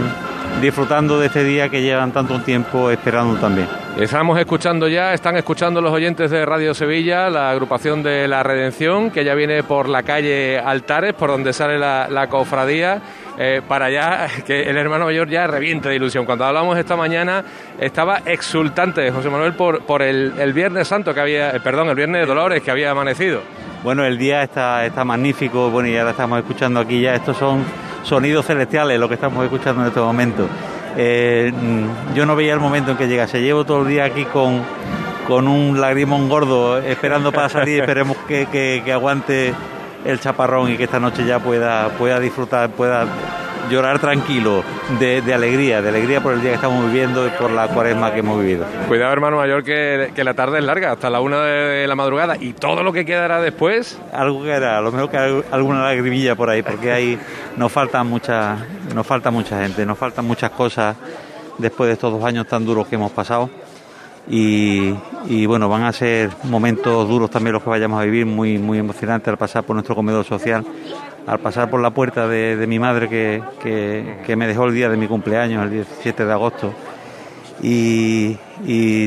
disfrutando 0.59 1.19
de 1.19 1.27
este 1.27 1.43
día 1.43 1.69
que 1.69 1.83
llevan 1.83 2.11
tanto 2.11 2.41
tiempo 2.41 2.89
esperando 2.89 3.39
también. 3.39 3.67
Estamos 3.95 4.39
escuchando 4.39 4.87
ya, 4.87 5.13
están 5.13 5.37
escuchando 5.37 5.81
los 5.81 5.93
oyentes 5.93 6.31
de 6.31 6.47
Radio 6.47 6.73
Sevilla, 6.73 7.29
la 7.29 7.51
agrupación 7.51 8.01
de 8.01 8.27
la 8.27 8.41
Redención, 8.41 9.11
que 9.11 9.23
ya 9.23 9.35
viene 9.35 9.61
por 9.61 9.87
la 9.87 10.01
calle 10.01 10.57
Altares, 10.57 11.13
por 11.13 11.29
donde 11.29 11.53
sale 11.53 11.77
la, 11.77 12.07
la 12.09 12.27
cofradía, 12.27 13.03
eh, 13.39 13.61
para 13.67 13.89
ya 13.89 14.27
que 14.45 14.63
el 14.69 14.77
hermano 14.77 15.05
mayor 15.05 15.27
ya 15.29 15.47
reviente 15.47 15.89
de 15.89 15.95
ilusión. 15.95 16.25
Cuando 16.25 16.45
hablamos 16.45 16.77
esta 16.77 16.95
mañana, 16.95 17.43
estaba 17.79 18.19
exultante 18.25 19.09
José 19.11 19.29
Manuel 19.29 19.53
por, 19.53 19.81
por 19.83 20.01
el, 20.03 20.33
el 20.37 20.53
Viernes 20.53 20.87
Santo 20.89 21.13
que 21.13 21.21
había, 21.21 21.51
eh, 21.55 21.59
perdón, 21.59 21.89
el 21.89 21.95
Viernes 21.95 22.21
de 22.21 22.27
Dolores 22.27 22.61
que 22.61 22.69
había 22.69 22.91
amanecido. 22.91 23.41
Bueno, 23.83 24.03
el 24.03 24.17
día 24.17 24.43
está, 24.43 24.85
está 24.85 25.05
magnífico, 25.05 25.69
bueno, 25.69 25.87
y 25.89 25.97
ahora 25.97 26.11
estamos 26.11 26.37
escuchando 26.39 26.81
aquí 26.81 26.99
ya, 27.01 27.15
estos 27.15 27.37
son 27.37 27.63
sonidos 28.03 28.45
celestiales 28.45 28.99
lo 28.99 29.07
que 29.07 29.13
estamos 29.15 29.41
escuchando 29.45 29.81
en 29.83 29.87
estos 29.87 30.05
momentos. 30.05 30.49
Eh, 30.97 31.51
yo 32.13 32.25
no 32.25 32.35
veía 32.35 32.53
el 32.53 32.59
momento 32.59 32.91
en 32.91 32.97
que 32.97 33.07
llegase, 33.07 33.41
llevo 33.41 33.63
todo 33.63 33.83
el 33.83 33.87
día 33.87 34.03
aquí 34.03 34.25
con, 34.25 34.61
con 35.27 35.47
un 35.47 35.79
lagrimón 35.79 36.27
gordo 36.27 36.77
esperando 36.79 37.31
para 37.31 37.47
salir, 37.47 37.79
esperemos 37.83 38.17
que, 38.27 38.47
que- 38.51 38.81
que 38.83 38.91
aguante 38.91 39.53
el 40.05 40.19
chaparrón 40.19 40.71
y 40.71 40.77
que 40.77 40.85
esta 40.85 40.99
noche 40.99 41.25
ya 41.25 41.39
pueda, 41.39 41.89
pueda 41.89 42.19
disfrutar, 42.19 42.69
pueda 42.69 43.05
llorar 43.69 43.99
tranquilo 43.99 44.63
de, 44.99 45.21
de 45.21 45.33
alegría, 45.33 45.81
de 45.81 45.89
alegría 45.89 46.21
por 46.21 46.33
el 46.33 46.41
día 46.41 46.51
que 46.51 46.55
estamos 46.55 46.85
viviendo 46.85 47.27
y 47.27 47.29
por 47.31 47.51
la 47.51 47.67
cuaresma 47.67 48.11
que 48.11 48.19
hemos 48.19 48.39
vivido. 48.39 48.65
Cuidado, 48.87 49.13
hermano 49.13 49.37
mayor, 49.37 49.63
que, 49.63 50.11
que 50.15 50.23
la 50.23 50.33
tarde 50.33 50.59
es 50.59 50.63
larga, 50.63 50.93
hasta 50.93 51.09
la 51.09 51.21
una 51.21 51.41
de 51.43 51.87
la 51.87 51.95
madrugada, 51.95 52.35
y 52.39 52.53
todo 52.53 52.83
lo 52.83 52.91
que 52.93 53.05
quedará 53.05 53.41
después 53.41 53.99
algo 54.13 54.43
que 54.43 54.51
era, 54.51 54.77
a 54.77 54.81
lo 54.81 54.91
mejor 54.91 55.09
que 55.11 55.43
alguna 55.51 55.83
lagrimilla 55.83 56.35
por 56.35 56.49
ahí, 56.49 56.63
porque 56.63 56.91
ahí 56.91 57.19
nos 57.57 57.71
falta 57.71 58.03
mucha, 58.03 58.57
nos 58.95 59.05
falta 59.05 59.29
mucha 59.29 59.61
gente, 59.61 59.85
nos 59.85 59.97
faltan 59.97 60.25
muchas 60.25 60.51
cosas 60.51 60.95
después 61.57 61.87
de 61.89 61.93
estos 61.93 62.11
dos 62.11 62.23
años 62.23 62.47
tan 62.47 62.65
duros 62.65 62.87
que 62.87 62.95
hemos 62.95 63.11
pasado. 63.11 63.49
Y, 64.27 65.45
bueno, 65.47 65.69
van 65.69 65.83
a 65.83 65.93
ser 65.93 66.29
momentos 66.43 67.07
duros 67.07 67.29
también 67.29 67.53
los 67.53 67.63
que 67.63 67.69
vayamos 67.69 67.99
a 67.99 68.05
vivir, 68.05 68.25
muy, 68.25 68.57
muy 68.57 68.77
emocionantes 68.77 69.27
al 69.27 69.37
pasar 69.37 69.63
por 69.63 69.75
nuestro 69.75 69.95
comedor 69.95 70.23
social, 70.23 70.63
al 71.25 71.39
pasar 71.39 71.69
por 71.69 71.81
la 71.81 71.91
puerta 71.91 72.27
de, 72.27 72.65
mi 72.67 72.79
madre 72.79 73.09
que, 73.09 73.41
que- 73.61 74.35
me 74.35 74.47
dejó 74.47 74.65
el 74.65 74.73
día 74.75 74.89
de 74.89 74.97
mi 74.97 75.07
cumpleaños, 75.07 75.63
el 75.63 75.71
17 75.71 76.25
de 76.25 76.31
agosto. 76.31 76.73
Y, 77.61 78.37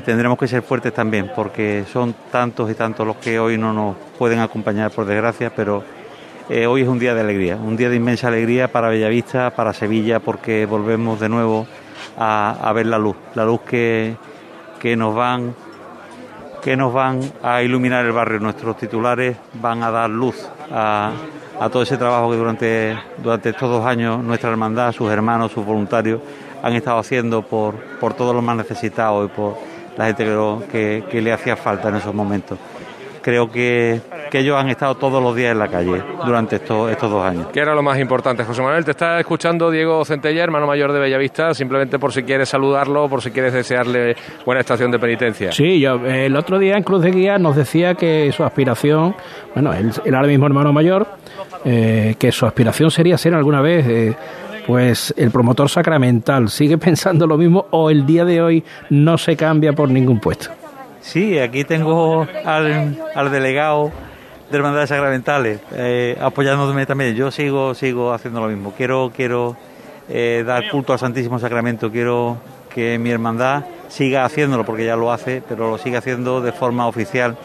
tendremos 0.02 0.38
que 0.38 0.48
ser 0.48 0.62
fuertes 0.62 0.92
también, 0.92 1.30
porque 1.34 1.84
son 1.92 2.14
tantos 2.30 2.70
y 2.70 2.74
tantos 2.74 3.06
los 3.06 3.16
que 3.16 3.38
hoy 3.38 3.56
no 3.56 3.72
nos 3.72 3.96
pueden 4.18 4.40
acompañar, 4.40 4.90
por 4.90 5.06
desgracia, 5.06 5.52
pero 5.54 5.84
eh, 6.50 6.66
hoy 6.66 6.82
es 6.82 6.88
un 6.88 6.98
día 6.98 7.14
de 7.14 7.20
alegría, 7.20 7.56
un 7.56 7.76
día 7.76 7.88
de 7.88 7.96
inmensa 7.96 8.28
alegría 8.28 8.72
para 8.72 8.88
Bellavista, 8.88 9.50
para 9.50 9.72
Sevilla, 9.72 10.18
porque 10.20 10.66
volvemos 10.66 11.20
de 11.20 11.28
nuevo 11.28 11.66
a 12.18 12.72
ver 12.74 12.86
la 12.86 12.98
luz, 12.98 13.16
la 13.34 13.44
luz 13.44 13.60
que, 13.62 14.16
que 14.83 14.97
nos 14.97 15.14
van 15.14 15.55
que 16.61 16.76
nos 16.76 16.93
van 16.93 17.20
a 17.43 17.62
iluminar 17.62 18.05
el 18.05 18.12
barrio. 18.12 18.41
Nuestros 18.41 18.76
titulares 18.76 19.37
van 19.55 19.83
a 19.85 19.93
dar 19.93 20.11
luz 20.11 20.49
a, 20.72 21.12
todo 21.70 21.83
ese 21.83 21.97
trabajo 21.97 22.30
que 22.30 22.37
durante, 22.37 22.99
durante 23.18 23.51
estos 23.51 23.70
dos 23.70 23.87
años 23.87 24.22
nuestra 24.22 24.51
hermandad, 24.51 24.93
sus 24.93 25.11
hermanos, 25.11 25.53
sus 25.53 25.64
voluntarios 25.64 26.20
han 26.62 26.72
estado 26.72 26.99
haciendo 26.99 27.43
por, 27.43 27.74
por 28.01 28.14
todos 28.14 28.35
los 28.35 28.43
más 28.43 28.57
necesitados 28.57 29.30
y 29.30 29.37
por 29.37 29.57
la 29.97 30.07
gente 30.07 30.24
que, 30.24 30.66
que, 30.70 31.05
que 31.09 31.22
le 31.22 31.33
hacía 31.33 31.57
falta 31.57 31.89
en 31.89 31.97
esos 31.97 32.14
momentos. 32.14 32.59
Creo 33.23 33.51
que, 33.51 34.01
que 34.31 34.41
ellos 34.41 34.57
han 34.57 34.68
estado 34.68 34.97
todos 34.97 35.23
los 35.23 35.35
días 35.37 35.53
en 35.53 35.59
la 35.59 35.68
calle 35.68 36.03
durante 36.27 36.57
estos, 36.57 36.91
estos 36.91 37.11
dos 37.11 37.25
años. 37.25 37.47
Que 37.53 37.61
era 37.61 37.75
lo 37.75 37.83
más 37.83 37.99
importante. 37.99 38.45
José 38.45 38.62
Manuel, 38.62 38.85
te 38.85 38.91
está 38.91 39.20
escuchando 39.20 39.70
Diego 39.70 40.05
Centella, 40.05 40.43
hermano 40.43 40.66
mayor 40.66 40.93
de 40.93 40.99
Bellavista, 40.99 41.55
simplemente 41.55 41.99
por 41.99 42.12
si 42.12 42.23
quieres 42.25 42.49
saludarlo, 42.49 43.09
por 43.09 43.23
si 43.23 43.31
quieres 43.31 43.53
desearle 43.53 44.16
buena 44.45 44.61
estación 44.61 44.91
de 44.91 44.99
penitencia. 44.99 45.53
Sí, 45.53 45.81
yo, 45.81 46.05
eh, 46.05 46.27
el 46.27 46.37
otro 46.37 46.59
día 46.59 46.77
en 46.77 46.83
Cruz 46.83 47.03
de 47.03 47.11
Guía 47.11 47.39
nos 47.39 47.57
decía 47.57 47.95
que 47.95 48.33
su 48.33 48.45
aspiración, 48.45 49.14
bueno, 49.55 49.73
él, 49.73 49.93
él 50.05 50.14
ahora 50.14 50.29
mismo 50.29 50.47
hermano 50.47 50.73
mayor, 50.73 51.07
eh, 51.64 52.16
que 52.18 52.33
su 52.33 52.45
aspiración 52.45 52.91
sería 52.91 53.16
ser 53.16 53.35
alguna 53.35 53.61
vez 53.61 53.87
eh, 53.87 54.16
Pues 54.66 55.14
el 55.16 55.31
promotor 55.31 55.68
sacramental 55.68 56.49
sigue 56.49 56.79
pensando 56.87 57.27
lo 57.27 57.37
mismo 57.37 57.66
o 57.70 57.91
el 57.91 58.05
día 58.07 58.25
de 58.25 58.43
hoy 58.43 58.64
no 58.91 59.18
se 59.18 59.37
cambia 59.37 59.73
por 59.73 59.89
ningún 59.89 60.18
puesto. 60.20 60.51
Sí, 61.03 61.36
aquí 61.38 61.64
tengo 61.64 62.26
al, 62.44 63.30
delegado 63.30 63.90
de 64.50 64.57
hermandades 64.57 64.88
sacramentales 64.88 65.61
eh, 65.72 66.16
apoyándome 66.20 66.86
también. 66.86 67.14
Yo 67.16 67.30
sigo 67.30 67.74
sigo 67.74 68.12
haciendo 68.12 68.40
lo 68.40 68.46
mismo. 68.46 68.72
Quiero 68.76 69.11
quiero 69.14 69.57
eh, 70.09 70.44
dar 70.46 70.70
culto 70.70 70.92
al 70.92 71.00
Santísimo 71.00 71.38
Sacramento. 71.40 71.90
Quiero 71.90 72.36
que 72.72 72.98
mi 72.98 73.11
hermandad 73.11 73.64
siga 73.88 74.24
haciéndolo 74.24 74.64
porque 74.64 74.84
ya 74.84 74.94
lo 74.94 75.12
hace, 75.12 75.42
pero 75.46 75.70
lo 75.70 75.76
sigue 75.76 75.96
haciendo 75.96 76.40
de 76.40 76.53
forma 76.53 76.86
oficial 76.86 77.36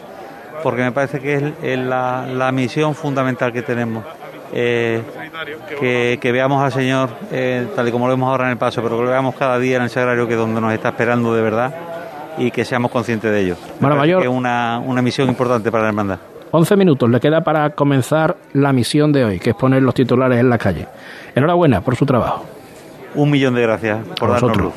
porque 0.62 0.82
me 0.82 0.92
parece 0.92 1.20
que 1.20 1.52
es, 1.62 1.78
la, 1.78 2.50
misión 2.52 2.94
fundamental 2.94 3.52
que 3.52 3.62
tenemos. 3.62 4.04
Eh, 4.52 5.02
que, 5.78 6.32
veamos 6.32 6.62
al 6.62 6.72
Señor 6.72 7.10
tal 7.76 7.88
y 7.88 7.90
como 7.90 8.06
lo 8.06 8.12
vemos 8.14 8.30
ahora 8.30 8.44
en 8.44 8.52
el 8.52 8.56
paso, 8.56 8.82
pero 8.82 8.96
que 8.96 9.04
lo 9.04 9.10
veamos 9.10 9.34
cada 9.34 9.58
día 9.58 9.76
en 9.76 9.82
el 9.82 9.90
sagrario 9.90 10.26
que 10.26 10.34
es 10.34 10.38
donde 10.38 10.60
nos 10.60 10.72
está 10.72 10.90
esperando 10.90 11.34
de 11.34 11.42
verdad 11.42 11.74
y 12.38 12.50
que 12.50 12.64
seamos 12.64 12.90
conscientes 12.90 13.30
de 13.30 13.40
ello. 13.40 13.56
Bueno, 13.80 13.96
mayor. 13.96 14.22
es 14.22 14.28
una, 14.28 14.80
una 14.84 15.02
misión 15.02 15.28
importante 15.28 15.70
para 15.70 15.84
la 15.84 15.88
hermandad. 15.88 16.18
11 16.50 16.76
minutos 16.76 17.10
le 17.10 17.20
queda 17.20 17.42
para 17.42 17.70
comenzar 17.70 18.36
la 18.54 18.72
misión 18.72 19.12
de 19.12 19.24
hoy, 19.24 19.38
que 19.38 19.50
es 19.50 19.56
poner 19.56 19.82
los 19.82 19.94
titulares 19.94 20.38
en 20.38 20.48
la 20.48 20.58
calle. 20.58 20.86
Enhorabuena 21.34 21.82
por 21.82 21.96
su 21.96 22.06
trabajo. 22.06 22.44
Un 23.14 23.30
millón 23.30 23.54
de 23.54 23.62
gracias 23.62 23.98
por 24.18 24.30
darnos 24.30 24.56
luz. 24.56 24.72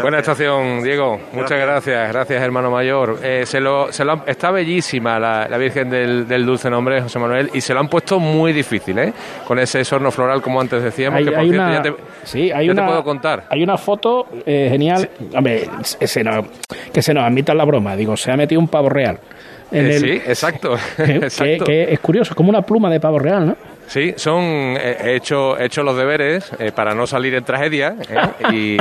Buena 0.00 0.18
estación, 0.18 0.82
Diego. 0.82 1.20
Muchas 1.32 1.58
gracias, 1.58 2.12
gracias, 2.12 2.42
hermano 2.42 2.70
mayor. 2.70 3.18
Eh, 3.22 3.44
se 3.46 3.60
lo, 3.60 3.92
se 3.92 4.04
lo 4.04 4.22
está 4.26 4.50
bellísima 4.50 5.18
la, 5.18 5.48
la 5.48 5.56
Virgen 5.58 5.88
del, 5.90 6.28
del, 6.28 6.44
Dulce 6.44 6.68
Nombre, 6.68 7.02
José 7.02 7.18
Manuel, 7.18 7.50
y 7.54 7.60
se 7.60 7.72
lo 7.72 7.80
han 7.80 7.88
puesto 7.88 8.18
muy 8.18 8.52
difícil, 8.52 8.98
¿eh? 8.98 9.12
Con 9.46 9.58
ese 9.58 9.84
sorno 9.84 10.10
floral, 10.10 10.42
como 10.42 10.60
antes 10.60 10.82
decíamos. 10.82 11.18
Hay, 11.18 11.24
que 11.24 11.30
por 11.30 11.40
hay 11.40 11.48
cierto, 11.48 11.64
una, 11.64 11.74
ya 11.74 11.82
te, 11.82 11.94
sí, 12.24 12.50
hay 12.50 12.66
ya 12.66 12.72
una, 12.72 12.82
te 12.82 12.88
puedo 12.88 13.04
contar. 13.04 13.44
Hay 13.48 13.62
una 13.62 13.76
foto 13.78 14.26
eh, 14.44 14.68
genial. 14.70 15.08
Hombre, 15.34 15.68
se 15.82 16.22
nos, 16.24 16.46
que 16.92 17.02
se 17.02 17.14
nos 17.14 17.24
admita 17.24 17.54
la 17.54 17.64
broma. 17.64 17.96
Digo, 17.96 18.16
se 18.16 18.30
ha 18.30 18.36
metido 18.36 18.60
un 18.60 18.68
pavo 18.68 18.88
real. 18.88 19.18
En 19.72 19.86
Eh, 19.86 19.96
el, 19.96 20.00
sí, 20.00 20.10
exacto. 20.26 20.76
que, 20.96 21.02
exacto. 21.16 21.64
que 21.64 21.92
es 21.92 22.00
curioso, 22.00 22.34
como 22.34 22.50
una 22.50 22.62
pluma 22.62 22.90
de 22.90 23.00
pavo 23.00 23.18
real, 23.18 23.46
¿no? 23.46 23.56
Sí, 23.88 24.14
son 24.16 24.42
eh, 24.42 24.96
he 25.04 25.14
hecho, 25.16 25.56
he 25.58 25.66
hecho 25.66 25.82
los 25.82 25.96
deberes 25.96 26.50
eh, 26.58 26.72
para 26.74 26.94
no 26.94 27.06
salir 27.06 27.34
en 27.34 27.44
tragedia 27.44 27.94
¿eh? 28.08 28.76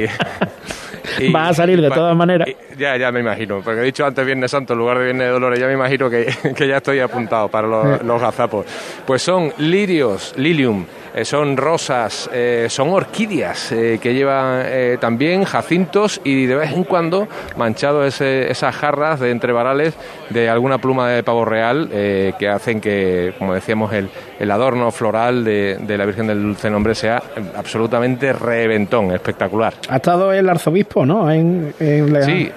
y, 1.20 1.24
y- 1.26 1.32
Va 1.32 1.50
a 1.50 1.54
salir 1.54 1.80
de 1.82 1.90
todas 1.92 2.16
maneras. 2.16 2.48
ya, 2.78 2.98
ya 2.98 3.12
me 3.12 3.20
imagino, 3.20 3.62
porque 3.64 3.82
he 3.82 3.84
dicho 3.84 4.06
antes 4.06 4.26
Viernes 4.26 4.52
Santo 4.52 4.74
en 4.74 4.80
lugar 4.80 4.98
de 4.98 5.04
Viernes 5.06 5.28
de 5.28 5.32
Dolores, 5.32 5.60
ya 5.60 5.68
me 5.68 5.74
imagino 5.74 6.10
que, 6.10 6.26
que 6.56 6.68
ya 6.68 6.78
estoy 6.78 7.00
apuntado 7.00 7.48
para 7.50 7.68
los, 7.68 8.02
los 8.04 8.20
gazapos. 8.22 8.66
Pues 9.06 9.22
son 9.22 9.54
lirios, 9.60 10.34
lilium, 10.38 10.86
son 11.24 11.56
rosas, 11.56 12.30
eh, 12.34 12.66
son 12.70 12.90
orquídeas 12.90 13.72
eh, 13.72 14.00
que 14.02 14.14
llevan 14.14 14.64
eh, 14.66 14.98
también 15.00 15.46
jacintos 15.46 16.20
y 16.24 16.46
de 16.46 16.56
vez 16.56 16.74
en 16.74 16.84
cuando 16.84 17.28
manchados 17.56 18.06
ese- 18.08 18.52
esas 18.52 18.76
jarras 18.76 19.20
de 19.20 19.32
entre 19.32 19.54
varales 19.54 19.94
de 20.30 20.50
alguna 20.50 20.78
pluma 20.80 21.08
de 21.10 21.24
pavo 21.24 21.46
real 21.46 21.88
eh, 21.94 22.34
que 22.38 22.50
hacen 22.50 22.82
que, 22.82 23.34
como 23.40 23.54
decíamos, 23.54 23.94
el, 23.94 24.10
el 24.40 24.52
adorno 24.52 24.92
floral 24.92 25.44
de, 25.46 25.78
de 25.80 25.98
la 25.98 26.06
Virgen 26.06 26.28
del 26.28 26.42
Dulce 26.42 26.70
Nombre 26.70 26.96
sea 26.96 27.22
absolutamente 27.56 28.34
reventón, 28.34 29.12
espectacular. 29.12 29.74
Ha 29.90 29.98
estado 29.98 30.34
el 30.34 30.50
arzobispo, 30.50 31.06
¿no? 31.06 31.32
En, 31.32 31.74
en 31.80 32.12
la- 32.12 32.24
Sí, 32.24 32.52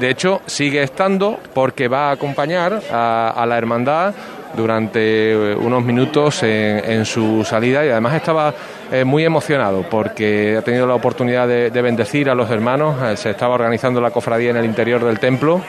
de 0.00 0.10
hecho 0.10 0.40
sigue 0.46 0.82
estando 0.82 1.38
porque 1.54 1.86
va 1.86 2.08
a 2.08 2.12
acompañar 2.12 2.80
a, 2.90 3.34
a 3.36 3.46
la 3.46 3.58
hermandad 3.58 4.14
durante 4.56 5.32
eh, 5.32 5.56
unos 5.56 5.84
minutos 5.84 6.42
en, 6.42 7.04
su 7.04 7.44
salida 7.44 7.84
y 7.84 7.88
además 7.88 8.14
estaba 8.14 8.54
eh, 8.90 9.04
muy 9.04 9.24
emocionado 9.24 9.84
porque 9.88 10.56
ha 10.56 10.62
tenido 10.62 10.86
la 10.86 10.94
oportunidad 10.94 11.48
de, 11.48 11.70
de 11.70 11.82
bendecir 11.82 12.30
a 12.30 12.34
los 12.34 12.50
hermanos, 12.50 12.96
eh, 13.02 13.16
se 13.16 13.30
estaba 13.30 13.54
organizando 13.54 14.00
la 14.00 14.10
cofradía 14.10 14.50
en 14.50 14.56
el 14.56 14.64
interior 14.64 15.04
del 15.04 15.18
templo. 15.18 15.60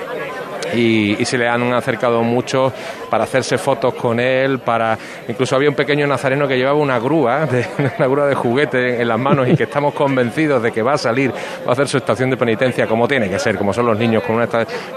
Y, 0.74 1.22
y 1.22 1.26
se 1.26 1.38
le 1.38 1.48
han 1.48 1.72
acercado 1.72 2.24
muchos 2.24 2.74
para 3.14 3.26
hacerse 3.26 3.59
fotos 3.59 3.93
con 3.93 4.20
él, 4.20 4.57
para 4.57 4.97
incluso 5.28 5.55
había 5.55 5.70
un 5.70 5.76
pequeño 5.76 6.07
nazareno 6.07 6.47
que 6.47 6.57
llevaba 6.57 6.80
una 6.80 6.97
grúa, 6.97 7.45
de, 7.45 7.64
una 7.78 8.07
grúa 8.07 8.26
de 8.26 8.34
juguete 8.34 8.99
en 8.99 9.07
las 9.07 9.20
manos 9.20 9.47
y 9.47 9.55
que 9.55 9.66
estamos 9.66 9.93
convencidos 9.93 10.64
de 10.64 10.72
que 10.72 10.82
va 10.82 10.93
a 10.93 10.97
salir, 10.97 11.30
va 11.32 11.70
a 11.70 11.72
hacer 11.74 11.88
su 11.88 11.97
estación 11.97 12.32
de 12.32 12.38
penitencia 12.38 12.88
como 12.88 13.07
tiene 13.07 13.30
que 13.30 13.38
ser, 13.38 13.55
como 13.55 13.72
son 13.72 13.86
los 13.86 13.99
niños 13.99 14.24
con 14.24 14.38
una, 14.38 14.47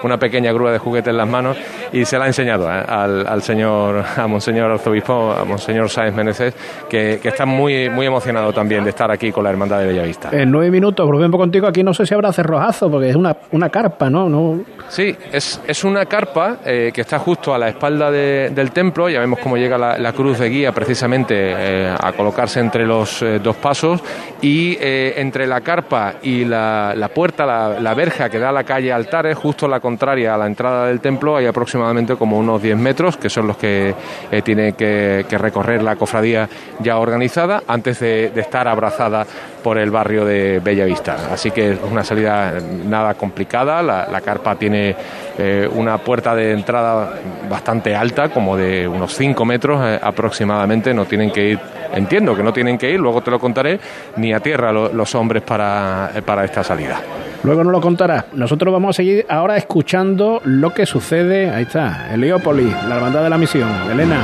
una 0.02 0.16
pequeña 0.16 0.50
grúa 0.50 0.72
de 0.72 0.78
juguete 0.78 1.10
en 1.10 1.18
las 1.18 1.28
manos 1.28 1.58
y 1.92 2.06
se 2.06 2.16
la 2.16 2.24
ha 2.24 2.28
enseñado 2.28 2.72
¿eh? 2.72 2.82
al, 2.88 3.26
al 3.26 3.42
señor, 3.42 4.02
a 4.16 4.26
monseñor 4.26 4.70
arzobispo, 4.70 5.32
a 5.32 5.44
monseñor 5.44 5.90
Sáenz 5.90 6.16
Meneses, 6.16 6.54
que, 6.88 7.20
que 7.22 7.28
está 7.28 7.44
muy, 7.44 7.90
muy 7.90 8.06
emocionado 8.06 8.50
también 8.50 8.82
de 8.82 8.90
estar 8.90 9.10
aquí 9.10 9.30
con 9.30 9.44
la 9.44 9.50
hermandad 9.50 9.80
de 9.80 9.88
Bellavista. 9.88 10.30
En 10.32 10.50
nueve 10.50 10.70
minutos 10.70 11.06
volvemos 11.06 11.38
contigo. 11.38 11.66
Aquí 11.66 11.82
no 11.82 11.92
sé 11.92 12.06
si 12.06 12.14
habrá 12.14 12.32
cerrojazo, 12.32 12.90
porque 12.90 13.10
es 13.10 13.16
una, 13.16 13.36
una 13.52 13.68
carpa, 13.68 14.08
¿no? 14.08 14.30
no 14.30 14.64
Sí, 14.88 15.14
es, 15.30 15.60
es 15.66 15.84
una 15.84 16.06
carpa 16.06 16.60
eh, 16.64 16.92
que 16.94 17.02
está 17.02 17.18
justo 17.18 17.52
a 17.52 17.58
la 17.58 17.68
espalda 17.68 18.05
de- 18.10 18.50
del 18.50 18.70
templo. 18.72 19.08
Ya 19.08 19.20
vemos 19.20 19.38
cómo 19.40 19.56
llega 19.56 19.78
la, 19.78 20.12
cruz 20.12 20.38
de 20.38 20.48
guía 20.48 20.72
precisamente 20.72 21.34
eh, 21.36 21.94
a 21.98 22.12
colocarse 22.12 22.60
entre 22.60 22.86
los 22.86 23.22
eh, 23.22 23.38
dos 23.38 23.56
pasos. 23.56 24.02
Y 24.40 24.76
eh, 24.80 25.14
entre 25.16 25.46
la 25.46 25.60
carpa 25.60 26.14
y 26.22 26.44
la, 26.44 26.94
la 26.96 27.08
puerta, 27.08 27.46
la, 27.46 27.94
verja 27.94 28.28
que 28.28 28.38
da 28.38 28.50
a 28.50 28.52
la 28.52 28.64
calle 28.64 28.92
Altares, 28.92 29.36
justo 29.36 29.66
la 29.66 29.80
contraria 29.80 30.34
a 30.34 30.38
la 30.38 30.46
entrada 30.46 30.86
del 30.86 31.00
templo, 31.00 31.36
hay 31.36 31.46
aproximadamente 31.46 32.16
como 32.16 32.38
unos 32.38 32.60
10 32.60 32.76
metros, 32.76 33.16
que 33.16 33.30
son 33.30 33.46
los 33.46 33.56
que 33.56 33.94
tiene 34.44 34.74
que, 34.74 35.24
recorrer 35.36 35.82
la 35.82 35.96
cofradía 35.96 36.48
ya 36.80 36.98
organizada 36.98 37.62
antes 37.66 38.00
de 38.00 38.32
estar 38.36 38.68
abrazada 38.68 39.26
por 39.66 39.78
el 39.78 39.90
barrio 39.90 40.24
de 40.24 40.60
Bellavista. 40.60 41.16
Así 41.32 41.50
que 41.50 41.72
es 41.72 41.78
una 41.90 42.04
salida 42.04 42.54
nada 42.84 43.14
complicada. 43.14 43.82
La, 43.82 44.06
la 44.06 44.20
carpa 44.20 44.54
tiene 44.54 44.94
eh, 45.36 45.68
una 45.74 45.98
puerta 45.98 46.36
de 46.36 46.52
entrada 46.52 47.14
bastante 47.50 47.92
alta, 47.92 48.28
como 48.28 48.56
de 48.56 48.86
unos 48.86 49.12
5 49.16 49.44
metros 49.44 49.80
eh, 49.84 49.98
aproximadamente. 50.00 50.94
No 50.94 51.04
tienen 51.04 51.32
que 51.32 51.48
ir, 51.48 51.58
entiendo 51.92 52.36
que 52.36 52.44
no 52.44 52.52
tienen 52.52 52.78
que 52.78 52.92
ir, 52.92 53.00
luego 53.00 53.22
te 53.22 53.32
lo 53.32 53.40
contaré, 53.40 53.80
ni 54.18 54.32
a 54.32 54.38
tierra 54.38 54.70
lo- 54.70 54.92
los 54.92 55.12
hombres 55.16 55.42
para, 55.42 56.12
eh, 56.14 56.22
para 56.22 56.44
esta 56.44 56.62
salida. 56.62 57.00
Luego 57.42 57.64
nos 57.64 57.72
lo 57.72 57.80
contará. 57.80 58.26
Nosotros 58.34 58.72
vamos 58.72 58.90
a 58.90 58.96
seguir 58.98 59.26
ahora 59.28 59.56
escuchando 59.56 60.40
lo 60.44 60.72
que 60.72 60.86
sucede. 60.86 61.50
Ahí 61.50 61.64
está, 61.64 62.06
Heliópolis, 62.14 62.72
la 62.88 62.94
hermandad 62.98 63.24
de 63.24 63.30
la 63.30 63.36
misión. 63.36 63.68
Elena. 63.90 64.20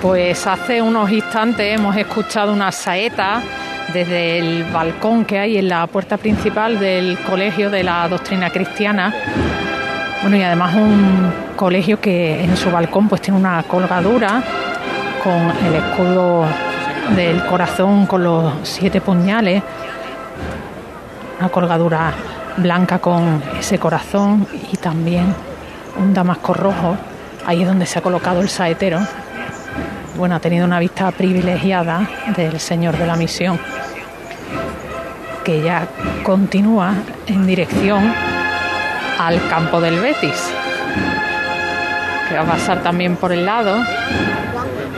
Pues 0.00 0.46
hace 0.46 0.80
unos 0.80 1.10
instantes 1.10 1.78
hemos 1.78 1.94
escuchado 1.96 2.52
una 2.52 2.72
saeta 2.72 3.42
desde 3.92 4.38
el 4.38 4.64
balcón 4.64 5.24
que 5.24 5.38
hay 5.38 5.58
en 5.58 5.68
la 5.68 5.86
puerta 5.86 6.16
principal 6.16 6.78
del 6.78 7.18
Colegio 7.18 7.70
de 7.70 7.82
la 7.82 8.08
Doctrina 8.08 8.50
Cristiana. 8.50 9.14
Bueno, 10.22 10.36
y 10.36 10.42
además 10.42 10.74
un 10.74 11.32
colegio 11.56 12.00
que 12.00 12.42
en 12.42 12.56
su 12.56 12.70
balcón 12.70 13.08
pues 13.08 13.20
tiene 13.20 13.38
una 13.38 13.62
colgadura 13.62 14.42
con 15.22 15.66
el 15.66 15.74
escudo 15.74 16.44
del 17.14 17.44
corazón 17.46 18.06
con 18.06 18.24
los 18.24 18.52
siete 18.62 19.00
puñales, 19.00 19.62
una 21.38 21.48
colgadura 21.48 22.12
blanca 22.56 22.98
con 22.98 23.42
ese 23.58 23.78
corazón 23.78 24.46
y 24.72 24.76
también 24.76 25.34
un 25.98 26.12
damasco 26.12 26.54
rojo. 26.54 26.96
Ahí 27.46 27.62
es 27.62 27.68
donde 27.68 27.86
se 27.86 27.98
ha 27.98 28.02
colocado 28.02 28.40
el 28.40 28.48
saetero 28.48 29.00
bueno, 30.16 30.34
ha 30.34 30.40
tenido 30.40 30.64
una 30.64 30.78
vista 30.78 31.10
privilegiada 31.10 32.08
del 32.34 32.58
Señor 32.58 32.96
de 32.96 33.06
la 33.06 33.16
Misión, 33.16 33.58
que 35.44 35.62
ya 35.62 35.86
continúa 36.22 36.94
en 37.26 37.46
dirección 37.46 38.12
al 39.18 39.46
campo 39.48 39.80
del 39.80 40.00
Betis, 40.00 40.50
que 42.28 42.34
va 42.34 42.42
a 42.42 42.46
pasar 42.46 42.82
también 42.82 43.16
por 43.16 43.32
el 43.32 43.44
lado. 43.44 43.76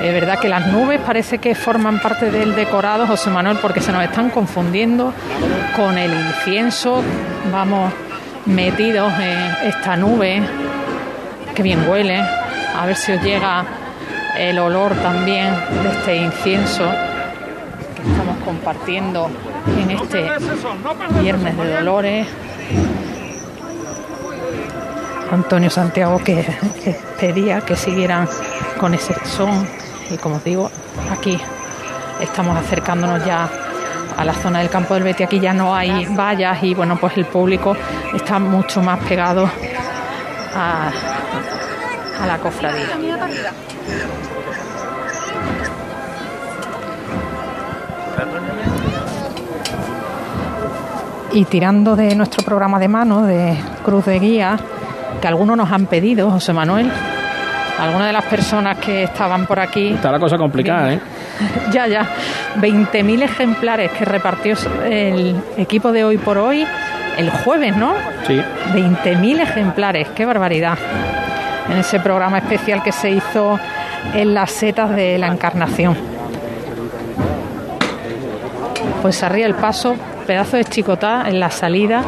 Es 0.03 0.13
verdad 0.13 0.39
que 0.39 0.49
las 0.49 0.69
nubes 0.69 1.01
parece 1.01 1.39
que 1.39 1.55
forman 1.55 2.01
parte 2.01 2.31
del 2.31 2.55
decorado, 2.55 3.07
José 3.07 3.31
Manuel, 3.31 3.59
porque 3.61 3.81
se 3.81 3.91
nos 3.91 4.05
están 4.05 4.31
confundiendo 4.31 5.13
con 5.75 5.99
el 5.99 6.13
incienso. 6.13 7.03
Vamos 7.53 7.93
metidos 8.47 9.13
en 9.19 9.69
esta 9.69 9.97
nube, 9.97 10.41
que 11.55 11.63
bien 11.63 11.89
huele. 11.89 12.23
A 12.77 12.87
ver 12.87 12.95
si 12.95 13.13
os 13.13 13.23
llega 13.23 13.65
el 14.39 14.59
olor 14.59 14.95
también 14.95 15.53
de 15.83 15.89
este 15.91 16.17
incienso 16.17 16.85
que 17.97 18.11
estamos 18.11 18.37
compartiendo 18.45 19.29
en 19.81 19.91
este 19.91 20.31
Viernes 21.21 21.57
de 21.57 21.75
Dolores. 21.75 22.27
Antonio 25.31 25.69
Santiago 25.69 26.19
que, 26.25 26.47
pedía 27.21 27.61
que 27.61 27.77
siguieran 27.77 28.29
con 28.81 28.95
ese 28.95 29.15
son 29.27 29.69
y 30.11 30.17
como 30.17 30.37
os 30.37 30.45
digo, 30.45 30.71
aquí 31.13 31.39
estamos 32.21 32.57
acercándonos 32.57 33.25
ya 33.27 33.49
a 34.17 34.25
la 34.25 34.33
zona 34.33 34.61
del 34.61 34.71
campo 34.71 34.95
del 34.95 35.03
Betty, 35.03 35.25
aquí 35.25 35.39
ya 35.39 35.53
no 35.53 35.75
hay 35.75 36.07
vallas 36.07 36.63
y 36.63 36.75
bueno, 36.75 36.97
pues 36.97 37.17
el 37.19 37.27
público 37.27 37.77
está 38.15 38.39
mucho 38.39 38.81
más 38.83 38.99
pegado 39.01 39.49
a, 40.55 40.91
a 42.21 42.27
la 42.27 42.39
cofradía. 42.39 42.87
Y 51.33 51.45
tirando 51.45 51.95
de 51.95 52.15
nuestro 52.15 52.43
programa 52.43 52.79
de 52.79 52.89
mano, 52.89 53.23
de 53.23 53.57
Cruz 53.85 54.07
de 54.07 54.19
Guía, 54.19 54.59
que 55.21 55.29
algunos 55.29 55.57
nos 55.57 55.71
han 55.71 55.87
pedido, 55.87 56.31
José 56.31 56.53
Manuel, 56.53 56.91
algunas 57.79 58.07
de 58.09 58.13
las 58.13 58.25
personas 58.25 58.79
que 58.79 59.05
estaban 59.05 59.47
por 59.47 59.61
aquí. 59.61 59.93
Está 59.93 60.11
la 60.11 60.19
cosa 60.19 60.37
complicada, 60.37 60.95
¿eh? 60.95 61.01
ya, 61.73 61.87
ya. 61.87 62.07
20.000 62.57 63.23
ejemplares 63.23 63.93
que 63.93 64.05
repartió 64.05 64.57
el 64.85 65.37
equipo 65.57 65.93
de 65.93 66.05
hoy 66.05 66.19
por 66.19 66.39
hoy 66.39 66.67
el 67.19 67.31
jueves, 67.31 67.77
¿no? 67.77 67.95
Sí. 68.27 68.41
20.000 68.73 69.41
ejemplares, 69.41 70.09
qué 70.15 70.25
barbaridad. 70.25 70.79
En 71.71 71.79
ese 71.79 72.01
programa 72.01 72.39
especial 72.39 72.83
que 72.83 72.93
se 72.93 73.11
hizo 73.11 73.59
en 74.15 74.35
las 74.35 74.51
setas 74.51 74.91
de 74.95 75.19
la 75.19 75.29
Encarnación. 75.29 75.97
Pues 79.03 79.23
arriba 79.23 79.47
el 79.47 79.55
paso, 79.55 79.97
pedazo 80.27 80.57
de 80.57 80.65
chicotá 80.65 81.25
en 81.29 81.41
la 81.41 81.51
salida. 81.51 82.03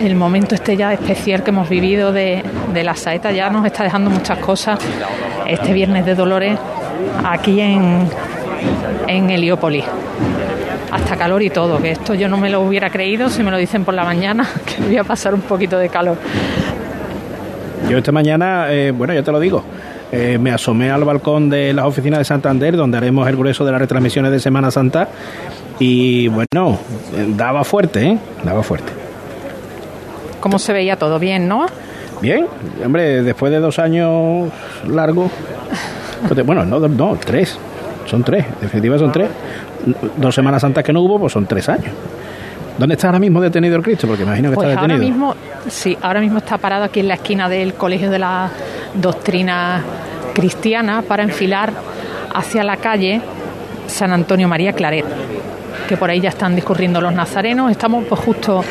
El 0.00 0.16
momento 0.16 0.54
este 0.54 0.76
ya 0.76 0.92
especial 0.92 1.42
que 1.42 1.50
hemos 1.50 1.68
vivido 1.68 2.12
de, 2.12 2.42
de 2.72 2.84
la 2.84 2.94
saeta 2.94 3.32
ya 3.32 3.48
nos 3.50 3.64
está 3.64 3.84
dejando 3.84 4.10
muchas 4.10 4.38
cosas 4.38 4.78
este 5.46 5.72
viernes 5.72 6.04
de 6.04 6.14
Dolores 6.14 6.58
aquí 7.24 7.60
en, 7.60 8.08
en 9.06 9.30
Heliópolis. 9.30 9.84
Hasta 10.94 11.16
calor 11.16 11.42
y 11.42 11.50
todo, 11.50 11.82
que 11.82 11.90
esto 11.90 12.14
yo 12.14 12.28
no 12.28 12.36
me 12.36 12.48
lo 12.48 12.60
hubiera 12.60 12.88
creído 12.88 13.28
si 13.28 13.42
me 13.42 13.50
lo 13.50 13.56
dicen 13.56 13.84
por 13.84 13.94
la 13.94 14.04
mañana, 14.04 14.48
que 14.64 14.80
voy 14.80 14.96
a 14.96 15.02
pasar 15.02 15.34
un 15.34 15.40
poquito 15.40 15.76
de 15.76 15.88
calor. 15.88 16.16
Yo 17.90 17.98
esta 17.98 18.12
mañana, 18.12 18.72
eh, 18.72 18.92
bueno, 18.92 19.12
ya 19.12 19.24
te 19.24 19.32
lo 19.32 19.40
digo, 19.40 19.64
eh, 20.12 20.38
me 20.38 20.52
asomé 20.52 20.92
al 20.92 21.02
balcón 21.02 21.50
de 21.50 21.72
las 21.72 21.84
oficinas 21.84 22.20
de 22.20 22.24
Santander, 22.24 22.76
donde 22.76 22.96
haremos 22.96 23.28
el 23.28 23.34
grueso 23.34 23.64
de 23.64 23.72
las 23.72 23.80
retransmisiones 23.80 24.30
de 24.30 24.38
Semana 24.38 24.70
Santa, 24.70 25.08
y 25.80 26.28
bueno, 26.28 26.78
eh, 27.16 27.26
daba 27.36 27.64
fuerte, 27.64 28.10
¿eh? 28.10 28.18
Daba 28.44 28.62
fuerte. 28.62 28.92
¿Cómo 30.38 30.60
se 30.60 30.72
veía 30.72 30.96
todo? 30.96 31.18
Bien, 31.18 31.48
¿no? 31.48 31.66
Bien, 32.22 32.46
hombre, 32.84 33.24
después 33.24 33.50
de 33.50 33.58
dos 33.58 33.80
años 33.80 34.48
largos, 34.86 35.32
bueno, 36.46 36.64
no, 36.64 36.78
no, 36.86 37.16
tres, 37.16 37.58
son 38.06 38.22
tres, 38.22 38.44
en 38.46 38.60
definitiva 38.60 38.98
son 38.98 39.12
tres. 39.12 39.28
Dos 40.16 40.34
Semanas 40.34 40.62
Santas 40.62 40.82
que 40.84 40.92
no 40.92 41.00
hubo, 41.00 41.18
pues 41.18 41.32
son 41.32 41.46
tres 41.46 41.68
años. 41.68 41.92
¿Dónde 42.78 42.94
está 42.94 43.08
ahora 43.08 43.20
mismo 43.20 43.40
detenido 43.40 43.76
el 43.76 43.82
Cristo? 43.82 44.06
Porque 44.08 44.24
imagino 44.24 44.50
que 44.50 44.56
Pues 44.56 44.68
está 44.68 44.80
ahora 44.80 44.94
detenido. 44.94 45.12
mismo, 45.12 45.36
sí, 45.68 45.96
ahora 46.02 46.20
mismo 46.20 46.38
está 46.38 46.58
parado 46.58 46.84
aquí 46.84 47.00
en 47.00 47.08
la 47.08 47.14
esquina 47.14 47.48
del 47.48 47.74
Colegio 47.74 48.10
de 48.10 48.18
la 48.18 48.50
Doctrina 48.94 49.80
Cristiana 50.34 51.02
para 51.06 51.22
enfilar 51.22 51.72
hacia 52.34 52.64
la 52.64 52.76
calle 52.78 53.20
San 53.86 54.12
Antonio 54.12 54.48
María 54.48 54.72
Claret, 54.72 55.04
que 55.88 55.96
por 55.96 56.10
ahí 56.10 56.20
ya 56.20 56.30
están 56.30 56.56
discurriendo 56.56 57.00
los 57.00 57.12
nazarenos. 57.14 57.70
Estamos 57.70 58.04
pues 58.08 58.20
justo 58.20 58.64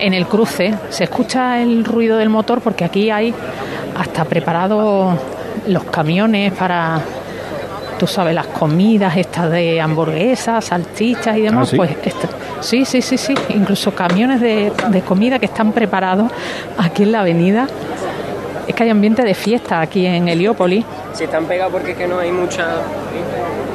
en 0.00 0.12
el 0.12 0.26
cruce. 0.26 0.74
Se 0.88 1.04
escucha 1.04 1.62
el 1.62 1.84
ruido 1.84 2.16
del 2.16 2.30
motor 2.30 2.60
porque 2.60 2.84
aquí 2.84 3.10
hay 3.10 3.32
hasta 3.96 4.24
preparados 4.24 5.16
los 5.68 5.84
camiones 5.84 6.52
para, 6.52 7.00
tú 7.98 8.06
sabes, 8.06 8.34
las 8.34 8.46
comidas 8.46 9.16
estas 9.16 9.50
de 9.50 9.80
hamburguesas, 9.80 10.64
salchichas 10.66 11.36
y 11.36 11.42
demás. 11.42 11.68
Ah, 11.68 11.70
¿sí? 11.70 11.76
Pues 11.76 11.90
est- 12.04 12.24
sí, 12.60 12.84
sí, 12.84 13.02
sí, 13.02 13.16
sí. 13.18 13.34
Incluso 13.50 13.94
camiones 13.94 14.40
de, 14.40 14.72
de 14.88 15.00
comida 15.02 15.38
que 15.38 15.46
están 15.46 15.72
preparados 15.72 16.30
aquí 16.78 17.02
en 17.04 17.12
la 17.12 17.20
avenida. 17.20 17.66
Es 18.66 18.74
que 18.74 18.82
hay 18.82 18.90
ambiente 18.90 19.22
de 19.22 19.34
fiesta 19.34 19.80
aquí 19.80 20.06
en 20.06 20.28
Heliópolis. 20.28 20.84
Si 21.12 21.24
están 21.24 21.44
pegados 21.46 21.72
porque 21.72 21.92
es 21.92 21.96
que 21.96 22.06
no 22.08 22.18
hay 22.18 22.32
mucha... 22.32 22.66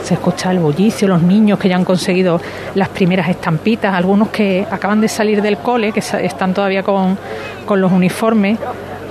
Se 0.03 0.15
escucha 0.15 0.51
el 0.51 0.59
bullicio, 0.59 1.07
los 1.07 1.21
niños 1.21 1.59
que 1.59 1.69
ya 1.69 1.75
han 1.75 1.85
conseguido 1.85 2.41
las 2.75 2.89
primeras 2.89 3.29
estampitas, 3.29 3.93
algunos 3.93 4.29
que 4.29 4.65
acaban 4.69 4.99
de 4.99 5.07
salir 5.07 5.41
del 5.41 5.57
cole, 5.59 5.91
que 5.91 5.99
están 5.99 6.53
todavía 6.55 6.81
con, 6.83 7.17
con 7.65 7.79
los 7.79 7.91
uniformes, 7.91 8.57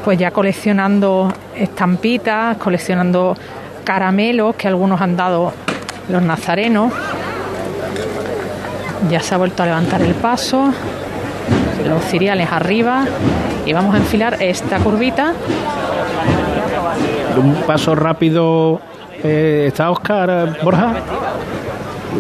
pues 0.04 0.18
ya 0.18 0.32
coleccionando 0.32 1.32
estampitas, 1.56 2.56
coleccionando 2.56 3.36
caramelos 3.84 4.54
que 4.56 4.68
algunos 4.68 5.00
han 5.00 5.16
dado 5.16 5.52
los 6.08 6.22
nazarenos. 6.22 6.92
Ya 9.10 9.20
se 9.20 9.34
ha 9.34 9.38
vuelto 9.38 9.62
a 9.62 9.66
levantar 9.66 10.02
el 10.02 10.14
paso, 10.14 10.72
los 11.86 12.04
ciriales 12.04 12.50
arriba 12.52 13.06
y 13.64 13.72
vamos 13.72 13.94
a 13.94 13.98
enfilar 13.98 14.36
esta 14.40 14.78
curvita. 14.78 15.32
Un 17.36 17.54
paso 17.66 17.94
rápido. 17.94 18.80
eh, 19.22 19.64
¿Está 19.68 19.90
Oscar 19.90 20.30
eh, 20.30 20.58
Borja? 20.62 20.94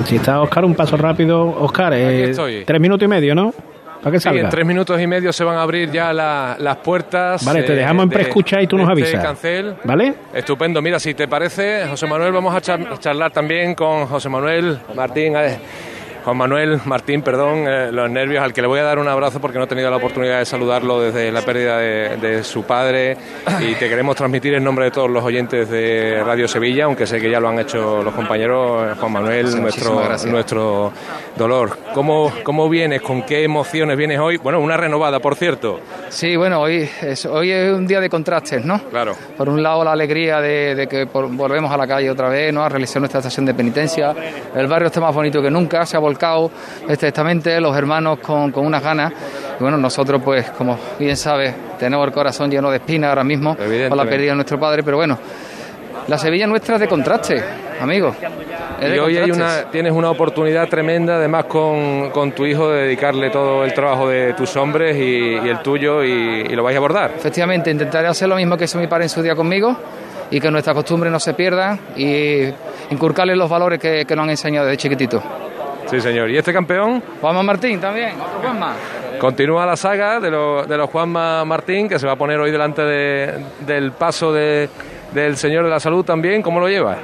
Si 0.06 0.16
está 0.16 0.40
Oscar, 0.40 0.64
un 0.64 0.74
paso 0.74 0.96
rápido. 0.96 1.42
Oscar, 1.60 1.92
eh, 1.94 2.64
tres 2.66 2.80
minutos 2.80 3.04
y 3.04 3.08
medio, 3.08 3.34
¿no? 3.34 3.52
Para 4.02 4.12
que 4.12 4.18
Sí, 4.20 4.24
salga. 4.24 4.40
en 4.42 4.48
tres 4.48 4.64
minutos 4.66 5.00
y 5.00 5.06
medio 5.06 5.32
se 5.32 5.44
van 5.44 5.56
a 5.56 5.62
abrir 5.62 5.90
ya 5.90 6.12
la- 6.12 6.56
las 6.58 6.76
puertas. 6.78 7.44
Vale, 7.44 7.62
te 7.64 7.74
dejamos 7.74 8.04
en 8.04 8.08
preescucha 8.10 8.60
y 8.62 8.66
tú 8.66 8.76
nos 8.78 8.88
este 8.88 9.02
avisas. 9.02 9.22
cancel. 9.24 9.74
¿Vale? 9.84 10.14
Estupendo. 10.32 10.80
Mira, 10.80 10.98
si 10.98 11.12
te 11.14 11.28
parece, 11.28 11.86
José 11.88 12.06
Manuel, 12.06 12.32
vamos 12.32 12.54
a 12.54 12.60
char- 12.60 12.98
charlar 12.98 13.30
también 13.30 13.74
con 13.74 14.06
José 14.06 14.28
Manuel 14.28 14.78
Martín. 14.94 15.34
Juan 16.24 16.36
Manuel 16.36 16.80
Martín, 16.84 17.22
perdón, 17.22 17.64
eh, 17.66 17.90
los 17.92 18.10
nervios, 18.10 18.42
al 18.42 18.52
que 18.52 18.60
le 18.60 18.68
voy 18.68 18.78
a 18.80 18.84
dar 18.84 18.98
un 18.98 19.08
abrazo 19.08 19.40
porque 19.40 19.58
no 19.58 19.64
he 19.64 19.66
tenido 19.66 19.90
la 19.90 19.96
oportunidad 19.96 20.38
de 20.38 20.44
saludarlo 20.44 21.00
desde 21.00 21.32
la 21.32 21.42
pérdida 21.42 21.78
de, 21.78 22.16
de 22.18 22.44
su 22.44 22.62
padre 22.64 23.16
y 23.60 23.74
te 23.74 23.88
queremos 23.88 24.16
transmitir 24.16 24.54
en 24.54 24.62
nombre 24.64 24.84
de 24.86 24.90
todos 24.90 25.08
los 25.10 25.24
oyentes 25.24 25.68
de 25.70 26.22
Radio 26.24 26.46
Sevilla, 26.46 26.84
aunque 26.84 27.06
sé 27.06 27.20
que 27.20 27.30
ya 27.30 27.40
lo 27.40 27.48
han 27.48 27.58
hecho 27.58 28.02
los 28.02 28.12
compañeros, 28.14 28.92
eh, 28.92 28.94
Juan 29.00 29.12
Manuel, 29.12 29.48
Sí, 29.48 29.60
nuestro, 29.60 30.02
nuestro 30.30 30.92
dolor. 31.36 31.78
¿Cómo, 31.94 32.32
¿Cómo 32.42 32.68
vienes? 32.68 33.00
¿Con 33.02 33.22
qué 33.22 33.42
emociones 33.44 33.96
vienes 33.96 34.18
hoy? 34.18 34.36
Bueno, 34.36 34.60
una 34.60 34.76
renovada, 34.76 35.20
por 35.20 35.36
cierto. 35.36 35.80
Sí, 36.10 36.36
bueno, 36.36 36.60
hoy 36.60 36.88
es, 37.02 37.24
hoy 37.26 37.50
es 37.50 37.72
un 37.72 37.86
día 37.86 38.00
de 38.00 38.08
contrastes, 38.10 38.64
¿no? 38.64 38.78
Claro. 38.90 39.14
Por 39.36 39.48
un 39.48 39.62
lado, 39.62 39.84
la 39.84 39.92
alegría 39.92 40.40
de, 40.40 40.74
de 40.74 40.86
que 40.86 41.06
por- 41.06 41.28
volvemos 41.30 41.70
a 41.72 41.76
la 41.76 41.86
calle 41.86 42.10
otra 42.10 42.28
vez, 42.28 42.52
¿no? 42.52 42.62
A 42.62 42.68
realizar 42.68 43.00
nuestra 43.00 43.20
estación 43.20 43.46
de 43.46 43.54
penitencia. 43.54 44.14
El 44.54 44.66
barrio 44.66 44.88
está 44.88 45.00
más 45.00 45.14
bonito 45.14 45.40
que 45.40 45.50
nunca, 45.50 45.86
se 45.86 45.96
ha 45.96 46.00
volcado 46.10 46.50
estrechtamente, 46.88 47.60
los 47.60 47.76
hermanos 47.76 48.18
con, 48.18 48.50
con 48.50 48.66
unas 48.66 48.82
ganas. 48.82 49.12
Y 49.58 49.62
bueno, 49.62 49.76
nosotros, 49.76 50.20
pues, 50.24 50.50
como 50.50 50.76
bien 50.98 51.16
sabes, 51.16 51.54
tenemos 51.78 52.06
el 52.06 52.12
corazón 52.12 52.50
lleno 52.50 52.70
de 52.70 52.78
espinas 52.78 53.10
ahora 53.10 53.24
mismo 53.24 53.56
por 53.56 53.96
la 53.96 54.04
pérdida 54.04 54.30
de 54.30 54.36
nuestro 54.36 54.58
padre, 54.58 54.82
pero 54.82 54.96
bueno, 54.96 55.18
la 56.08 56.18
Sevilla 56.18 56.46
nuestra 56.46 56.74
es 56.76 56.80
de 56.80 56.88
contraste, 56.88 57.42
amigos. 57.80 58.16
Y 58.80 58.98
hoy 58.98 59.18
hay 59.18 59.30
una, 59.30 59.64
tienes 59.70 59.92
una 59.92 60.10
oportunidad 60.10 60.66
tremenda, 60.66 61.16
además 61.16 61.44
con, 61.44 62.10
con 62.10 62.32
tu 62.32 62.46
hijo, 62.46 62.70
de 62.70 62.84
dedicarle 62.84 63.28
todo 63.28 63.62
el 63.62 63.74
trabajo 63.74 64.08
de 64.08 64.32
tus 64.32 64.56
hombres 64.56 64.96
y, 64.96 65.34
y 65.34 65.48
el 65.48 65.58
tuyo, 65.60 66.02
y, 66.02 66.46
y 66.48 66.56
lo 66.56 66.62
vais 66.62 66.74
a 66.74 66.78
abordar. 66.78 67.12
Efectivamente, 67.14 67.70
intentaré 67.70 68.08
hacer 68.08 68.26
lo 68.28 68.36
mismo 68.36 68.56
que 68.56 68.64
hizo 68.64 68.78
mi 68.78 68.86
padre 68.86 69.04
en 69.04 69.10
su 69.10 69.22
día 69.22 69.34
conmigo 69.36 69.76
y 70.30 70.40
que 70.40 70.50
nuestras 70.50 70.74
costumbres 70.74 71.12
no 71.12 71.20
se 71.20 71.34
pierdan 71.34 71.78
y 71.94 72.44
inculcarles 72.90 73.36
los 73.36 73.50
valores 73.50 73.78
que, 73.78 74.06
que 74.06 74.16
nos 74.16 74.22
han 74.24 74.30
enseñado 74.30 74.66
desde 74.66 74.78
chiquitito. 74.78 75.22
Sí, 75.90 76.00
señor. 76.00 76.30
¿Y 76.30 76.38
este 76.38 76.52
campeón? 76.52 77.02
Juanma 77.20 77.42
Martín 77.42 77.80
también, 77.80 78.12
otro 78.20 78.40
Juanma. 78.40 78.74
Continúa 79.18 79.66
la 79.66 79.76
saga 79.76 80.20
de, 80.20 80.30
lo- 80.30 80.64
de 80.64 80.76
los 80.76 80.88
Juanma 80.88 81.44
Martín, 81.44 81.88
que 81.88 81.98
se 81.98 82.06
va 82.06 82.12
a 82.12 82.16
poner 82.16 82.38
hoy 82.38 82.50
delante 82.50 82.82
de- 82.82 83.44
del 83.66 83.92
paso 83.92 84.32
de- 84.32 84.68
del 85.12 85.36
Señor 85.36 85.64
de 85.64 85.70
la 85.70 85.80
Salud 85.80 86.04
también. 86.04 86.40
¿Cómo 86.42 86.60
lo 86.60 86.68
llevas? 86.68 86.96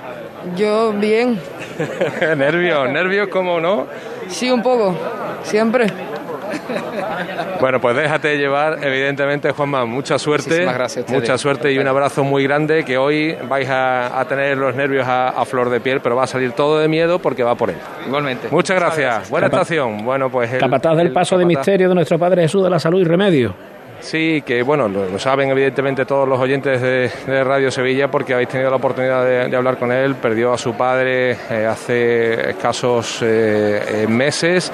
Yo 0.57 0.93
bien, 0.93 1.41
nervios, 2.37 2.89
nervios, 2.91 3.29
¿cómo 3.29 3.61
no? 3.61 3.87
sí 4.29 4.51
un 4.51 4.63
poco, 4.63 4.95
siempre. 5.43 5.87
Bueno, 7.61 7.81
pues 7.81 7.97
déjate 7.97 8.37
llevar, 8.37 8.79
evidentemente, 8.83 9.51
Juanma, 9.53 9.85
mucha 9.87 10.19
suerte. 10.19 10.49
Muchísimas 10.51 10.75
gracias. 10.75 11.09
Mucha 11.09 11.39
suerte 11.39 11.73
y 11.73 11.79
un 11.79 11.89
abrazo 11.89 12.25
muy 12.25 12.43
grande, 12.45 12.85
que 12.85 12.99
hoy 12.99 13.37
vais 13.49 13.69
a, 13.69 14.19
a 14.21 14.25
tener 14.27 14.57
los 14.59 14.75
nervios 14.75 15.07
a, 15.07 15.29
a 15.29 15.45
flor 15.45 15.71
de 15.71 15.81
piel, 15.81 16.01
pero 16.01 16.17
va 16.17 16.25
a 16.25 16.27
salir 16.27 16.53
todo 16.53 16.79
de 16.79 16.89
miedo 16.89 17.19
porque 17.19 17.43
va 17.43 17.55
por 17.55 17.71
él. 17.71 17.77
Igualmente. 18.07 18.49
Muchas 18.51 18.79
gracias. 18.79 19.31
Buena 19.31 19.49
Capa- 19.49 19.63
estación. 19.63 20.05
Bueno, 20.05 20.31
pues 20.31 20.53
el, 20.53 20.61
Capataz 20.61 20.97
del 20.97 21.07
el 21.09 21.13
paso 21.13 21.39
de 21.39 21.45
capataz- 21.45 21.49
misterio 21.49 21.89
de 21.89 21.95
nuestro 21.95 22.19
Padre 22.19 22.43
Jesús 22.43 22.63
de 22.63 22.71
la 22.71 22.79
Salud 22.79 23.01
y 23.01 23.05
Remedio. 23.05 23.55
Sí, 23.99 24.43
que 24.45 24.63
bueno, 24.63 24.89
lo, 24.89 25.09
lo 25.09 25.19
saben 25.19 25.49
evidentemente 25.49 26.05
todos 26.05 26.29
los 26.29 26.39
oyentes 26.39 26.83
de, 26.83 27.11
de 27.27 27.43
Radio 27.43 27.71
Sevilla 27.71 28.11
porque 28.11 28.35
habéis 28.35 28.51
tenido 28.51 28.69
la 28.69 28.77
oportunidad 28.77 29.25
de, 29.25 29.49
de 29.49 29.57
hablar 29.57 29.79
con 29.79 29.91
él. 29.91 30.15
Perdió 30.17 30.53
a 30.53 30.59
su 30.59 30.75
padre 30.75 31.31
eh, 31.51 31.67
hace 31.67 32.51
escasos 32.51 33.21
eh, 33.23 34.03
eh, 34.03 34.07
meses 34.07 34.71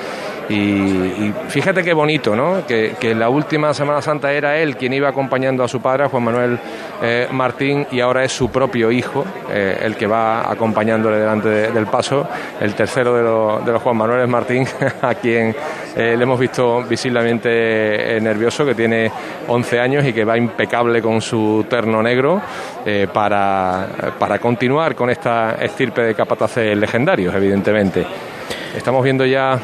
y, 0.55 1.33
fíjate 1.49 1.83
qué 1.83 1.93
bonito, 1.93 2.35
¿no? 2.37 2.67
Que, 2.67 2.95
que 2.99 3.15
la 3.15 3.29
última 3.29 3.73
Semana 3.75 4.03
Santa 4.03 4.33
era 4.33 4.57
él 4.59 4.77
quien 4.77 4.93
iba 4.93 5.09
acompañando 5.09 5.63
a 5.65 5.69
su 5.69 5.81
padre, 5.81 6.07
Juan 6.07 6.23
Manuel 6.25 6.59
eh, 7.03 7.27
Martín, 7.33 7.87
y 7.91 8.01
ahora 8.01 8.25
es 8.25 8.33
su 8.33 8.51
propio 8.51 8.91
hijo 8.91 9.25
eh, 9.51 9.79
el 9.83 9.97
que 9.97 10.07
va 10.07 10.51
acompañándole 10.51 11.19
delante 11.19 11.49
de- 11.49 11.71
del 11.73 11.87
paso, 11.87 12.27
el 12.61 12.75
tercero 12.75 13.15
de, 13.17 13.23
los- 13.73 13.83
Juan 13.83 13.97
Manuel 13.97 14.27
Martín, 14.29 14.67
a 15.03 15.15
quien 15.15 15.55
eh, 15.97 16.15
le 16.17 16.23
hemos 16.23 16.39
visto 16.39 16.83
visiblemente 16.85 18.21
nervioso, 18.21 18.65
que 18.65 18.75
tiene 18.75 19.11
11 19.49 19.81
años 19.81 20.05
y 20.07 20.13
que 20.13 20.25
va 20.25 20.37
impecable 20.37 21.01
con 21.03 21.21
su 21.21 21.67
terno 21.69 22.03
negro 22.03 22.41
para, 23.13 23.87
para 24.19 24.39
continuar 24.39 24.95
con 24.95 25.09
esta 25.11 25.57
estirpe 25.61 26.03
de 26.03 26.15
capataces 26.15 26.77
legendarios, 26.77 27.35
evidentemente. 27.35 28.05
Estamos 28.77 29.05
viendo 29.05 29.25
ya 29.27 29.59